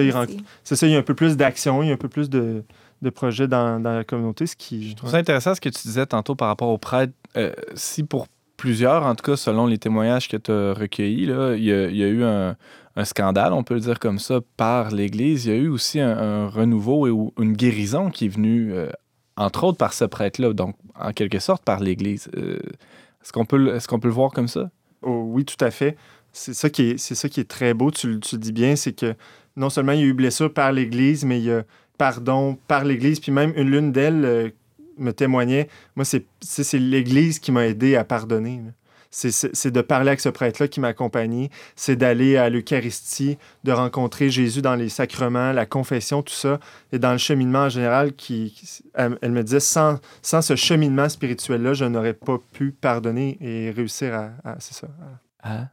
c'est 0.63 0.76
ça, 0.76 0.88
il 0.88 0.93
y 0.93 0.96
a 0.96 1.00
un 1.00 1.04
peu 1.04 1.15
plus 1.15 1.38
d'action, 1.38 1.82
il 1.82 1.88
y 1.88 1.91
a 1.91 1.93
un 1.93 1.98
peu 1.98 2.10
plus 2.10 2.30
de, 2.30 2.63
de 3.02 3.10
projets 3.10 3.48
dans, 3.48 3.80
dans, 3.80 3.96
la 3.96 4.04
communauté. 4.04 4.46
Ce 4.46 4.56
qui, 4.56 4.89
je 4.89 4.96
trouve 4.96 5.10
ça 5.10 5.17
intéressant 5.17 5.56
ce 5.56 5.62
que 5.62 5.69
tu 5.69 5.82
disais 5.84 6.06
tantôt 6.06 6.36
par 6.36 6.48
rapport 6.48 6.69
aux 6.69 6.78
prêtres. 6.78 7.13
Euh, 7.36 7.52
si 7.74 8.04
pour 8.04 8.28
plusieurs, 8.58 9.06
en 9.06 9.15
tout 9.15 9.24
cas, 9.24 9.36
selon 9.36 9.65
les 9.65 9.78
témoignages 9.78 10.28
que 10.28 10.38
tu 10.38 10.52
as 10.52 10.74
recueillis, 10.74 11.26
là, 11.26 11.56
il, 11.56 11.63
y 11.63 11.74
a, 11.74 11.88
il 11.88 11.98
y 11.98 12.04
a 12.04 12.08
eu 12.08 12.24
un, 12.24 12.56
un, 12.96 13.06
scandale, 13.06 13.54
on 13.54 13.63
peut 13.63 13.74
le 13.74 13.80
dire 13.80 14.00
comme 14.00 14.19
ça, 14.19 14.39
par 14.56 14.91
l'Église. 14.91 15.46
Il 15.46 15.52
y 15.52 15.56
a 15.56 15.58
eu 15.58 15.67
aussi 15.67 16.00
un, 16.00 16.48
renouveau 16.48 17.08
et 17.08 17.41
une 17.41 17.54
guérison 17.54 18.10
qui 18.10 18.26
est 18.26 18.30
venue, 18.30 18.72
euh, 18.74 18.89
entre 19.36 19.63
autres, 19.63 19.80
par 19.80 19.93
ce 19.93 20.06
prêtre-là, 20.06 20.54
donc 20.54 20.76
en 21.00 21.12
quelque 21.12 21.39
sorte 21.39 21.65
par 21.65 21.80
l'Église. 21.80 22.30
est-ce 22.36 23.34
qu'on 23.34 23.46
peut, 23.46 23.76
est 23.76 23.88
qu'on 23.88 24.00
peut 24.00 24.10
le 24.10 24.13
voir 24.13 24.32
comme 24.32 24.48
ça? 24.48 24.69
Oh, 25.04 25.26
oui, 25.28 25.46
tout 25.46 25.63
à 25.63 25.72
fait. 25.72 25.96
C'est 26.32 26.54
ça, 26.54 26.70
qui 26.70 26.92
est, 26.92 26.98
c'est 26.98 27.16
ça 27.16 27.30
qui 27.30 27.39
est 27.39 27.50
très 27.50 27.74
beau, 27.74 27.92
tu, 27.92 28.08
le 28.08 28.38
dis 28.38 28.52
bien, 28.52 28.76
c'est 28.76 28.94
que 28.94 29.13
non 29.56 29.70
seulement 29.70 29.92
il 29.92 30.00
y 30.00 30.04
a 30.04 30.06
eu 30.06 30.13
blessure 30.13 30.52
par 30.52 30.72
l'Église, 30.72 31.26
mais 31.26 31.39
il 31.39 31.46
y 31.46 31.52
a 31.52 31.63
pardon 31.98 32.58
par 32.68 32.86
l'Église, 32.86 33.20
puis 33.20 33.32
même 33.32 33.54
une 33.56 33.70
l'une 33.70 33.92
d'elles 33.92 34.26
euh, 34.26 34.50
me 34.98 35.12
témoignait, 35.12 35.70
moi, 35.96 36.06
c'est, 36.06 36.26
c'est, 36.42 36.80
l'Église 36.80 37.39
qui 37.39 37.52
m'a 37.52 37.68
aidé 37.68 37.96
à 37.96 38.04
pardonner. 38.04 38.62
C'est, 39.16 39.72
de 39.72 39.82
parler 39.82 40.07
avec 40.07 40.22
ce 40.22 40.30
prêtre-là 40.30 40.68
qui 40.68 40.80
m'a 40.80 40.88
accompagné, 40.88 41.51
c'est 41.76 41.95
d'aller 41.95 42.36
à 42.36 42.49
l'Eucharistie, 42.49 43.38
de 43.64 43.72
rencontrer 43.72 44.32
Jésus 44.32 44.64
dans 44.64 44.74
les 44.74 44.89
sacrements, 44.89 45.51
la 45.51 45.68
confession, 45.68 46.24
tout 46.24 46.34
ça, 46.34 46.59
et 46.91 46.97
dans 46.97 47.11
le 47.11 47.20
cheminement 47.20 47.66
en 47.66 47.70
général, 47.70 48.14
qui, 48.14 48.59
elle, 48.95 49.32
me 49.32 49.43
disait, 49.43 49.59
sans, 49.59 49.99
sans 50.24 50.41
ce 50.41 50.55
cheminement 50.55 51.09
spirituel-là, 51.09 51.76
je 51.76 51.86
n'aurais 51.86 52.16
pas 52.16 52.39
pu 52.53 52.72
pardonner 52.72 53.38
et 53.39 53.70
réussir 53.70 54.16
à... 54.16 54.55
c'est 54.57 54.74
ça. 54.74 54.88
Hein? 55.43 55.68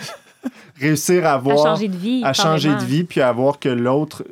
réussir 0.80 1.26
à 1.26 1.34
avoir... 1.34 1.60
À 1.60 1.70
changer 1.70 1.88
de 1.88 1.96
vie. 1.96 2.22
À 2.24 2.32
changer 2.32 2.74
de 2.74 2.84
vie, 2.84 3.04
puis 3.04 3.20
à 3.20 3.30
voir 3.30 3.58
que 3.58 3.68
l'autre 3.68 4.24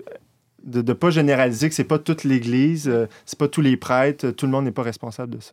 de 0.64 0.80
ne 0.80 0.92
pas 0.92 1.10
généraliser 1.10 1.68
que 1.68 1.74
c'est 1.74 1.84
pas 1.84 1.98
toute 1.98 2.24
l'Église, 2.24 2.88
euh, 2.88 3.06
c'est 3.26 3.38
pas 3.38 3.48
tous 3.48 3.60
les 3.60 3.76
prêtres, 3.76 4.30
tout 4.30 4.46
le 4.46 4.52
monde 4.52 4.64
n'est 4.64 4.70
pas 4.70 4.82
responsable 4.82 5.34
de 5.34 5.40
ça. 5.40 5.52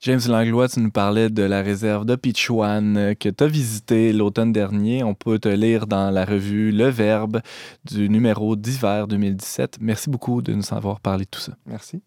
James 0.00 0.20
Langlois, 0.28 0.68
tu 0.68 0.78
nous 0.78 0.92
parlais 0.92 1.28
de 1.28 1.42
la 1.42 1.60
réserve 1.60 2.04
de 2.04 2.14
Pichouane 2.14 2.96
euh, 2.96 3.14
que 3.14 3.28
tu 3.28 3.42
as 3.42 3.48
visité 3.48 4.12
l'automne 4.12 4.52
dernier. 4.52 5.02
On 5.02 5.14
peut 5.14 5.40
te 5.40 5.48
lire 5.48 5.88
dans 5.88 6.10
la 6.12 6.24
revue 6.24 6.70
Le 6.70 6.86
Verbe 6.86 7.40
du 7.84 8.08
numéro 8.08 8.54
d'hiver 8.54 9.08
2017. 9.08 9.78
Merci 9.80 10.08
beaucoup 10.08 10.40
de 10.40 10.54
nous 10.54 10.72
avoir 10.72 11.00
parlé 11.00 11.24
de 11.24 11.30
tout 11.30 11.40
ça. 11.40 11.54
Merci. 11.66 12.00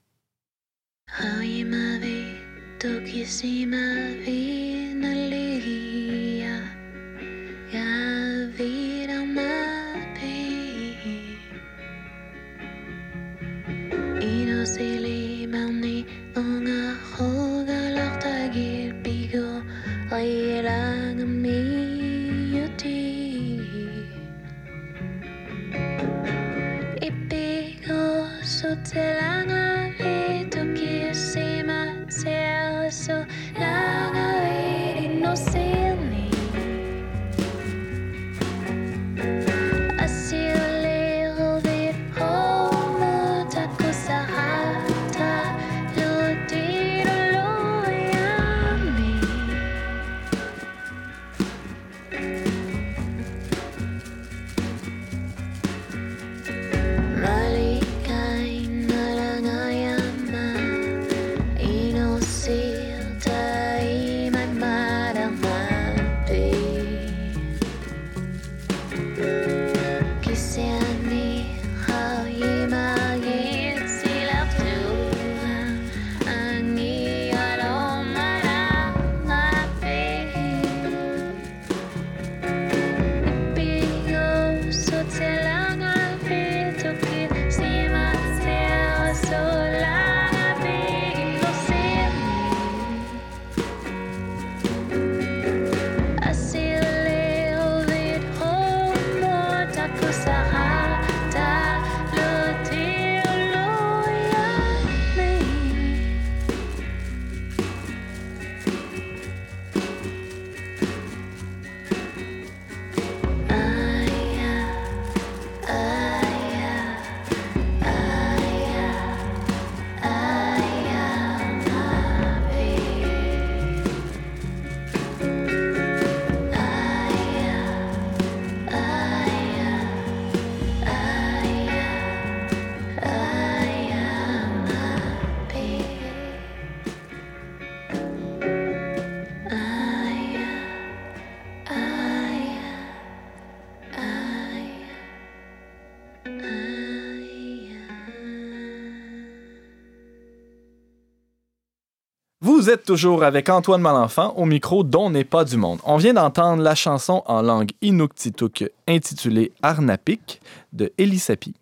Vous 152.62 152.70
êtes 152.70 152.84
toujours 152.84 153.24
avec 153.24 153.50
Antoine 153.50 153.82
Malenfant 153.82 154.36
au 154.38 154.46
micro 154.46 154.84
dont 154.84 155.10
n'est 155.10 155.24
pas 155.24 155.44
du 155.44 155.58
monde. 155.58 155.80
On 155.84 155.98
vient 155.98 156.14
d'entendre 156.14 156.62
la 156.62 156.76
chanson 156.76 157.24
en 157.26 157.42
langue 157.42 157.72
inuktitut 157.82 158.70
intitulée 158.88 159.52
Arnapik 159.64 160.40
de 160.72 160.94
Elisapi, 161.00 161.56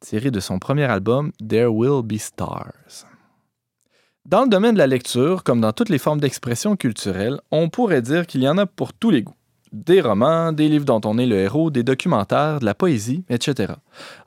tirée 0.00 0.30
de 0.30 0.40
son 0.40 0.58
premier 0.58 0.84
album 0.84 1.32
There 1.46 1.66
Will 1.66 2.02
Be 2.02 2.16
Stars. 2.16 2.72
Dans 4.24 4.44
le 4.44 4.48
domaine 4.48 4.72
de 4.72 4.78
la 4.78 4.86
lecture, 4.86 5.44
comme 5.44 5.60
dans 5.60 5.74
toutes 5.74 5.90
les 5.90 5.98
formes 5.98 6.20
d'expression 6.20 6.76
culturelle, 6.76 7.38
on 7.50 7.68
pourrait 7.68 8.00
dire 8.00 8.26
qu'il 8.26 8.42
y 8.42 8.48
en 8.48 8.56
a 8.56 8.64
pour 8.64 8.94
tous 8.94 9.10
les 9.10 9.20
goûts 9.20 9.36
des 9.72 10.00
romans, 10.00 10.52
des 10.52 10.68
livres 10.68 10.84
dont 10.84 11.00
on 11.04 11.18
est 11.18 11.26
le 11.26 11.36
héros, 11.36 11.70
des 11.70 11.82
documentaires, 11.82 12.60
de 12.60 12.64
la 12.64 12.74
poésie, 12.74 13.24
etc. 13.30 13.74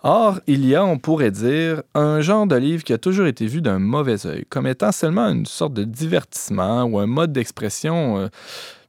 Or, 0.04 0.40
il 0.48 0.66
y 0.66 0.76
a, 0.76 0.84
on 0.84 0.98
pourrait 0.98 1.32
dire, 1.32 1.84
un 1.94 2.22
genre 2.22 2.48
de 2.48 2.56
livre 2.56 2.84
qui 2.84 2.94
a 2.94 2.98
toujours 2.98 3.28
été 3.28 3.46
vu 3.46 3.62
d'un 3.62 3.80
mauvais 3.80 4.26
œil, 4.26 4.46
comme 4.50 4.68
étant 4.68 4.92
seulement 4.92 5.28
une 5.28 5.46
sorte 5.46 5.74
de 5.74 5.84
divertissement 5.84 6.84
ou 6.84 7.00
un 7.00 7.08
mode 7.08 7.32
d'expression 7.32 8.18
euh, 8.18 8.28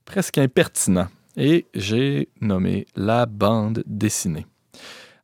presque 0.04 0.38
impertinent. 0.38 1.09
Et 1.36 1.66
j'ai 1.74 2.28
nommé 2.40 2.86
la 2.96 3.26
bande 3.26 3.82
dessinée. 3.86 4.46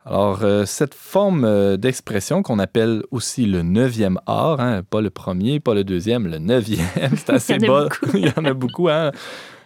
Alors, 0.05 0.41
euh, 0.43 0.65
cette 0.67 0.95
forme 0.95 1.45
euh, 1.45 1.77
d'expression 1.77 2.43
qu'on 2.43 2.59
appelle 2.59 3.05
aussi 3.13 3.47
le 3.47 3.63
neuvième 3.63 4.19
art, 4.27 4.61
hein, 4.61 4.83
pas 4.89 5.01
le 5.01 5.11
premier, 5.11 5.61
pas 5.61 5.75
le 5.75 5.85
deuxième, 5.85 6.27
le 6.27 6.39
neuvième, 6.39 7.17
c'est 7.17 7.31
assez 7.35 7.59
bas. 7.59 7.87
Il 8.15 8.27
y 8.27 8.33
en 8.37 8.45
a 8.45 8.53
beaucoup, 8.53 8.89
hein? 8.89 9.13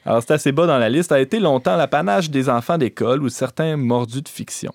Alors, 0.07 0.23
c'est 0.23 0.35
assez 0.35 0.53
bas 0.53 0.69
dans 0.69 0.79
la 0.79 0.89
liste, 0.89 1.11
a 1.11 1.19
été 1.19 1.41
longtemps 1.41 1.77
l'apanage 1.77 2.31
des 2.31 2.49
enfants 2.49 2.79
d'école 2.79 3.25
ou 3.25 3.29
certains 3.29 3.77
mordus 3.77 4.23
de 4.23 4.29
fiction. 4.29 4.73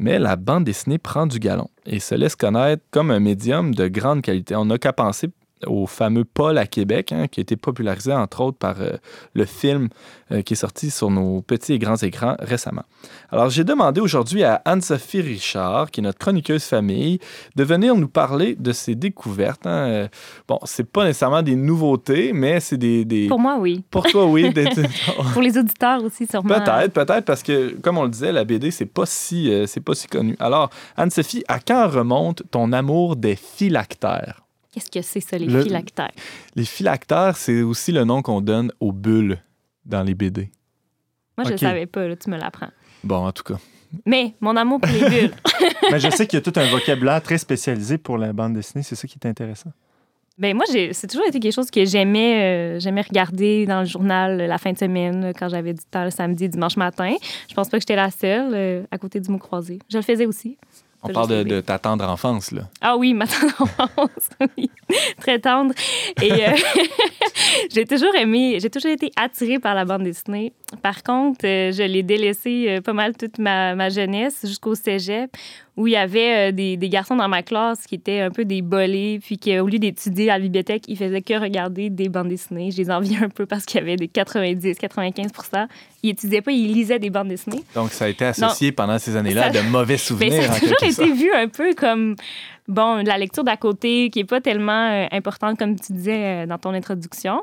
Mais 0.00 0.18
la 0.18 0.34
bande 0.34 0.64
dessinée 0.64 0.98
prend 0.98 1.28
du 1.28 1.38
galon 1.38 1.68
et 1.86 2.00
se 2.00 2.16
laisse 2.16 2.34
connaître 2.34 2.82
comme 2.90 3.12
un 3.12 3.20
médium 3.20 3.72
de 3.72 3.86
grande 3.86 4.20
qualité. 4.20 4.56
On 4.56 4.64
n'a 4.64 4.78
qu'à 4.78 4.92
penser 4.92 5.28
au 5.66 5.86
fameux 5.86 6.24
Paul 6.24 6.58
à 6.58 6.66
Québec, 6.66 7.12
hein, 7.12 7.26
qui 7.26 7.40
a 7.40 7.42
été 7.42 7.56
popularisé 7.56 8.12
entre 8.12 8.40
autres 8.40 8.58
par 8.58 8.80
euh, 8.80 8.92
le 9.34 9.44
film 9.44 9.88
euh, 10.30 10.42
qui 10.42 10.54
est 10.54 10.56
sorti 10.56 10.90
sur 10.90 11.10
nos 11.10 11.42
petits 11.42 11.74
et 11.74 11.78
grands 11.78 11.96
écrans 11.96 12.36
récemment. 12.38 12.84
Alors 13.30 13.50
j'ai 13.50 13.64
demandé 13.64 14.00
aujourd'hui 14.00 14.44
à 14.44 14.62
Anne-Sophie 14.64 15.20
Richard, 15.20 15.90
qui 15.90 16.00
est 16.00 16.02
notre 16.02 16.18
chroniqueuse 16.18 16.64
famille, 16.64 17.18
de 17.56 17.64
venir 17.64 17.94
nous 17.96 18.08
parler 18.08 18.54
de 18.56 18.72
ses 18.72 18.94
découvertes. 18.94 19.66
Hein. 19.66 19.88
Euh, 19.88 20.08
bon, 20.46 20.58
c'est 20.64 20.90
pas 20.90 21.04
nécessairement 21.04 21.42
des 21.42 21.56
nouveautés, 21.56 22.32
mais 22.32 22.60
c'est 22.60 22.76
des, 22.76 23.26
Pour 23.28 23.40
moi, 23.40 23.56
oui. 23.58 23.84
Pour 23.90 24.04
toi, 24.06 24.26
oui. 24.26 24.52
Pour 25.32 25.42
les 25.42 25.56
auditeurs 25.58 26.02
aussi, 26.04 26.26
sûrement. 26.26 26.54
Peut-être, 26.54 26.92
peut-être, 26.92 27.24
parce 27.24 27.42
que, 27.42 27.76
comme 27.80 27.98
on 27.98 28.04
le 28.04 28.10
disait, 28.10 28.32
la 28.32 28.44
BD, 28.44 28.70
c'est 28.70 28.86
pas 28.86 29.06
si, 29.06 29.52
c'est 29.66 29.80
pas 29.80 29.94
si 29.94 30.06
connu. 30.06 30.36
Alors, 30.40 30.70
Anne-Sophie, 30.96 31.44
à 31.48 31.58
quand 31.60 31.88
remonte 31.88 32.42
ton 32.50 32.72
amour 32.72 33.16
des 33.16 33.36
phylactères? 33.36 34.47
Qu'est-ce 34.90 34.90
que 34.90 35.20
c'est 35.20 35.20
ça, 35.20 35.38
les 35.38 35.48
phylactères? 35.62 36.10
Les 36.54 36.64
phylactères, 36.64 37.36
c'est 37.36 37.62
aussi 37.62 37.92
le 37.92 38.04
nom 38.04 38.22
qu'on 38.22 38.40
donne 38.40 38.72
aux 38.80 38.92
bulles 38.92 39.38
dans 39.84 40.02
les 40.02 40.14
BD. 40.14 40.50
Moi, 41.36 41.46
je 41.46 41.52
ne 41.52 41.56
savais 41.56 41.86
pas, 41.86 42.16
tu 42.16 42.30
me 42.30 42.36
l'apprends. 42.36 42.70
Bon, 43.04 43.26
en 43.26 43.32
tout 43.32 43.44
cas. 43.44 43.58
Mais 44.04 44.34
mon 44.40 44.56
amour 44.56 44.80
pour 44.80 44.90
les 44.92 45.08
bulles. 45.08 45.34
Mais 45.90 46.00
je 46.00 46.10
sais 46.10 46.26
qu'il 46.26 46.38
y 46.38 46.42
a 46.42 46.52
tout 46.52 46.58
un 46.58 46.66
vocabulaire 46.68 47.22
très 47.22 47.38
spécialisé 47.38 47.98
pour 47.98 48.18
la 48.18 48.32
bande 48.32 48.54
dessinée. 48.54 48.82
C'est 48.82 48.96
ça 48.96 49.06
qui 49.08 49.18
est 49.22 49.26
intéressant. 49.26 49.70
Ben 50.38 50.54
moi, 50.54 50.64
c'est 50.68 51.06
toujours 51.08 51.26
été 51.26 51.40
quelque 51.40 51.52
chose 51.52 51.68
que 51.68 51.84
j'aimais 51.84 52.76
euh, 52.76 52.78
j'aimais 52.78 53.00
regarder 53.00 53.66
dans 53.66 53.80
le 53.80 53.86
journal 53.86 54.36
la 54.36 54.58
fin 54.58 54.72
de 54.72 54.78
semaine, 54.78 55.32
quand 55.36 55.48
j'avais 55.48 55.72
du 55.72 55.84
temps 55.90 56.04
le 56.04 56.10
samedi, 56.10 56.48
dimanche 56.48 56.76
matin. 56.76 57.12
Je 57.48 57.54
pense 57.54 57.68
pas 57.68 57.78
que 57.78 57.82
j'étais 57.82 57.96
la 57.96 58.12
seule 58.12 58.52
euh, 58.54 58.82
à 58.92 58.98
côté 58.98 59.18
du 59.18 59.30
mot 59.30 59.38
croisé. 59.38 59.80
Je 59.88 59.96
le 59.96 60.02
faisais 60.04 60.26
aussi. 60.26 60.56
On 61.02 61.08
parle 61.10 61.44
de 61.44 61.60
ta 61.60 61.78
tendre 61.78 62.08
enfance, 62.08 62.50
là. 62.50 62.62
Ah 62.80 62.96
oui, 62.96 63.14
ma 63.14 63.26
tendre 63.26 63.54
enfance, 63.78 64.30
oui. 64.56 64.68
Très 65.20 65.38
tendre. 65.38 65.72
Et 66.20 66.32
euh, 66.32 66.50
j'ai 67.70 67.84
toujours 67.84 68.14
aimé, 68.16 68.58
j'ai 68.60 68.70
toujours 68.70 68.90
été 68.90 69.12
attirée 69.16 69.60
par 69.60 69.74
la 69.74 69.84
bande 69.84 70.02
dessinée. 70.02 70.52
Par 70.82 71.04
contre, 71.04 71.46
euh, 71.46 71.70
je 71.70 71.84
l'ai 71.84 72.02
délaissée 72.02 72.66
euh, 72.68 72.80
pas 72.80 72.92
mal 72.94 73.16
toute 73.16 73.38
ma, 73.38 73.76
ma 73.76 73.90
jeunesse 73.90 74.40
jusqu'au 74.44 74.74
cégep, 74.74 75.30
où 75.78 75.86
il 75.86 75.92
y 75.92 75.96
avait 75.96 76.48
euh, 76.48 76.52
des, 76.52 76.76
des 76.76 76.88
garçons 76.88 77.14
dans 77.14 77.28
ma 77.28 77.44
classe 77.44 77.86
qui 77.86 77.94
étaient 77.94 78.20
un 78.20 78.32
peu 78.32 78.44
des 78.44 78.62
bolés, 78.62 79.20
puis 79.24 79.38
qui, 79.38 79.56
au 79.60 79.68
lieu 79.68 79.78
d'étudier 79.78 80.28
à 80.28 80.36
la 80.36 80.42
bibliothèque, 80.42 80.82
ils 80.88 80.96
faisaient 80.96 81.22
que 81.22 81.40
regarder 81.40 81.88
des 81.88 82.08
bandes 82.08 82.28
dessinées. 82.28 82.72
Je 82.72 82.78
les 82.78 82.90
enviais 82.90 83.22
un 83.22 83.28
peu 83.28 83.46
parce 83.46 83.64
qu'il 83.64 83.78
y 83.78 83.84
avait 83.84 83.94
des 83.94 84.08
90-95% 84.08 85.68
Ils 86.02 86.10
étudiaient 86.10 86.42
pas, 86.42 86.50
ils 86.50 86.72
lisaient 86.72 86.98
des 86.98 87.10
bandes 87.10 87.28
dessinées. 87.28 87.62
Donc, 87.76 87.92
ça 87.92 88.06
a 88.06 88.08
été 88.08 88.24
associé 88.24 88.72
pendant 88.72 88.98
ces 88.98 89.14
années-là 89.14 89.46
à 89.46 89.50
de 89.50 89.60
mauvais 89.60 89.96
souvenirs. 89.98 90.42
ça 90.42 90.54
a 90.54 90.58
toujours 90.58 90.82
été 90.82 91.12
vu 91.12 91.32
un 91.32 91.46
peu 91.46 91.72
comme 91.74 92.16
bon 92.68 93.02
la 93.04 93.18
lecture 93.18 93.44
d'à 93.44 93.56
côté 93.56 94.10
qui 94.10 94.20
est 94.20 94.24
pas 94.24 94.40
tellement 94.40 94.90
euh, 94.90 95.06
importante 95.10 95.58
comme 95.58 95.74
tu 95.78 95.92
disais 95.92 96.42
euh, 96.42 96.46
dans 96.46 96.58
ton 96.58 96.74
introduction 96.74 97.40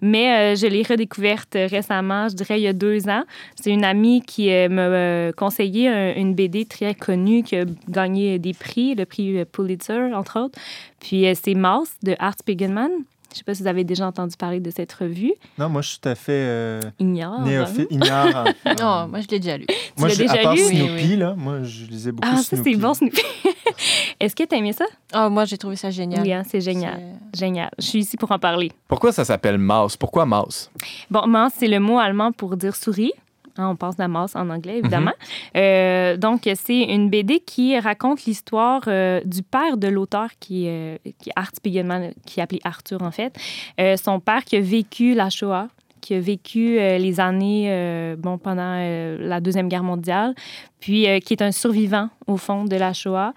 mais 0.00 0.54
euh, 0.54 0.56
je 0.56 0.66
l'ai 0.66 0.82
redécouverte 0.82 1.54
récemment 1.54 2.28
je 2.28 2.34
dirais 2.34 2.58
il 2.60 2.64
y 2.64 2.68
a 2.68 2.72
deux 2.72 3.08
ans 3.08 3.22
c'est 3.54 3.70
une 3.70 3.84
amie 3.84 4.20
qui 4.22 4.50
euh, 4.52 4.68
m'a 4.68 5.32
conseillé 5.32 5.88
un- 5.88 6.14
une 6.16 6.34
BD 6.34 6.64
très 6.66 6.94
connue 6.94 7.42
qui 7.42 7.56
a 7.56 7.64
gagné 7.88 8.38
des 8.38 8.52
prix 8.52 8.94
le 8.94 9.06
prix 9.06 9.44
Pulitzer 9.46 10.12
entre 10.14 10.40
autres 10.40 10.58
puis 11.00 11.26
euh, 11.26 11.34
c'est 11.40 11.54
Mouse 11.54 11.90
de 12.02 12.14
Art 12.18 12.34
Spiegelman 12.38 12.90
je 13.32 13.38
sais 13.38 13.44
pas 13.44 13.54
si 13.54 13.62
vous 13.62 13.68
avez 13.68 13.82
déjà 13.82 14.06
entendu 14.06 14.36
parler 14.36 14.60
de 14.60 14.70
cette 14.70 14.92
revue 14.92 15.32
Non, 15.58 15.68
moi, 15.68 15.82
je 15.82 15.88
suis 15.88 15.98
tout 15.98 16.08
à 16.08 16.14
fait 16.14 16.30
euh, 16.30 16.80
Ignore 17.00 17.40
néophyte, 17.40 17.88
ignore. 17.90 18.28
en- 18.64 18.74
Non, 18.80 19.08
moi 19.08 19.18
je 19.22 19.26
l'ai 19.28 19.40
déjà 19.40 19.56
lu. 19.58 19.66
moi, 19.98 20.06
l'as 20.06 20.14
je- 20.14 20.18
déjà 20.22 20.34
à 20.34 20.38
part 20.44 20.54
lu? 20.54 20.60
Snoopy, 20.62 20.92
oui. 21.10 21.16
là, 21.16 21.34
moi, 21.36 21.64
je 21.64 21.86
lisais 21.86 22.12
beaucoup 22.12 22.28
ah 22.32 22.36
ça 22.36 22.42
Snoopy. 22.56 22.74
c'est 22.74 22.78
bon 22.78 22.94
Snoopy 22.94 23.20
est-ce 24.24 24.36
que 24.36 24.44
tu 24.44 24.54
aimé 24.56 24.72
ça? 24.72 24.84
Oh, 25.14 25.28
moi 25.30 25.44
j'ai 25.44 25.58
trouvé 25.58 25.76
ça 25.76 25.90
génial. 25.90 26.22
oui 26.22 26.32
hein, 26.32 26.42
c'est 26.46 26.60
génial 26.60 27.00
C'est- 27.32 27.38
génial 27.40 27.70
je 27.78 27.84
suis 27.86 27.98
ici 28.00 28.16
pour 28.16 28.30
en 28.32 28.38
parler 28.38 28.70
Pourquoi 28.88 29.12
ça 29.12 29.24
s'appelle 29.24 29.58
Mouse? 29.58 29.96
Pourquoi 29.96 30.24
Mouse? 30.26 30.70
Bon, 31.10 31.26
mouse, 31.26 31.52
c'est 31.56 31.68
le 31.68 31.80
mot 31.80 31.98
allemand 31.98 32.32
pour 32.32 32.56
dire 32.56 32.74
souris. 32.76 33.12
Hein, 33.56 33.68
on 33.68 33.76
pense 33.76 34.00
à 34.00 34.08
mouse 34.08 34.34
en 34.34 34.50
anglais, 34.50 34.78
évidemment. 34.78 35.12
Euh, 35.56 36.16
donc, 36.16 36.48
c'est 36.56 36.82
une 36.82 37.08
BD 37.08 37.38
qui 37.38 37.78
raconte 37.78 38.24
l'histoire 38.24 38.82
euh, 38.88 39.20
du 39.24 39.42
père 39.44 39.76
de 39.76 39.86
l'auteur, 39.86 40.28
qui, 40.40 40.64
euh, 40.66 40.96
qui 41.20 41.30
est 41.30 41.32
Art 41.36 41.50
Spiegelman, 41.54 42.12
qui 42.26 42.40
est 42.40 42.42
appelé 42.42 42.60
Arthur, 42.64 43.00
en 43.02 43.12
fait. 43.12 43.32
Euh, 43.80 43.96
son 43.96 44.18
père 44.18 44.44
qui 44.44 44.56
a 44.56 44.60
vécu 44.60 45.14
la 45.14 45.30
Shoah, 45.30 45.68
qui 46.00 46.14
a 46.14 46.20
vécu 46.20 46.78
euh, 46.80 46.98
les 46.98 47.20
années 47.20 47.66
euh, 47.68 48.16
bon, 48.18 48.38
pendant 48.38 48.74
euh, 48.76 49.18
la 49.20 49.40
Deuxième 49.40 49.68
Guerre 49.68 49.84
mondiale, 49.84 50.34
puis 50.80 51.08
euh, 51.08 51.20
qui 51.20 51.34
est 51.34 51.42
un 51.42 51.52
survivant, 51.52 52.08
au 52.26 52.36
fond, 52.36 52.64
de 52.64 52.74
la 52.74 52.92
Shoah. 52.92 53.34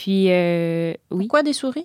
Puis, 0.00 0.30
euh, 0.30 0.94
oui. 1.10 1.24
Pourquoi 1.24 1.42
des 1.42 1.52
souris? 1.52 1.84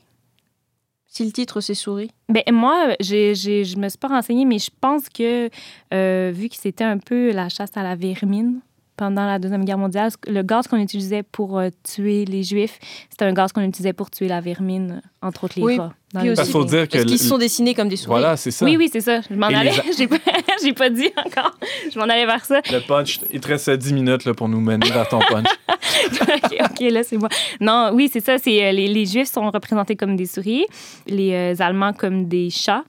Si 1.05 1.25
le 1.25 1.33
titre 1.33 1.59
c'est 1.59 1.73
souris. 1.73 2.11
Ben, 2.29 2.43
moi, 2.49 2.95
j'ai, 3.01 3.35
j'ai, 3.35 3.65
je 3.65 3.77
me 3.77 3.89
suis 3.89 3.97
pas 3.97 4.07
renseignée, 4.07 4.45
mais 4.45 4.57
je 4.57 4.69
pense 4.79 5.09
que, 5.09 5.49
euh, 5.93 6.31
vu 6.33 6.47
que 6.47 6.55
c'était 6.55 6.85
un 6.85 6.97
peu 6.97 7.33
la 7.33 7.49
chasse 7.49 7.75
à 7.75 7.83
la 7.83 7.95
vermine 7.95 8.61
pendant 8.97 9.25
la 9.25 9.39
Deuxième 9.39 9.65
Guerre 9.65 9.77
mondiale, 9.77 10.11
le 10.27 10.41
gaz 10.41 10.67
qu'on 10.67 10.77
utilisait 10.77 11.23
pour 11.23 11.57
euh, 11.59 11.69
tuer 11.83 12.25
les 12.25 12.43
Juifs, 12.43 12.79
c'était 13.09 13.25
un 13.25 13.33
gaz 13.33 13.51
qu'on 13.51 13.61
utilisait 13.61 13.93
pour 13.93 14.09
tuer 14.09 14.27
la 14.27 14.41
vermine, 14.41 15.01
entre 15.21 15.43
autres 15.45 15.55
les 15.57 15.63
Oui, 15.63 15.77
rats. 15.77 15.93
dans 16.13 16.21
puis 16.21 16.29
aussi- 16.31 16.51
faut 16.51 16.63
dire 16.65 16.87
que... 16.87 16.93
Parce 16.97 17.05
qu'ils 17.05 17.19
se 17.19 17.27
sont 17.27 17.37
dessinés 17.37 17.73
comme 17.73 17.89
des 17.89 17.97
souris. 17.97 18.07
Voilà, 18.19 18.37
c'est 18.37 18.51
ça. 18.51 18.63
Oui, 18.65 18.77
oui, 18.77 18.89
c'est 18.91 19.01
ça. 19.01 19.21
Je 19.29 19.33
m'en 19.35 19.47
allais. 19.47 19.71
les 19.85 19.93
j'ai, 19.97 20.07
pas, 20.07 20.17
j'ai 20.63 20.73
pas 20.73 20.89
dit 20.89 21.09
encore. 21.25 21.57
Je 21.91 21.97
m'en 21.99 22.05
allais 22.05 22.25
vers 22.25 22.45
ça. 22.45 22.61
Le 22.71 22.79
punch, 22.79 23.19
il 23.33 23.39
te 23.41 23.47
reste 23.47 23.69
10 23.69 23.93
minutes 23.93 24.25
là, 24.25 24.33
pour 24.33 24.47
nous 24.47 24.61
mener 24.61 24.89
vers 24.89 25.07
ton 25.09 25.19
punch. 25.19 25.45
OK, 26.21 26.55
OK, 26.61 26.79
là, 26.91 27.03
c'est 27.03 27.17
moi. 27.17 27.29
Non, 27.59 27.91
oui, 27.93 28.09
c'est 28.11 28.23
ça. 28.23 28.37
C'est, 28.37 28.63
euh, 28.65 28.71
les, 28.71 28.87
les 28.87 29.05
Juifs 29.05 29.31
sont 29.31 29.49
représentés 29.51 29.95
comme 29.95 30.15
des 30.15 30.25
souris, 30.25 30.65
les 31.07 31.33
euh, 31.33 31.55
Allemands 31.59 31.93
comme 31.93 32.27
des 32.27 32.49
chats 32.49 32.83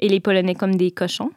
et 0.00 0.08
les 0.08 0.20
Polonais 0.20 0.54
comme 0.54 0.74
des 0.76 0.90
cochons. 0.90 1.30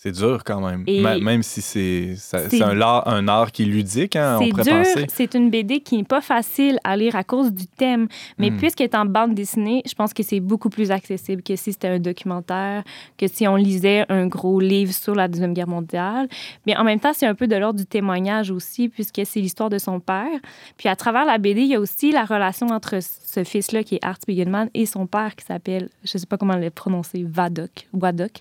C'est 0.00 0.12
dur 0.12 0.44
quand 0.44 0.60
même. 0.60 0.84
Et- 0.86 1.02
Même 1.02 1.42
si 1.42 1.60
c'est 1.60 2.14
C'est- 2.16 2.62
un, 2.62 2.80
art- 2.80 3.08
un 3.08 3.26
art 3.26 3.50
qui 3.50 3.64
est 3.64 3.66
ludique, 3.66 4.14
hein, 4.14 4.38
C'est 4.40 4.62
dur, 4.62 4.84
c'est 5.08 5.34
une 5.34 5.50
BD 5.50 5.80
qui 5.80 5.96
n'est 5.96 6.04
pas 6.04 6.20
facile 6.20 6.78
à 6.84 6.96
lire 6.96 7.16
à 7.16 7.24
cause 7.24 7.52
du 7.52 7.66
thème. 7.66 8.06
Mais 8.38 8.50
Hmm. 8.50 8.58
puisqu'elle 8.58 8.84
est 8.90 8.94
en 8.94 9.06
bande 9.06 9.34
dessinée, 9.34 9.82
je 9.84 9.94
pense 9.94 10.14
que 10.14 10.22
c'est 10.22 10.38
beaucoup 10.38 10.68
plus 10.70 10.92
accessible 10.92 11.42
que 11.42 11.56
si 11.56 11.72
c'était 11.72 11.88
un 11.88 11.98
documentaire, 11.98 12.84
que 13.18 13.26
si 13.26 13.48
on 13.48 13.56
lisait 13.56 14.04
un 14.08 14.28
gros 14.28 14.60
livre 14.60 14.92
sur 14.92 15.16
la 15.16 15.26
Deuxième 15.26 15.52
Guerre 15.52 15.66
mondiale. 15.66 16.28
Mais 16.64 16.76
en 16.76 16.84
même 16.84 17.00
temps, 17.00 17.12
c'est 17.12 17.26
un 17.26 17.34
peu 17.34 17.48
de 17.48 17.56
l'ordre 17.56 17.80
du 17.80 17.86
témoignage 17.86 18.52
aussi, 18.52 18.88
puisque 18.88 19.22
c'est 19.24 19.40
l'histoire 19.40 19.68
de 19.68 19.78
son 19.78 19.98
père. 19.98 20.38
Puis 20.76 20.88
à 20.88 20.94
travers 20.94 21.24
la 21.24 21.38
BD, 21.38 21.62
il 21.62 21.68
y 21.70 21.74
a 21.74 21.80
aussi 21.80 22.12
la 22.12 22.24
relation 22.24 22.68
entre 22.68 23.00
ce 23.02 23.42
fils-là, 23.42 23.82
qui 23.82 23.96
est 23.96 24.04
Art 24.04 24.18
Spiegelman, 24.22 24.68
et 24.74 24.86
son 24.86 25.08
père, 25.08 25.34
qui 25.34 25.44
s'appelle, 25.44 25.88
je 26.04 26.12
ne 26.14 26.20
sais 26.20 26.26
pas 26.26 26.36
comment 26.36 26.54
le 26.56 26.70
prononcer, 26.70 27.24
Vadok. 27.28 27.88
Vadok. 27.92 28.34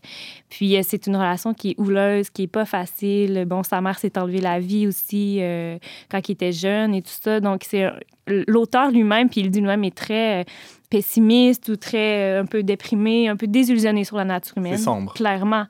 Puis 0.49 0.77
euh, 0.77 0.81
c'est 0.83 1.07
une 1.07 1.15
relation 1.15 1.46
qui 1.53 1.71
est 1.71 1.79
houleuse, 1.79 2.29
qui 2.29 2.43
est 2.43 2.47
pas 2.47 2.65
facile. 2.65 3.45
Bon, 3.47 3.63
sa 3.63 3.81
mère 3.81 3.99
s'est 3.99 4.17
enlevée 4.17 4.41
la 4.41 4.59
vie 4.59 4.87
aussi 4.87 5.37
euh, 5.41 5.77
quand 6.09 6.27
il 6.29 6.33
était 6.33 6.51
jeune 6.51 6.93
et 6.93 7.01
tout 7.01 7.09
ça. 7.09 7.39
Donc 7.39 7.63
c'est 7.67 7.89
l'auteur 8.27 8.91
lui-même, 8.91 9.29
puis 9.29 9.41
il 9.41 9.51
dit 9.51 9.59
lui-même 9.59 9.83
est 9.83 9.95
très 9.95 10.41
euh, 10.41 10.43
pessimiste 10.89 11.69
ou 11.69 11.75
très 11.75 12.37
euh, 12.37 12.41
un 12.41 12.45
peu 12.45 12.63
déprimé, 12.63 13.27
un 13.27 13.35
peu 13.35 13.47
désillusionné 13.47 14.03
sur 14.03 14.17
la 14.17 14.25
nature 14.25 14.57
humaine. 14.57 14.77
C'est 14.77 14.83
sombre. 14.83 15.13
Clairement. 15.13 15.65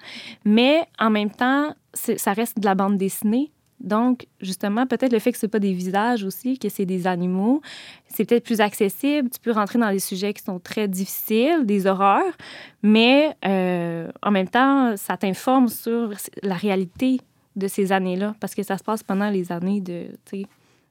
Mais 0.45 0.85
en 0.99 1.09
même 1.09 1.31
temps, 1.31 1.73
ça 1.93 2.33
reste 2.33 2.59
de 2.59 2.65
la 2.65 2.75
bande 2.75 2.97
dessinée. 2.97 3.51
Donc, 3.79 4.25
justement, 4.41 4.87
peut-être 4.87 5.13
le 5.13 5.19
fait 5.19 5.31
que 5.31 5.37
ce 5.37 5.45
pas 5.45 5.59
des 5.59 5.73
visages 5.73 6.23
aussi, 6.23 6.57
que 6.57 6.67
c'est 6.67 6.85
des 6.85 7.05
animaux, 7.05 7.61
c'est 8.07 8.25
peut-être 8.25 8.43
plus 8.43 8.59
accessible. 8.59 9.29
Tu 9.29 9.39
peux 9.39 9.51
rentrer 9.51 9.77
dans 9.77 9.91
des 9.91 9.99
sujets 9.99 10.33
qui 10.33 10.43
sont 10.43 10.59
très 10.59 10.87
difficiles, 10.87 11.65
des 11.65 11.85
horreurs, 11.85 12.33
mais 12.81 13.35
euh, 13.45 14.07
en 14.23 14.31
même 14.31 14.47
temps, 14.47 14.97
ça 14.97 15.15
t'informe 15.15 15.67
sur 15.67 16.11
la 16.41 16.55
réalité 16.55 17.21
de 17.55 17.67
ces 17.67 17.91
années-là, 17.91 18.35
parce 18.39 18.55
que 18.55 18.63
ça 18.63 18.77
se 18.77 18.83
passe 18.83 19.03
pendant 19.03 19.29
les 19.29 19.51
années 19.51 19.81
de, 19.81 20.07
de, 20.31 20.45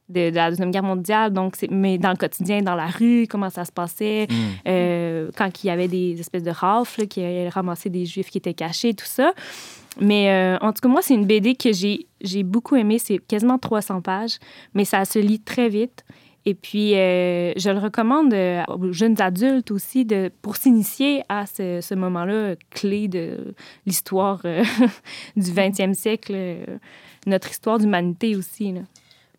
de 0.09 0.35
la 0.35 0.49
Deuxième 0.49 0.71
Guerre 0.71 0.83
mondiale, 0.83 1.31
donc 1.31 1.57
mais 1.69 1.97
dans 1.97 2.11
le 2.11 2.17
quotidien, 2.17 2.61
dans 2.61 2.75
la 2.75 2.87
rue, 2.87 3.27
comment 3.29 3.49
ça 3.49 3.65
se 3.65 3.71
passait, 3.71 4.27
Hmm. 4.29 4.33
euh, 4.67 5.29
quand 5.37 5.63
il 5.63 5.67
y 5.67 5.69
avait 5.69 5.87
des 5.87 6.19
espèces 6.19 6.43
de 6.43 6.51
rafles 6.51 7.07
qui 7.07 7.47
ramasser 7.49 7.89
des 7.89 8.05
juifs 8.05 8.29
qui 8.29 8.37
étaient 8.37 8.53
cachés, 8.53 8.93
tout 8.93 9.05
ça. 9.05 9.33
Mais 9.99 10.29
euh, 10.29 10.57
en 10.61 10.73
tout 10.73 10.81
cas, 10.81 10.89
moi, 10.89 11.01
c'est 11.01 11.13
une 11.13 11.25
BD 11.25 11.55
que 11.55 11.71
j'ai, 11.71 12.07
j'ai 12.21 12.43
beaucoup 12.43 12.75
aimée. 12.75 12.99
C'est 12.99 13.19
quasiment 13.19 13.57
300 13.57 14.01
pages, 14.01 14.37
mais 14.73 14.85
ça 14.85 15.05
se 15.05 15.19
lit 15.19 15.39
très 15.39 15.69
vite. 15.69 16.05
Et 16.45 16.53
puis, 16.53 16.95
euh, 16.95 17.51
je 17.57 17.69
le 17.69 17.79
recommande 17.79 18.33
euh, 18.33 18.63
aux 18.67 18.93
jeunes 18.93 19.21
adultes 19.21 19.69
aussi 19.71 20.05
de, 20.05 20.31
pour 20.41 20.55
s'initier 20.55 21.23
à 21.27 21.45
ce, 21.45 21.81
ce 21.81 21.93
moment-là 21.93 22.55
clé 22.69 23.09
de 23.09 23.53
l'histoire 23.85 24.41
du 25.35 25.51
20e 25.51 25.93
siècle, 25.93 26.57
notre 27.25 27.51
histoire 27.51 27.79
d'humanité 27.79 28.35
aussi. 28.37 28.71
là. 28.71 28.81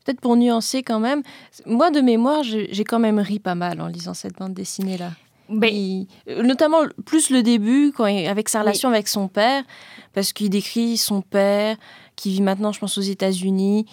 Peut-être 0.08 0.20
pour 0.20 0.36
nuancer 0.36 0.82
quand 0.82 1.00
même, 1.00 1.22
moi 1.66 1.90
de 1.90 2.00
mémoire, 2.00 2.42
j'ai 2.42 2.84
quand 2.84 2.98
même 2.98 3.18
ri 3.18 3.38
pas 3.38 3.54
mal 3.54 3.78
en 3.80 3.88
lisant 3.88 4.14
cette 4.14 4.38
bande 4.38 4.54
dessinée-là. 4.54 5.10
Ben, 5.50 6.06
notamment 6.42 6.78
plus 7.04 7.28
le 7.28 7.42
début, 7.42 7.92
quand 7.94 8.04
avec 8.04 8.48
sa 8.48 8.60
relation 8.60 8.88
avec 8.88 9.06
son 9.06 9.28
père, 9.28 9.64
parce 10.12 10.32
qu'il 10.32 10.50
décrit 10.50 10.96
son 10.96 11.20
père 11.22 11.76
qui 12.16 12.30
vit 12.30 12.42
maintenant, 12.42 12.72
je 12.72 12.78
pense, 12.80 12.96
aux 12.98 13.02
États-Unis. 13.02 13.86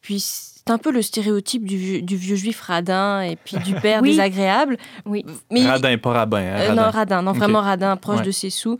Puis 0.00 0.20
c'est 0.20 0.70
un 0.70 0.78
peu 0.78 0.90
le 0.92 1.00
stéréotype 1.02 1.64
du 1.64 1.76
vieux, 1.76 2.02
du 2.02 2.16
vieux 2.16 2.36
juif 2.36 2.60
radin 2.60 3.22
et 3.22 3.36
puis 3.36 3.56
du 3.64 3.74
père 3.80 4.00
Oui. 4.02 4.10
désagréable. 4.10 4.76
Oui. 5.06 5.24
Mais 5.50 5.66
Radin, 5.66 5.96
pas 5.98 6.12
rabbin. 6.12 6.38
hein, 6.40 6.56
Euh, 6.60 6.68
radin. 6.68 6.74
non, 6.84 6.90
radin, 6.90 7.22
non, 7.22 7.32
vraiment 7.32 7.60
radin, 7.62 7.96
proche 7.96 8.18
Ouais. 8.20 8.26
de 8.26 8.30
ses 8.30 8.50
sous, 8.50 8.78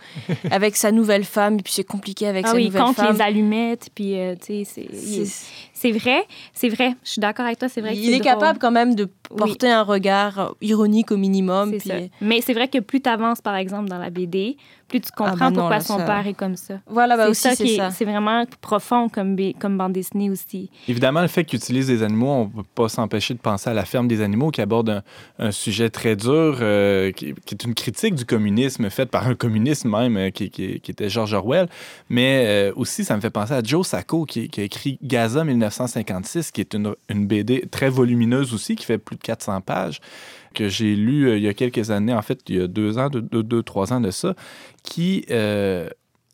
avec 0.51 0.76
sa 0.76 0.93
nouvelle 0.93 1.24
femme, 1.24 1.55
et 1.59 1.62
puis 1.62 1.72
c'est 1.72 1.84
compliqué 1.84 2.26
avec 2.26 2.45
ah 2.47 2.51
sa 2.51 2.57
oui, 2.57 2.66
nouvelle 2.66 2.95
femme. 2.95 3.14
les 3.16 3.22
allumettes, 3.22 3.89
puis, 3.95 4.18
euh, 4.18 4.34
tu 4.36 4.64
sais, 4.64 4.86
c'est- 5.72 5.93
vrai, 5.93 6.24
c'est 6.53 6.68
vrai. 6.68 6.95
Je 7.05 7.11
suis 7.12 7.20
d'accord 7.20 7.47
avec 7.47 7.59
toi, 7.59 7.68
c'est 7.68 7.80
vrai 7.80 7.95
que 7.95 7.99
il 7.99 8.12
est 8.12 8.20
capable 8.20 8.59
quand 8.59 8.70
même 8.70 8.95
de 8.95 9.05
Oui. 9.30 9.36
porter 9.39 9.70
un 9.70 9.82
regard 9.82 10.55
ironique 10.61 11.11
au 11.11 11.16
minimum. 11.16 11.70
C'est 11.72 11.78
puis- 11.78 11.89
ça. 11.89 11.95
Mais 12.20 12.41
c'est 12.43 12.53
vrai 12.55 12.68
que 12.68 12.78
plus 12.78 13.01
tu 13.01 13.09
avances, 13.09 13.41
par 13.41 13.57
exemple, 13.57 13.89
dans 13.89 13.99
la 13.99 14.11
BD, 14.11 14.57
plus 14.89 15.01
tu 15.01 15.11
comprends 15.12 15.36
bah 15.36 15.51
non, 15.51 15.57
pourquoi 15.57 15.76
là, 15.76 15.80
son 15.80 15.99
ça- 15.99 16.05
père 16.05 16.26
est 16.26 16.34
comme 16.34 16.57
ça. 16.57 16.74
Voilà, 16.86 17.16
bah 17.16 17.32
c'est 17.34 17.53
aussi, 17.62 17.76
ça 17.76 17.91
c'est 17.91 18.05
vraiment 18.05 18.45
profond 18.61 19.09
comme, 19.09 19.36
bande 19.36 19.93
dessinée 19.93 20.30
aussi. 20.30 20.70
Évidemment, 20.89 21.20
le 21.20 21.28
fait 21.28 21.45
qu'il 21.45 21.59
utilise 21.59 21.86
des 21.86 22.03
animaux, 22.03 22.28
on 22.30 22.45
ne 22.47 22.51
peut 22.62 22.68
pas 22.74 22.89
s'empêcher 22.89 23.34
de 23.34 23.39
penser 23.39 23.68
à 23.70 23.74
La 23.74 23.84
ferme 23.84 24.09
des 24.09 24.22
animaux, 24.22 24.51
qui 24.51 24.61
aborde 24.62 24.89
un, 24.91 25.03
un 25.39 25.51
sujet 25.51 25.91
très 25.91 26.16
dur, 26.16 26.59
euh, 26.61 27.12
qui, 27.12 27.34
qui 27.45 27.55
est 27.55 27.64
une 27.64 27.74
critique 27.74 28.14
du 28.14 28.24
communisme, 28.24 28.89
faite 28.91 29.11
par 29.11 29.26
un 29.28 29.34
communiste 29.34 29.84
même, 29.84 30.16
euh, 30.16 30.30
qui, 30.30 30.51
qui- 30.51 30.80
qui 30.80 30.91
était 30.91 31.09
George 31.11 31.34
Orwell. 31.34 31.68
Mais 32.09 32.45
euh, 32.47 32.72
aussi, 32.74 33.05
ça 33.05 33.14
me 33.14 33.20
fait 33.20 33.30
penser 33.30 33.53
à 33.53 33.62
Joe 33.62 33.86
Sacco, 33.86 34.24
qui, 34.24 34.49
qui 34.49 34.61
a 34.61 34.64
écrit 34.64 34.99
Gaza 35.03 35.45
1956, 35.45 36.51
qui 36.51 36.61
est 36.62 36.74
une, 36.74 36.95
une 37.09 37.26
BD 37.26 37.66
très 37.70 37.91
volumineuse 37.91 38.55
aussi, 38.55 38.74
qui 38.76 38.84
fait 38.86 38.99
plus 38.99 39.16
de 39.16 39.22
400 39.22 39.61
pages, 39.61 40.01
que 40.55 40.69
j'ai 40.69 40.97
lu 40.97 41.29
euh, 41.29 41.37
il 41.37 41.43
y 41.43 41.49
a 41.49 41.55
quelques 41.55 41.91
années, 41.91 42.15
en 42.15 42.23
fait, 42.23 42.41
il 42.49 42.57
y 42.57 42.61
a 42.61 42.67
deux 42.67 42.99
ans, 42.99 43.09
deux, 43.09 43.43
deux, 43.43 43.63
trois 43.63 43.93
ans 43.93 44.01
de 44.01 44.11
ça, 44.11 44.35
qui... 44.83 45.25
euh, 45.31 45.89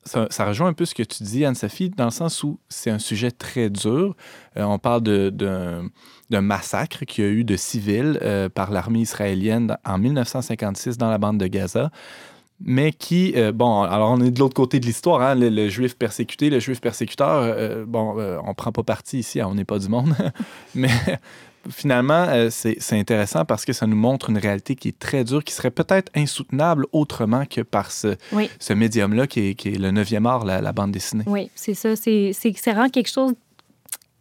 ça, 0.05 0.45
rejoint 0.45 0.69
un 0.69 0.75
peu 0.75 0.85
ce 0.85 0.95
que 0.95 1.03
tu 1.03 1.23
dis, 1.23 1.47
Anne-Sophie, 1.47 1.89
dans 1.89 2.05
le 2.05 2.11
sens 2.11 2.43
où 2.43 2.61
c'est 2.69 2.91
un 2.91 2.99
sujet 2.99 3.31
très 3.31 3.71
dur. 3.71 4.15
Euh, 4.59 4.63
on 4.65 4.79
parle 4.79 5.03
d'un 5.03 5.91
massacre 6.31 7.07
qu'il 7.07 7.25
y 7.25 7.27
a 7.27 7.31
eu 7.31 7.43
de 7.43 7.57
civils 7.57 8.21
par 8.55 8.71
l'armée 8.71 9.01
israélienne 9.01 9.79
en 9.85 9.97
1956 9.97 10.99
dans 10.99 11.09
la 11.09 11.17
bande 11.17 11.39
de 11.39 11.47
Gaza. 11.47 11.91
Mais 12.61 12.93
qui, 12.93 13.35
bon, 13.55 13.83
alors 13.83 14.11
on 14.11 14.21
est 14.21 14.31
de 14.31 14.39
l'autre 14.39 14.55
côté 14.55 14.79
de 14.79 14.87
l'histoire, 14.87 15.23
hein, 15.23 15.35
le, 15.35 15.69
juif 15.69 15.97
persécuté, 15.97 16.51
le 16.51 16.61
juif 16.61 16.81
persécuteur, 16.81 17.87
bon, 17.87 18.19
euh, 18.19 18.39
on 18.45 18.55
prend 18.55 18.73
pas 18.73 18.83
parti 18.83 19.19
ici, 19.19 19.41
hein, 19.41 19.49
on 19.51 19.55
n'est 19.55 19.65
pas 19.65 19.79
du 19.79 19.89
monde, 19.89 20.15
mais 20.75 20.91
finalement, 21.71 22.27
euh, 22.29 22.49
c'est 22.51 22.79
intéressant 22.99 23.45
parce 23.45 23.65
que 23.65 23.73
ça 23.73 23.87
nous 23.87 23.97
montre 23.97 24.31
une 24.31 24.39
réalité 24.39 24.75
qui 24.77 24.89
est 24.89 24.99
très 24.99 25.25
dure, 25.25 25.43
qui 25.45 25.53
serait 25.53 25.71
peut-être 25.71 26.11
insoutenable 26.15 26.87
autrement 26.93 27.45
que 27.47 27.61
par 27.63 27.91
ce, 27.91 28.17
Oui. 28.33 28.49
ce 28.59 28.73
médium-là 28.73 29.27
qui 29.27 29.49
est, 29.51 29.55
qui 29.55 29.69
est 29.71 29.79
le 29.79 29.91
9e 29.91 30.27
art, 30.27 30.45
la, 30.45 30.61
la 30.61 30.73
bande 30.73 30.93
dessinée. 30.93 31.25
Oui, 31.27 31.51
c'est 31.55 31.75
ça. 31.75 31.97
C'est 31.97 32.33
vraiment 32.67 32.89
quelque 32.89 33.11
chose 33.11 33.33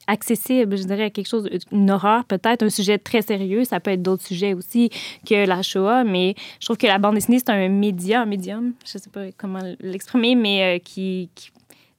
accessible, 0.05 0.77
je 0.77 0.83
dirais, 0.83 1.11
quelque 1.11 1.27
chose, 1.29 1.49
une 1.71 1.89
horreur, 1.89 2.25
peut-être 2.25 2.63
un 2.63 2.69
sujet 2.69 2.97
très 2.97 3.21
sérieux. 3.21 3.63
Ça 3.63 3.79
peut 3.79 3.91
être 3.91 4.01
d'autres 4.01 4.25
sujets 4.25 4.53
aussi 4.53 4.89
que 5.25 5.45
la 5.47 5.61
Shoah, 5.61 6.03
mais 6.03 6.35
je 6.59 6.65
trouve 6.65 6.77
que 6.77 6.87
la 6.87 6.97
bande 6.97 7.15
dessinée, 7.15 7.39
c'est 7.39 7.49
un 7.51 7.69
média, 7.69 8.21
un 8.21 8.25
médium, 8.25 8.73
je 8.85 8.97
sais 8.97 9.09
pas 9.09 9.27
comment 9.37 9.61
l'exprimer, 9.79 10.35
mais 10.35 10.75
euh, 10.75 10.79
qui, 10.83 11.29
qui- 11.35 11.51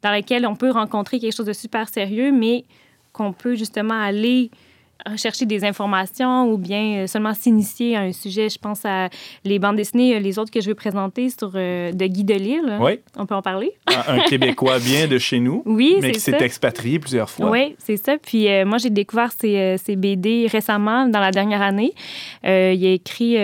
dans 0.03 0.15
lequel 0.15 0.47
on 0.47 0.55
peut 0.55 0.71
rencontrer 0.71 1.19
quelque 1.19 1.35
chose 1.35 1.47
de 1.47 1.55
super 1.55 1.89
sérieux, 1.89 2.31
mais 2.31 2.65
qu'on 3.15 3.33
peut 3.33 3.55
justement 3.55 3.99
aller 3.99 4.51
chercher 5.17 5.45
des 5.47 5.65
informations 5.65 6.51
ou 6.51 6.57
bien 6.57 7.03
euh, 7.03 7.07
seulement 7.07 7.35
s'initier 7.35 7.97
à 7.97 8.01
un 8.01 8.13
sujet. 8.13 8.49
Je 8.49 8.59
pense 8.59 8.85
à 8.85 9.09
les 9.45 9.59
bandes 9.59 9.77
dessinées, 9.77 10.17
euh, 10.17 10.19
les 10.21 10.39
autres 10.39 10.51
que 10.51 10.61
je 10.61 10.69
veux 10.69 10.75
présenter 10.75 11.29
sur 11.31 11.53
euh, 11.55 11.93
de 11.93 12.07
Guy 12.07 12.25
Delisle. 12.25 12.79
Oui, 12.81 13.01
On 13.17 13.27
peut 13.27 13.35
en 13.35 13.43
parler? 13.43 13.73
un, 13.87 14.15
un 14.17 14.19
Québécois 14.21 14.79
bien 14.85 15.07
de 15.07 15.19
chez 15.19 15.41
nous, 15.41 15.63
Oui, 15.67 15.97
mais 16.01 16.13
qui 16.13 16.21
c'est 16.21 16.31
s'est 16.33 16.39
ça. 16.39 16.45
expatrié 16.45 16.99
plusieurs 16.99 17.29
fois. 17.29 17.51
Oui, 17.51 17.77
c'est 17.79 17.97
ça. 17.97 18.17
Puis 18.19 18.49
euh, 18.49 18.65
moi, 18.65 18.79
j'ai 18.79 18.91
découvert 18.91 19.31
ces, 19.33 19.77
ces 19.85 19.97
BD 19.97 20.47
récemment, 20.51 21.07
dans 21.07 21.21
la 21.21 21.31
dernière 21.31 21.63
année. 21.63 21.93
Euh, 22.47 22.73
il 22.75 22.85
a 22.87 22.91
écrit 22.93 23.37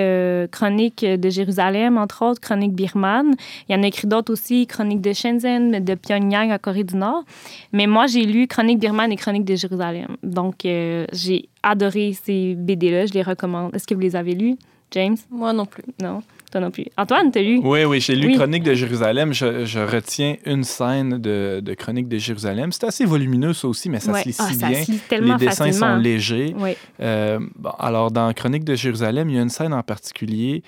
Chronique 0.50 1.04
de 1.04 1.30
Jérusalem, 1.30 1.98
entre 1.98 2.24
autres, 2.24 2.40
Chronique 2.40 2.72
birmane. 2.72 3.34
Il 3.68 3.74
y 3.74 3.78
en 3.78 3.82
a 3.82 3.86
écrit 3.86 4.06
d'autres 4.06 4.32
aussi, 4.32 4.66
Chronique 4.66 5.00
de 5.00 5.12
Shenzhen, 5.12 5.84
de 5.84 5.94
Pyongyang, 5.94 6.50
en 6.52 6.58
Corée 6.58 6.84
du 6.84 6.96
Nord. 6.96 7.24
Mais 7.72 7.86
moi, 7.86 8.06
j'ai 8.06 8.24
lu 8.24 8.46
Chronique 8.46 8.78
birmane 8.78 9.12
et 9.12 9.16
Chronique 9.16 9.44
de 9.44 9.56
Jérusalem. 9.56 10.16
Donc, 10.22 10.64
euh, 10.64 11.06
j'ai 11.42 11.48
adoré 11.62 12.12
ces 12.22 12.54
BD-là. 12.54 13.06
Je 13.06 13.12
les 13.14 13.22
recommande. 13.22 13.74
Est-ce 13.74 13.86
que 13.86 13.94
vous 13.94 14.00
les 14.00 14.16
avez 14.16 14.34
lus, 14.34 14.56
James? 14.92 15.16
Moi 15.30 15.52
non 15.52 15.66
plus. 15.66 15.84
Non? 16.02 16.22
Toi 16.50 16.60
non 16.60 16.72
plus. 16.72 16.86
Antoine, 16.96 17.30
t'as 17.30 17.42
lu? 17.42 17.60
Oui, 17.62 17.84
oui, 17.84 18.00
j'ai 18.00 18.16
lu 18.16 18.26
Oui. 18.28 18.34
Chronique 18.34 18.64
de 18.64 18.74
Jérusalem. 18.74 19.32
Je, 19.32 19.64
je 19.64 19.78
retiens 19.78 20.34
une 20.46 20.64
scène 20.64 21.18
de, 21.18 21.60
de 21.62 21.74
Chronique 21.74 22.08
de 22.08 22.18
Jérusalem. 22.18 22.72
C'est 22.72 22.84
assez 22.84 23.04
volumineux, 23.04 23.52
ça 23.52 23.68
aussi, 23.68 23.88
mais 23.88 24.00
ça 24.00 24.10
Ouais. 24.12 24.22
se 24.22 24.28
lit 24.30 24.36
Ah, 24.40 24.48
si 24.48 24.54
ça 24.56 24.68
bien. 24.68 24.82
se 24.82 24.90
lit 24.90 24.98
tellement 25.08 25.36
Les 25.36 25.46
dessins 25.46 25.66
facilement. 25.66 25.94
sont 25.94 26.00
légers. 26.00 26.52
Oui. 26.58 26.72
Euh, 27.00 27.38
bon, 27.56 27.70
alors, 27.78 28.10
dans 28.10 28.32
Chronique 28.32 28.64
de 28.64 28.74
Jérusalem, 28.74 29.28
il 29.30 29.36
y 29.36 29.38
a 29.38 29.42
une 29.42 29.48
scène 29.48 29.72
en 29.72 29.82
particulier 29.84 30.64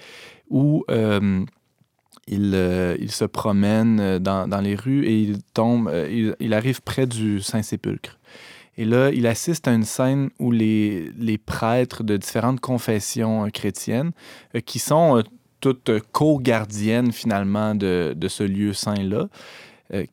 où 0.49 0.85
euh, 0.89 1.45
il, 2.29 2.53
euh, 2.55 2.97
il 3.01 3.11
se 3.11 3.25
promène 3.25 4.19
dans, 4.21 4.47
dans 4.47 4.61
les 4.61 4.77
rues 4.77 5.05
et 5.05 5.19
il 5.21 5.39
tombe, 5.53 5.89
euh, 5.89 6.09
il, 6.09 6.37
il 6.39 6.55
arrive 6.55 6.81
près 6.83 7.07
du 7.09 7.41
Saint-Sépulcre. 7.41 8.19
Et 8.79 8.85
là, 8.85 9.11
il 9.11 9.27
assiste 9.27 9.69
à 9.69 9.73
une 9.73 9.85
scène 9.85 10.31
où 10.39 10.51
les, 10.51 11.11
les 11.19 11.37
prêtres 11.39 12.03
de 12.03 12.17
différentes 12.17 12.61
confessions 12.61 13.45
euh, 13.45 13.49
chrétiennes, 13.51 14.13
euh, 14.55 14.61
qui 14.61 14.79
sont 14.79 15.19
euh, 15.19 15.23
toutes 15.61 15.91
co-gardiennes 16.13 17.13
finalement 17.13 17.75
de, 17.75 18.15
de 18.17 18.29
ce 18.29 18.43
lieu 18.45 18.73
saint-là, 18.73 19.29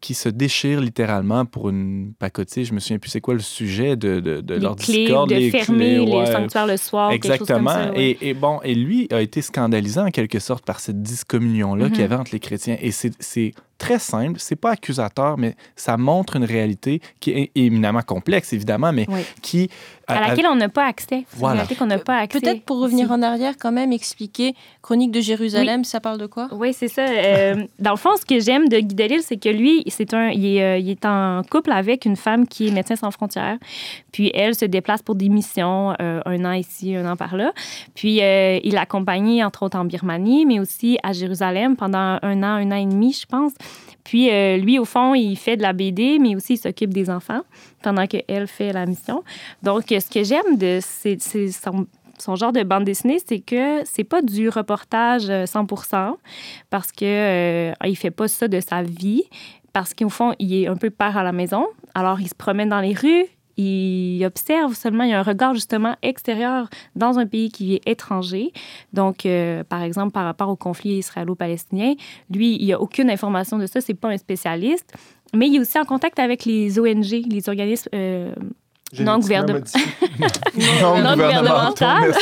qui 0.02 0.14
se 0.14 0.28
déchirent 0.28 0.82
littéralement 0.82 1.46
pour 1.46 1.70
une 1.70 2.12
pacotille. 2.20 2.66
Je 2.66 2.74
me 2.74 2.82
souviens 2.82 3.00
plus 3.00 3.10
c'est 3.12 3.22
quoi 3.22 3.34
le 3.34 3.40
sujet 3.40 3.96
de, 3.96 4.20
de, 4.20 4.42
de 4.42 4.56
Les 4.56 4.60
leur 4.60 4.76
clés, 4.76 5.06
discorde. 5.06 5.30
de 5.30 5.36
les 5.36 5.52
fermer 5.52 5.96
clés, 5.96 6.06
les 6.06 6.12
ouais. 6.18 6.26
sanctuaires 6.34 6.68
le 6.68 6.76
soir, 6.76 7.12
chose 7.12 7.20
comme 7.22 7.32
Exactement. 7.32 7.70
ça, 7.72 7.92
ouais. 7.92 8.18
et, 8.20 8.28
et 8.30 8.34
bon, 8.34 8.60
et 8.66 8.76
lui 8.76 9.08
a 9.10 9.22
été 9.22 9.42
scandalisé 9.42 10.02
en 10.02 10.10
quelque 10.12 10.40
sorte 10.40 10.66
par 10.66 10.82
cette 10.82 11.02
discommunion-là 11.02 11.90
qu'il 11.90 12.02
y 12.02 12.04
avait 12.04 12.16
entre 12.16 12.32
les 12.34 12.42
chrétiens. 12.42 12.76
Et 12.82 12.92
c'est 12.92 13.54
très 13.80 13.98
simple, 13.98 14.40
c'est 14.40 14.56
pas 14.56 14.72
accusateur, 14.72 15.38
mais 15.38 15.56
ça 15.76 15.98
montre 15.98 16.36
une 16.36 16.44
réalité 16.44 17.02
qui 17.20 17.32
est 17.32 17.52
éminemment 17.56 18.02
complexe, 18.02 18.54
évidemment, 18.54 18.92
mais 18.94 19.06
Oui. 19.10 19.22
qui... 19.42 19.70
à 20.08 20.28
laquelle 20.28 20.48
on 20.48 20.56
n'a 20.56 20.70
pas 20.70 20.86
accès. 20.86 21.26
Voilà. 21.34 21.54
une 21.54 21.58
réalité 21.62 21.76
qu'on 21.76 21.86
n'a 21.88 21.98
pas 21.98 22.18
accès. 22.18 22.40
Peut-être 22.40 22.64
pour 22.64 22.80
revenir 22.80 23.12
en 23.12 23.22
arrière, 23.22 23.56
quand 23.60 23.72
même, 23.72 23.92
expliquer 23.92 24.54
Chronique 24.82 25.12
de 25.12 25.22
Jérusalem, 25.22 25.84
ça 25.84 26.00
parle 26.00 26.18
de 26.20 26.26
quoi? 26.28 26.48
Oui, 26.52 26.74
c'est 26.74 26.88
ça. 26.88 27.06
Euh, 27.08 27.66
dans 27.80 27.92
le 27.92 27.98
fond, 27.98 28.12
ce 28.20 28.26
que 28.26 28.40
j'aime 28.40 28.68
de 28.70 28.80
Guy 28.80 28.96
Delisle, 28.96 29.24
c'est 29.24 29.38
que 29.38 29.50
lui, 29.50 29.84
c'est 29.88 30.14
un, 30.14 30.30
il, 30.30 30.46
est, 30.46 30.64
euh, 30.64 30.78
il 30.78 30.90
est 30.90 31.06
en 31.06 31.42
couple 31.50 31.72
avec 31.72 32.06
une 32.06 32.16
femme 32.16 32.48
qui 32.48 32.68
est 32.68 32.72
médecin 32.72 32.96
sans 32.96 33.12
frontières. 33.12 33.58
Puis 34.12 34.32
elle 34.34 34.56
se 34.56 34.66
déplace 34.66 35.02
pour 35.02 35.16
des 35.16 35.30
missions, 35.30 35.94
euh, 36.02 36.22
un 36.26 36.46
an 36.46 36.54
ici, 36.54 36.96
un 36.96 37.10
an 37.10 37.16
par 37.16 37.38
là. 37.38 37.54
Puis 37.96 38.22
euh, 38.22 38.60
il 38.64 38.74
l'a 38.74 38.82
accompagnée, 38.82 39.44
entre 39.44 39.64
autres, 39.64 39.78
en 39.78 39.86
Birmanie, 39.86 40.46
mais 40.46 40.60
aussi 40.60 40.98
à 41.04 41.14
Jérusalem 41.14 41.76
pendant 41.76 42.18
un 42.22 42.44
an, 42.44 42.56
un 42.58 42.72
an 42.72 42.76
et 42.76 42.86
demi, 42.86 43.14
je 43.14 43.26
pense. 43.26 43.54
Puis 44.04 44.32
euh, 44.32 44.58
lui, 44.58 44.80
au 44.80 44.86
fond, 44.86 45.14
il 45.14 45.36
fait 45.36 45.58
de 45.58 45.62
la 45.62 45.74
BD, 45.74 46.20
mais 46.20 46.36
aussi 46.36 46.54
il 46.54 46.58
s'occupe 46.58 46.94
des 46.94 47.10
enfants 47.10 47.42
pendant 47.84 48.08
qu'elle 48.08 48.48
fait 48.48 48.74
la 48.74 48.86
mission. 48.86 49.24
Donc, 49.64 49.92
euh, 49.92 50.00
ce 50.00 50.10
que 50.10 50.24
j'aime 50.24 50.58
de 50.58 50.80
son, 52.20 52.36
genre 52.36 52.52
de 52.52 52.64
bande 52.64 52.84
dessinée, 52.84 53.20
c'est 53.26 53.40
que 53.40 53.84
c'est 53.86 54.04
pas 54.04 54.22
du 54.22 54.50
reportage 54.50 55.30
euh, 55.30 55.46
100 55.46 55.68
parce 56.70 56.92
que 56.92 57.06
euh, 57.06 57.74
il 57.86 57.96
fait 57.96 58.12
pas 58.12 58.28
ça 58.28 58.48
de 58.48 58.60
sa 58.60 58.84
vie 58.84 59.24
parce 59.74 59.94
qu'au 59.94 60.10
fond, 60.10 60.34
il 60.40 60.54
est 60.54 60.68
un 60.68 60.76
peu 60.76 60.90
père 60.90 61.18
à 61.18 61.24
la 61.24 61.32
maison. 61.32 61.68
Alors, 61.94 62.20
il 62.20 62.28
se 62.28 62.36
promène 62.36 62.70
dans 62.70 62.82
les 62.82 62.94
rues, 62.94 63.26
il 63.62 64.24
observe 64.26 64.74
seulement, 64.74 65.04
il 65.04 65.10
y 65.10 65.14
a 65.14 65.20
un 65.20 65.24
regard 65.24 65.54
justement 65.54 65.96
extérieur 66.02 66.70
dans 66.96 67.20
un 67.20 67.26
pays 67.28 67.52
qui 67.52 67.76
est 67.76 67.82
étranger. 67.88 68.54
Donc, 68.94 69.26
euh, 69.26 69.64
par 69.64 69.82
exemple, 69.84 70.12
par 70.12 70.24
rapport 70.26 70.50
au 70.50 70.56
conflit 70.56 70.98
israélo-palestinien, 71.00 71.94
lui, 72.34 72.56
il 72.56 72.66
n'y 72.66 72.74
a 72.74 72.80
aucune 72.80 73.10
information 73.10 73.58
de 73.58 73.66
ça, 73.66 73.82
c'est 73.82 73.94
pas 73.94 74.10
un 74.10 74.18
spécialiste. 74.18 74.94
Mais 75.34 75.48
il 75.48 75.56
est 75.58 75.60
aussi 75.60 75.78
en 75.78 75.86
contact 75.86 76.20
avec 76.20 76.46
les 76.46 76.80
ONG, 76.80 77.06
les 77.30 77.50
organismes 77.50 77.90
euh, 77.94 78.34
Non, 79.00 79.20
gouvernement- 79.20 79.60
non, 80.82 81.02
Non 81.04 81.14
gouvernemental. 81.14 82.14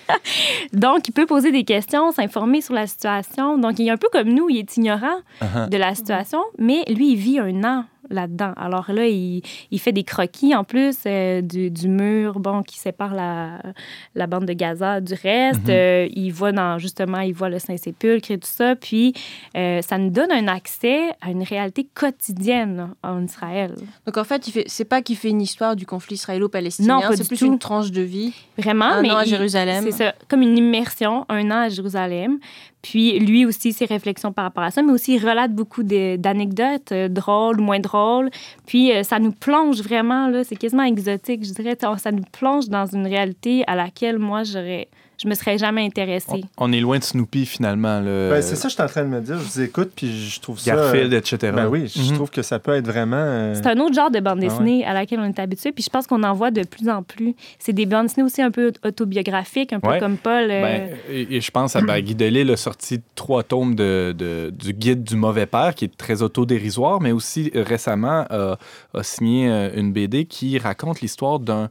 Donc, 0.72 1.08
il 1.08 1.12
peut 1.12 1.26
poser 1.26 1.50
des 1.52 1.64
questions, 1.64 2.12
s'informer 2.12 2.60
sur 2.60 2.74
la 2.74 2.86
situation. 2.86 3.58
Donc, 3.58 3.78
il 3.78 3.88
est 3.88 3.90
un 3.90 3.96
peu 3.96 4.08
comme 4.12 4.28
nous, 4.28 4.48
il 4.50 4.58
est 4.58 4.76
ignorant 4.76 5.18
Uh-huh. 5.42 5.68
de 5.70 5.76
la 5.78 5.94
situation, 5.94 6.42
mais 6.58 6.84
lui, 6.88 7.12
il 7.12 7.16
vit 7.16 7.38
un 7.38 7.64
an 7.64 7.84
là-dedans. 8.10 8.52
Alors 8.56 8.90
là, 8.92 9.06
il, 9.06 9.42
il 9.70 9.80
fait 9.80 9.92
des 9.92 10.04
croquis 10.04 10.54
en 10.54 10.64
plus 10.64 10.96
euh, 11.06 11.40
du, 11.40 11.70
du 11.70 11.88
mur 11.88 12.40
bon, 12.40 12.62
qui 12.62 12.78
sépare 12.78 13.14
la, 13.14 13.60
la 14.14 14.26
bande 14.26 14.44
de 14.46 14.52
Gaza 14.52 15.00
du 15.00 15.14
reste. 15.14 15.64
Mhm. 15.66 15.70
Euh, 15.70 16.08
il 16.12 16.30
voit 16.30 16.52
dans, 16.52 16.78
justement, 16.78 17.20
il 17.20 17.32
voit 17.32 17.48
le 17.48 17.58
Saint-Sépulcre 17.58 18.30
et 18.30 18.38
tout 18.38 18.48
ça. 18.50 18.76
Puis, 18.76 19.14
euh, 19.56 19.80
ça 19.82 19.96
nous 19.98 20.10
donne 20.10 20.30
un 20.32 20.48
accès 20.48 21.10
à 21.20 21.30
une 21.30 21.42
réalité 21.42 21.86
quotidienne 21.94 22.90
en 23.02 23.24
Israël. 23.24 23.74
Donc 24.06 24.16
en 24.16 24.24
fait, 24.24 24.44
fait, 24.46 24.64
c'est 24.66 24.84
pas 24.84 25.02
qu'il 25.02 25.16
fait 25.16 25.30
une 25.30 25.40
histoire 25.42 25.76
du 25.76 25.86
conflit 25.86 26.14
israélo-palestinien, 26.16 27.00
c'est 27.14 27.26
plus 27.28 27.38
tout. 27.38 27.46
une 27.46 27.58
tranche 27.58 27.90
de 27.90 28.02
vie. 28.02 28.32
Vraiment, 28.58 28.86
Un 28.86 29.02
mais 29.02 29.10
an 29.10 29.16
à 29.18 29.24
il- 29.24 29.28
Jérusalem. 29.28 29.84
C'est 29.84 29.92
ça, 29.92 30.14
comme 30.28 30.42
une 30.42 30.56
immersion, 30.58 31.24
un 31.28 31.50
an 31.50 31.62
à 31.62 31.68
Jérusalem. 31.68 32.38
Puis 32.82 33.18
lui 33.18 33.44
aussi, 33.44 33.72
ses 33.72 33.84
réflexions 33.84 34.32
par 34.32 34.44
rapport 34.44 34.64
à 34.64 34.70
ça, 34.70 34.82
mais 34.82 34.92
aussi 34.92 35.16
il 35.16 35.26
relate 35.26 35.52
beaucoup 35.52 35.82
d'anecdotes 35.82 36.92
euh, 36.92 37.08
drôles, 37.08 37.60
moins 37.60 37.80
drôles. 37.80 38.30
Puis 38.66 38.92
euh, 38.92 39.02
ça 39.02 39.18
nous 39.18 39.32
plonge 39.32 39.82
vraiment, 39.82 40.30
c'est 40.44 40.56
quasiment 40.56 40.84
exotique, 40.84 41.44
je 41.44 41.52
dirais. 41.52 41.76
Ça 41.98 42.12
nous 42.12 42.24
plonge 42.32 42.68
dans 42.68 42.86
une 42.86 43.06
réalité 43.06 43.64
à 43.66 43.74
laquelle 43.74 44.18
moi, 44.18 44.44
j'aurais, 44.44 44.88
je 45.22 45.28
me 45.28 45.34
serais 45.34 45.58
jamais 45.58 45.84
intéressée. 45.84 46.44
On 46.56 46.72
est 46.72 46.80
loin 46.80 46.98
de 46.98 47.04
Snoopy, 47.04 47.44
finalement. 47.46 48.00
Le... 48.00 48.28
Ben, 48.30 48.40
c'est 48.42 48.56
ça 48.56 48.62
que 48.64 48.68
je 48.70 48.74
suis 48.74 48.82
en 48.82 48.86
train 48.86 49.02
de 49.02 49.08
me 49.08 49.20
dire. 49.20 49.38
Je 49.38 49.44
vous 49.44 49.60
écoute, 49.60 49.90
puis 49.94 50.10
je 50.30 50.40
trouve 50.40 50.58
ça... 50.58 50.74
Garfield, 50.74 51.12
etc. 51.12 51.52
Ben 51.54 51.66
oui, 51.68 51.88
je 51.94 52.00
Mhm. 52.00 52.14
trouve 52.14 52.30
que 52.30 52.42
ça 52.42 52.58
peut 52.58 52.74
être 52.74 52.86
vraiment... 52.86 53.16
euh, 53.18 53.54
C'est 53.54 53.66
un 53.66 53.78
autre 53.78 53.94
genre 53.94 54.10
de 54.10 54.20
bande 54.20 54.38
Ah 54.40 54.42
ouais. 54.42 54.48
dessinée 54.48 54.84
à 54.86 54.92
laquelle 54.94 55.20
on 55.20 55.24
est 55.24 55.38
habitué. 55.38 55.72
Puis 55.72 55.84
je 55.84 55.90
pense 55.90 56.06
qu'on 56.06 56.22
en 56.22 56.32
voit 56.34 56.50
de 56.50 56.62
plus 56.64 56.88
en 56.88 57.02
plus. 57.02 57.34
C'est 57.58 57.72
des 57.72 57.86
bandes 57.86 58.06
dessinées 58.06 58.24
aussi 58.24 58.40
un 58.42 58.50
peu 58.50 58.72
autobiographiques, 58.84 59.72
un 59.72 59.80
peu 59.80 59.88
Ouais. 59.88 59.98
comme 60.00 60.16
Paul. 60.16 60.50
euh, 60.50 60.62
Ben, 60.62 60.88
et, 61.10 61.36
et 61.36 61.40
je 61.40 61.50
pense 61.50 61.76
à 61.76 61.80
ben, 61.82 62.00
Guy 62.00 62.14
Delisle 62.14 62.50
a 62.52 62.56
sorti 62.56 63.00
trois 63.14 63.42
tomes 63.42 63.74
de, 63.74 64.14
de- 64.16 64.50
du 64.56 64.72
guide 64.72 65.02
du 65.04 65.16
mauvais 65.16 65.46
père, 65.46 65.74
qui 65.74 65.84
est 65.86 65.96
très 65.96 66.22
autodérisoire, 66.22 67.00
mais 67.00 67.12
aussi 67.12 67.50
récemment 67.54 68.24
euh, 68.30 68.54
a 68.94 69.02
signé 69.02 69.48
une 69.74 69.92
BD 69.92 70.24
qui 70.24 70.58
raconte 70.58 71.00
l'histoire 71.00 71.38
d'un 71.40 71.68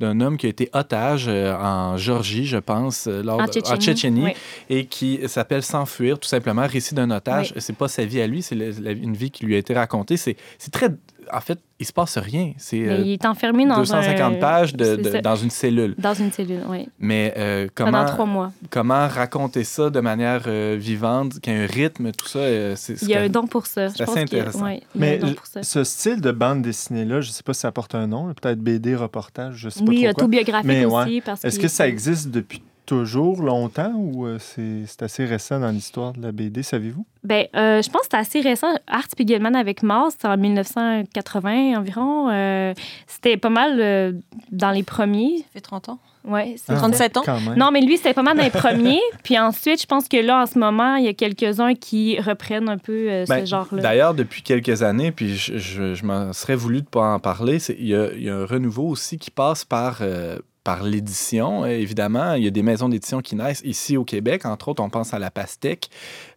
d'un 0.00 0.20
homme 0.20 0.36
qui 0.38 0.46
a 0.46 0.48
été 0.48 0.70
otage 0.72 1.26
euh, 1.28 1.54
en 1.54 1.96
Géorgie, 1.96 2.46
je 2.46 2.56
pense, 2.56 3.06
euh, 3.06 3.22
lors 3.22 3.38
en 3.38 3.46
Tchétchénie. 3.46 3.78
Tchétchénie, 3.78 4.24
Oui. 4.24 4.32
et 4.70 4.86
qui 4.86 5.20
s'appelle 5.28 5.62
S'enfuir, 5.62 6.18
tout 6.18 6.28
simplement, 6.28 6.66
récit 6.66 6.94
d'un 6.94 7.10
otage. 7.10 7.52
Oui. 7.54 7.60
C'est 7.60 7.76
pas 7.76 7.86
sa 7.88 8.04
vie 8.04 8.20
à 8.20 8.26
lui, 8.26 8.42
c'est 8.42 8.56
une 8.56 9.14
vie 9.14 9.30
qui 9.30 9.44
lui 9.44 9.54
a 9.54 9.58
été 9.58 9.74
racontée. 9.74 10.16
C'est 10.16 10.36
très 10.72 10.88
en 11.32 11.40
fait, 11.40 11.58
il 11.78 11.86
se 11.86 11.92
passe 11.92 12.18
rien. 12.18 12.52
C'est 12.58 12.86
euh, 12.88 12.98
il 13.04 13.12
est 13.12 13.24
enfermé 13.26 13.66
dans 13.66 13.76
250 13.78 14.20
un... 14.36 14.38
pages 14.38 14.74
de- 14.74 14.96
de- 14.96 15.20
dans 15.20 15.36
une 15.36 15.50
cellule. 15.50 15.94
Dans 15.98 16.14
une 16.14 16.30
cellule, 16.32 16.60
oui. 16.68 16.88
Mais 16.98 17.32
euh, 17.36 17.68
Pendant 17.74 17.90
comment, 17.92 18.04
trois 18.04 18.26
mois. 18.26 18.52
comment 18.70 19.08
raconter 19.08 19.64
ça 19.64 19.90
de 19.90 20.00
manière 20.00 20.42
euh, 20.46 20.76
vivante, 20.78 21.40
qu'il 21.40 21.52
y 21.52 21.56
a 21.56 21.60
un 21.62 21.66
rythme, 21.66 22.12
tout 22.12 22.26
ça, 22.28 22.38
euh, 22.40 22.74
c'est 22.76 22.96
c'est 22.96 23.06
Il 23.06 23.10
y 23.10 23.14
a 23.14 23.22
un 23.22 23.28
don 23.28 23.46
pour 23.46 23.66
ça. 23.66 23.88
c'est 23.88 23.98
Je 23.98 24.04
pense 24.04 24.10
assez 24.10 24.18
a- 24.18 24.22
intéressant. 24.22 24.64
ouais, 24.64 24.82
Mais 24.94 25.20
ce 25.62 25.84
style 25.84 26.20
de 26.20 26.30
bande 26.32 26.62
dessinée-là, 26.62 27.20
je 27.20 27.28
ne 27.28 27.32
sais 27.32 27.42
pas 27.42 27.54
si 27.54 27.60
ça 27.60 27.72
porte 27.72 27.94
un 27.94 28.06
nom, 28.06 28.32
peut-être 28.34 28.60
BD, 28.60 28.94
reportage, 28.94 29.54
je 29.56 29.66
ne 29.66 29.70
sais 29.70 29.80
pas 29.84 29.90
Oui, 29.90 30.02
trop 30.04 30.12
quoi. 30.14 30.24
autobiographique 30.24 30.66
Mais 30.68 30.84
aussi. 30.84 31.20
parce 31.20 31.44
Est-ce 31.44 31.56
qu'il- 31.56 31.62
que 31.68 31.72
ça 31.72 31.88
existe 31.88 32.30
depuis 32.30 32.62
toujours, 32.90 33.40
longtemps, 33.40 33.92
ou 33.94 34.26
euh, 34.26 34.38
c'est 34.40 35.00
assez 35.00 35.24
récent 35.24 35.60
dans 35.60 35.70
l'histoire 35.70 36.12
de 36.12 36.20
la 36.22 36.32
BD, 36.32 36.64
savez-vous? 36.64 37.06
Ben, 37.22 37.46
euh, 37.54 37.80
je 37.82 37.88
pense 37.88 38.02
que 38.02 38.08
c'est 38.10 38.16
assez 38.16 38.40
récent. 38.40 38.66
Art 38.88 39.04
Spiegelman 39.08 39.54
avec 39.54 39.84
Mars, 39.84 40.16
c'est 40.20 40.26
en 40.26 40.36
1980 40.36 41.78
environ. 41.78 42.30
Euh, 42.30 42.74
C'était 43.06 43.36
pas 43.36 43.48
mal 43.48 43.78
euh, 43.80 44.12
dans 44.50 44.72
les 44.72 44.82
premiers. 44.82 45.38
Ça 45.38 45.44
fait 45.52 45.60
30 45.60 45.88
ans. 45.90 45.98
Ouais, 46.24 46.56
c'est 46.56 46.72
Ah, 46.72 46.76
37 46.76 47.16
ans. 47.18 47.22
Quand 47.24 47.40
même. 47.40 47.56
Non, 47.56 47.70
mais 47.70 47.80
lui, 47.80 47.96
c'était 47.96 48.12
pas 48.12 48.22
mal 48.22 48.36
dans 48.36 48.42
les 48.42 48.50
premiers. 48.50 49.00
Puis 49.22 49.38
ensuite, 49.38 49.80
je 49.80 49.86
pense 49.86 50.08
que 50.08 50.16
là, 50.16 50.42
en 50.42 50.46
ce 50.46 50.58
moment, 50.58 50.96
il 50.96 51.04
y 51.04 51.08
a 51.08 51.14
quelques-uns 51.14 51.74
qui 51.74 52.20
reprennent 52.20 52.68
un 52.68 52.76
peu 52.78 53.06
euh, 53.08 53.24
Ben, 53.28 53.46
ce 53.46 53.50
genre-là. 53.50 53.80
D'ailleurs, 53.82 54.14
depuis 54.14 54.42
quelques 54.42 54.82
années, 54.82 55.12
puis 55.12 55.36
je, 55.36 55.58
je, 55.58 55.94
je 55.94 56.04
m'en 56.04 56.32
serais 56.32 56.56
voulu 56.56 56.82
de 56.82 56.86
pas 56.86 57.14
en 57.14 57.20
parler, 57.20 57.58
il 57.78 57.86
y 57.86 57.90
y 58.24 58.28
a 58.28 58.34
un 58.34 58.44
renouveau 58.44 58.88
aussi 58.88 59.18
qui 59.18 59.30
passe 59.30 59.64
par, 59.64 59.98
euh, 60.00 60.38
par 60.64 60.82
l'édition. 60.82 61.64
Euh, 61.64 61.68
évidemment, 61.68 62.34
il 62.34 62.44
y 62.44 62.46
a 62.46 62.50
des 62.50 62.62
maisons 62.62 62.88
d'édition 62.88 63.20
qui 63.20 63.34
naissent 63.36 63.62
ici 63.64 63.96
au 63.96 64.04
Québec. 64.04 64.44
Entre 64.46 64.68
autres, 64.68 64.82
on 64.82 64.90
pense 64.90 65.14
à 65.14 65.18
la 65.18 65.30
Pastèque. 65.30 65.88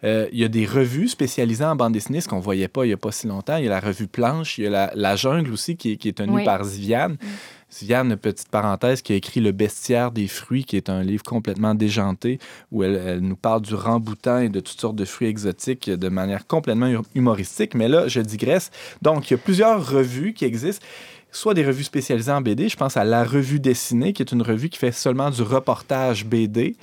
Euh, 0.03 0.27
il 0.31 0.39
y 0.39 0.43
a 0.43 0.47
des 0.47 0.65
revues 0.65 1.07
spécialisées 1.09 1.65
en 1.65 1.75
bande 1.75 1.93
dessinée, 1.93 2.21
ce 2.21 2.27
qu'on 2.27 2.37
ne 2.37 2.41
voyait 2.41 2.67
pas 2.67 2.85
il 2.85 2.89
n'y 2.89 2.93
a 2.93 2.97
pas 2.97 3.11
si 3.11 3.27
longtemps. 3.27 3.57
Il 3.57 3.65
y 3.65 3.67
a 3.67 3.71
la 3.71 3.79
revue 3.79 4.07
Planche, 4.07 4.57
il 4.57 4.63
y 4.65 4.67
a 4.67 4.69
la, 4.69 4.91
la 4.95 5.15
Jungle 5.15 5.51
aussi 5.51 5.75
qui 5.75 5.91
est, 5.93 5.97
qui 5.97 6.09
est 6.09 6.17
tenue 6.17 6.33
Oui. 6.33 6.45
par 6.45 6.63
Ziviane. 6.63 7.17
Ziviane, 7.71 8.15
petite 8.17 8.49
parenthèse, 8.49 9.01
qui 9.01 9.13
a 9.13 9.15
écrit 9.15 9.39
Le 9.41 9.51
bestiaire 9.51 10.11
des 10.11 10.27
fruits, 10.27 10.63
qui 10.63 10.77
est 10.77 10.89
un 10.91 11.01
livre 11.01 11.23
complètement 11.23 11.73
déjanté, 11.73 12.37
où 12.71 12.83
elle, 12.83 13.01
elle 13.03 13.19
nous 13.21 13.35
parle 13.35 13.63
du 13.63 13.73
ramboutan 13.73 14.37
et 14.41 14.49
de 14.49 14.59
toutes 14.59 14.79
sortes 14.79 14.95
de 14.95 15.05
fruits 15.05 15.27
exotiques 15.27 15.89
de 15.89 16.09
manière 16.09 16.45
complètement 16.45 16.85
hu- 16.87 16.99
humoristique. 17.15 17.73
Mais 17.73 17.87
là, 17.87 18.07
je 18.07 18.21
digresse. 18.21 18.69
Donc, 19.01 19.31
il 19.31 19.33
y 19.33 19.35
a 19.35 19.39
plusieurs 19.39 19.89
revues 19.89 20.33
qui 20.35 20.45
existent 20.45 20.85
soit 21.33 21.53
des 21.53 21.65
revues 21.65 21.83
spécialisées 21.83 22.31
en 22.31 22.41
BD. 22.41 22.69
Je 22.69 22.77
pense 22.77 22.95
à 22.95 23.03
La 23.03 23.23
Revue 23.23 23.59
Dessinée, 23.59 24.13
qui 24.13 24.21
est 24.21 24.31
une 24.31 24.41
revue 24.41 24.69
qui 24.69 24.79
fait 24.79 24.91
seulement 24.91 25.29
du 25.29 25.41
reportage 25.41 26.25
BD. 26.25 26.75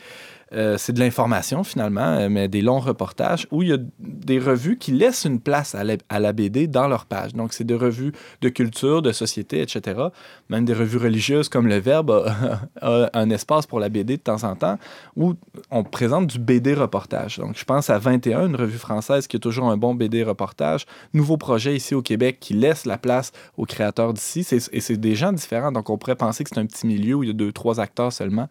Euh, 0.53 0.77
c'est 0.79 0.93
de 0.93 0.99
l'information 0.99 1.63
finalement, 1.63 2.01
euh, 2.01 2.29
mais 2.29 2.49
des 2.49 2.61
longs 2.61 2.81
reportages 2.81 3.47
où 3.53 3.63
il 3.63 3.69
y 3.69 3.73
a 3.73 3.79
des 4.01 4.41
revues 4.41 4.79
qui 4.79 4.91
laissent 4.91 5.25
une 5.25 5.39
place 5.39 5.77
à 5.77 5.85
la, 6.19 6.33
BD 6.33 6.67
dans 6.67 6.89
leur 6.89 7.07
page. 7.07 7.35
Donc, 7.35 7.53
c'est 7.53 7.65
des 7.65 7.75
revues 7.75 8.13
de 8.41 8.49
culture, 8.49 9.01
de 9.01 9.13
société, 9.13 9.61
etc. 9.63 10.01
Même 10.49 10.65
des 10.65 10.75
revues 10.75 10.99
religieuses 10.99 11.49
comme 11.49 11.69
Le 11.69 11.77
Verbe 11.77 12.11
a, 12.81 13.11
un 13.15 13.31
espace 13.31 13.67
pour 13.67 13.79
la 13.79 13.89
BD 13.89 14.17
de 14.17 14.23
temps 14.23 14.43
en 14.43 14.57
temps 14.57 14.79
où 15.17 15.35
on 15.71 15.85
présente 15.85 16.27
du 16.27 16.41
BD 16.41 16.75
reportage. 16.75 17.39
Donc, 17.39 17.57
je 17.57 17.65
pense 17.65 17.89
à 17.89 17.99
21, 17.99 18.49
une 18.49 18.57
revue 18.57 18.79
française 18.79 19.29
qui 19.29 19.37
a 19.37 19.41
toujours 19.41 19.71
un 19.71 19.77
bon 19.77 19.95
BD 19.95 20.25
reportage. 20.25 20.85
Nouveau 21.15 21.37
projet 21.37 21.77
ici 21.77 21.95
au 21.95 22.03
Québec 22.03 22.39
qui 22.41 22.55
laisse 22.55 22.87
la 22.87 22.99
place 22.99 23.31
aux 23.57 23.67
créateurs 23.67 24.13
d'ici. 24.13 24.45
Et 24.73 24.81
c'est 24.81 24.97
des 24.97 25.15
gens 25.15 25.33
différents. 25.33 25.71
Donc, 25.71 25.91
on 25.91 25.99
pourrait 25.99 26.17
penser 26.17 26.43
que 26.43 26.51
c'est 26.53 26.61
un 26.61 26.67
petit 26.67 26.89
milieu 26.89 27.15
où 27.15 27.23
il 27.23 27.29
y 27.29 27.31
a 27.31 27.35
deux, 27.35 27.53
trois 27.53 27.79
acteurs 27.79 28.13
seulement. 28.13 28.49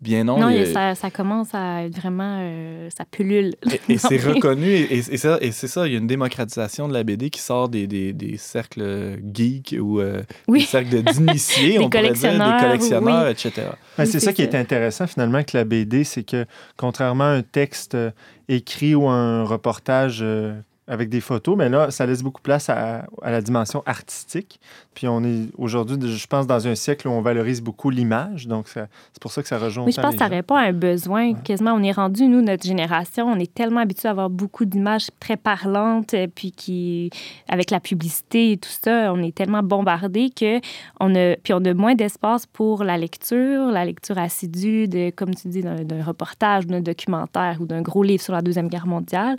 Bien 0.00 0.24
non. 0.24 0.38
non, 0.38 0.48
il 0.48 0.66
ça, 0.66 0.94
ça 0.94 1.10
commence 1.10 1.48
à 1.54 1.84
être 1.84 1.94
vraiment... 1.94 2.38
euh, 2.40 2.88
ça 2.96 3.04
pullule. 3.04 3.54
et, 3.88 3.92
et 3.92 3.98
c'est 3.98 4.16
reconnu, 4.16 4.66
et, 4.66 4.94
et- 4.98 5.16
ça, 5.18 5.36
et 5.42 5.52
c'est 5.52 5.68
ça, 5.68 5.86
il 5.86 5.92
y 5.92 5.96
a 5.96 5.98
une 5.98 6.06
démocratisation 6.06 6.88
de 6.88 6.94
la 6.94 7.02
BD 7.02 7.28
qui 7.28 7.40
sort 7.40 7.68
des, 7.68 7.86
des, 7.86 8.14
des 8.14 8.38
cercles 8.38 9.18
geeks 9.34 9.76
ou 9.78 10.00
euh, 10.00 10.22
Oui. 10.48 10.60
des 10.60 10.64
cercles 10.64 11.02
d'initiés, 11.02 11.72
Des 11.78 11.78
on 11.80 11.90
pourrait 11.90 12.12
dire, 12.12 12.32
des 12.32 12.62
collectionneurs, 12.64 13.24
oui. 13.26 13.30
etc. 13.30 13.52
Ben, 13.56 13.64
Oui, 13.66 13.76
c'est 13.98 14.06
c'est 14.06 14.20
ça 14.20 14.32
qui 14.32 14.42
ça. 14.42 14.48
est 14.48 14.54
intéressant 14.54 15.06
finalement 15.06 15.34
avec 15.36 15.52
la 15.52 15.64
BD, 15.64 16.04
c'est 16.04 16.22
que 16.24 16.46
contrairement 16.78 17.24
à 17.24 17.28
un 17.34 17.42
texte 17.42 17.94
euh, 17.94 18.10
écrit 18.48 18.94
ou 18.94 19.06
un 19.08 19.44
reportage 19.44 20.20
euh, 20.22 20.54
avec 20.90 21.08
des 21.08 21.20
photos, 21.20 21.56
mais 21.56 21.68
là, 21.68 21.90
ça 21.90 22.04
laisse 22.04 22.22
beaucoup 22.22 22.42
place 22.42 22.68
à, 22.68 23.06
à 23.22 23.30
la 23.30 23.40
dimension 23.40 23.82
artistique. 23.86 24.60
Puis 24.94 25.06
on 25.06 25.22
est 25.22 25.48
aujourd'hui, 25.56 25.96
je 26.02 26.26
pense, 26.26 26.46
dans 26.46 26.66
un 26.66 26.74
siècle 26.74 27.06
où 27.08 27.12
on 27.12 27.22
valorise 27.22 27.62
beaucoup 27.62 27.90
l'image, 27.90 28.48
donc 28.48 28.66
c'est 28.68 28.88
pour 29.20 29.30
ça 29.30 29.42
que 29.42 29.48
ça 29.48 29.58
rejoint 29.58 29.84
Oui, 29.84 29.92
je 29.92 30.00
pense 30.00 30.14
que 30.14 30.18
ça 30.18 30.26
répond 30.26 30.56
à 30.56 30.62
un 30.62 30.72
besoin. 30.72 31.34
Quasiment, 31.34 31.72
on 31.74 31.82
est 31.82 31.92
rendu, 31.92 32.26
nous, 32.26 32.42
notre 32.42 32.64
génération, 32.64 33.26
on 33.26 33.38
est 33.38 33.52
tellement 33.52 33.80
habitué 33.80 34.08
à 34.08 34.10
avoir 34.10 34.30
beaucoup 34.30 34.64
d'images 34.64 35.08
très 35.20 35.36
parlantes, 35.36 36.14
euh, 36.14 36.26
puis 36.34 36.50
qui, 36.50 37.10
avec 37.48 37.70
la 37.70 37.80
publicité 37.80 38.52
et 38.52 38.56
tout 38.56 38.68
ça, 38.82 39.12
on 39.12 39.22
est 39.22 39.34
tellement 39.34 39.62
bombardé 39.62 40.30
que 40.30 40.60
on 40.98 41.14
a, 41.14 41.36
puis 41.36 41.52
on 41.52 41.64
a 41.64 41.72
moins 41.72 41.94
d'espace 41.94 42.46
pour 42.46 42.82
la 42.82 42.98
lecture, 42.98 43.66
la 43.70 43.84
lecture 43.84 44.18
assidue 44.18 44.88
de, 44.88 45.10
comme 45.10 45.34
tu 45.34 45.48
dis, 45.48 45.62
d'un 45.62 45.84
d'un 45.90 46.02
reportage, 46.02 46.66
d'un 46.66 46.80
documentaire 46.80 47.58
ou 47.60 47.66
d'un 47.66 47.82
gros 47.82 48.02
livre 48.02 48.22
sur 48.22 48.32
la 48.32 48.42
deuxième 48.42 48.68
guerre 48.68 48.86
mondiale. 48.86 49.36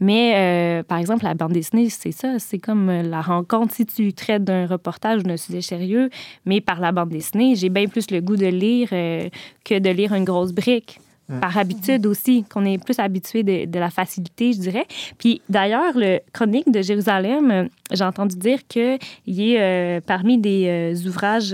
Mais 0.00 0.34
euh, 0.34 0.82
par 0.94 1.00
exemple, 1.00 1.24
la 1.24 1.34
bande 1.34 1.50
dessinée, 1.54 1.90
c'est 1.90 2.12
ça, 2.12 2.38
c'est 2.38 2.60
comme 2.60 2.88
euh, 2.88 3.02
la 3.02 3.20
rencontre. 3.20 3.74
Si 3.74 3.84
tu 3.84 4.12
traites 4.12 4.44
d'un 4.44 4.64
reportage 4.66 5.18
ou 5.18 5.22
d'un 5.24 5.36
sujet 5.36 5.60
sérieux, 5.60 6.08
mais 6.46 6.60
par 6.60 6.78
la 6.78 6.92
bande 6.92 7.08
dessinée, 7.08 7.56
j'ai 7.56 7.68
bien 7.68 7.88
plus 7.88 8.08
le 8.12 8.20
goût 8.20 8.36
de 8.36 8.46
lire 8.46 8.90
euh, 8.92 9.28
que 9.64 9.76
de 9.80 9.90
lire 9.90 10.14
une 10.14 10.22
grosse 10.22 10.52
brique. 10.52 11.00
Par 11.40 11.58
habitude 11.58 12.06
aussi, 12.06 12.44
qu'on 12.44 12.64
est 12.64 12.78
plus 12.78 13.00
habitué 13.00 13.42
de, 13.42 13.64
de 13.64 13.78
la 13.80 13.90
facilité, 13.90 14.52
je 14.52 14.58
dirais. 14.60 14.86
Puis 15.18 15.42
d'ailleurs, 15.48 15.94
le 15.96 16.20
Chronique 16.32 16.70
de 16.70 16.80
Jérusalem, 16.80 17.50
euh, 17.50 17.64
j'ai 17.90 18.04
entendu 18.04 18.36
dire 18.36 18.60
qu'il 18.68 18.98
est 19.26 19.60
euh, 19.60 20.00
parmi 20.06 20.38
des 20.38 20.66
euh, 20.68 21.08
ouvrages 21.08 21.52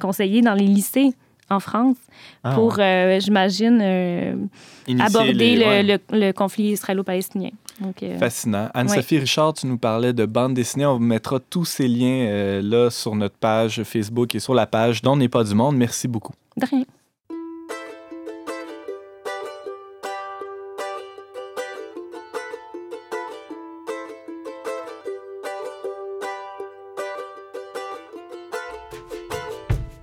conseillés 0.00 0.42
dans 0.42 0.54
les 0.54 0.66
lycées 0.66 1.12
en 1.48 1.60
France 1.60 1.96
Ah, 2.44 2.54
pour, 2.54 2.74
j'imagine, 3.20 3.80
aborder 4.98 5.32
les- 5.32 5.56
le, 5.56 5.64
ouais. 5.66 5.82
le- 5.82 6.18
le 6.26 6.32
conflit 6.32 6.72
israélo-palestinien. 6.72 7.50
Donc, 7.82 8.02
euh, 8.02 8.18
Fascinant. 8.18 8.68
Anne-Sophie 8.74 9.18
Richard, 9.18 9.54
tu 9.54 9.66
nous 9.66 9.78
parlais 9.78 10.12
de 10.12 10.24
bande 10.24 10.54
dessinée. 10.54 10.86
On 10.86 10.94
vous 10.94 11.00
mettra 11.00 11.40
tous 11.40 11.64
ces 11.64 11.88
liens 11.88 12.26
euh, 12.28 12.62
là 12.62 12.90
sur 12.90 13.16
notre 13.16 13.36
page 13.36 13.82
Facebook 13.82 14.34
et 14.34 14.40
sur 14.40 14.54
la 14.54 14.66
page 14.66 15.02
dont 15.02 15.16
n'est 15.16 15.28
pas 15.28 15.44
du 15.44 15.54
monde. 15.54 15.76
Merci 15.76 16.06
beaucoup. 16.08 16.32
de 16.56 16.66
rien. 16.66 16.84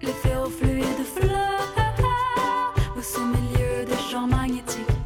Les 0.01 0.11
fleurs 0.11 0.45
au 3.17 3.25
milieu 3.25 3.85
des 3.85 3.97
champs 4.11 4.27
magnétiques. 4.27 4.98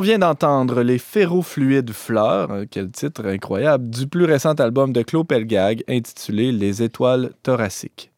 On 0.00 0.02
vient 0.02 0.18
d'entendre 0.18 0.80
les 0.80 0.96
ferrofluides 0.96 1.92
fleurs, 1.92 2.50
euh, 2.50 2.64
quel 2.70 2.90
titre 2.90 3.26
incroyable, 3.26 3.90
du 3.90 4.06
plus 4.06 4.24
récent 4.24 4.54
album 4.54 4.94
de 4.94 5.02
Claude 5.02 5.26
Pelgag 5.26 5.84
intitulé 5.90 6.52
Les 6.52 6.82
étoiles 6.82 7.32
thoraciques. 7.42 8.10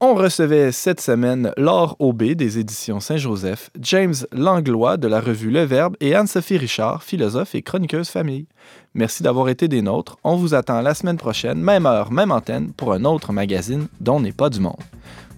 On 0.00 0.16
recevait 0.16 0.72
cette 0.72 1.00
semaine 1.00 1.52
Laure 1.56 1.94
Aubé 2.00 2.34
des 2.34 2.58
éditions 2.58 2.98
Saint-Joseph, 2.98 3.70
James 3.80 4.16
Langlois 4.32 4.96
de 4.96 5.06
la 5.06 5.20
revue 5.20 5.52
Le 5.52 5.62
Verbe 5.62 5.94
et 6.00 6.16
Anne-Sophie 6.16 6.58
Richard, 6.58 7.04
philosophe 7.04 7.54
et 7.54 7.62
chroniqueuse 7.62 8.08
famille. 8.08 8.48
Merci 8.92 9.22
d'avoir 9.22 9.48
été 9.48 9.68
des 9.68 9.82
nôtres. 9.82 10.16
On 10.24 10.34
vous 10.34 10.54
attend 10.54 10.80
la 10.80 10.94
semaine 10.94 11.18
prochaine, 11.18 11.62
même 11.62 11.86
heure, 11.86 12.10
même 12.10 12.32
antenne, 12.32 12.72
pour 12.72 12.92
un 12.92 13.04
autre 13.04 13.32
magazine 13.32 13.86
dont 14.00 14.18
n'est 14.18 14.32
pas 14.32 14.50
du 14.50 14.58
monde. 14.58 14.82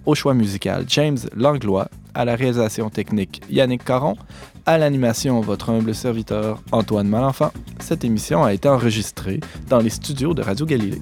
Au 0.06 0.14
choix 0.14 0.32
musical, 0.32 0.86
James 0.88 1.18
Langlois, 1.36 1.88
à 2.14 2.24
la 2.24 2.34
réalisation 2.34 2.88
technique, 2.88 3.42
Yannick 3.50 3.84
Caron, 3.84 4.16
à 4.68 4.76
l'animation, 4.76 5.40
votre 5.40 5.70
humble 5.70 5.94
serviteur, 5.94 6.60
Antoine 6.72 7.08
Malenfant. 7.08 7.52
Cette 7.80 8.04
émission 8.04 8.44
a 8.44 8.52
été 8.52 8.68
enregistrée 8.68 9.40
dans 9.70 9.78
les 9.78 9.88
studios 9.88 10.34
de 10.34 10.42
Radio 10.42 10.66
Galilée. 10.66 11.00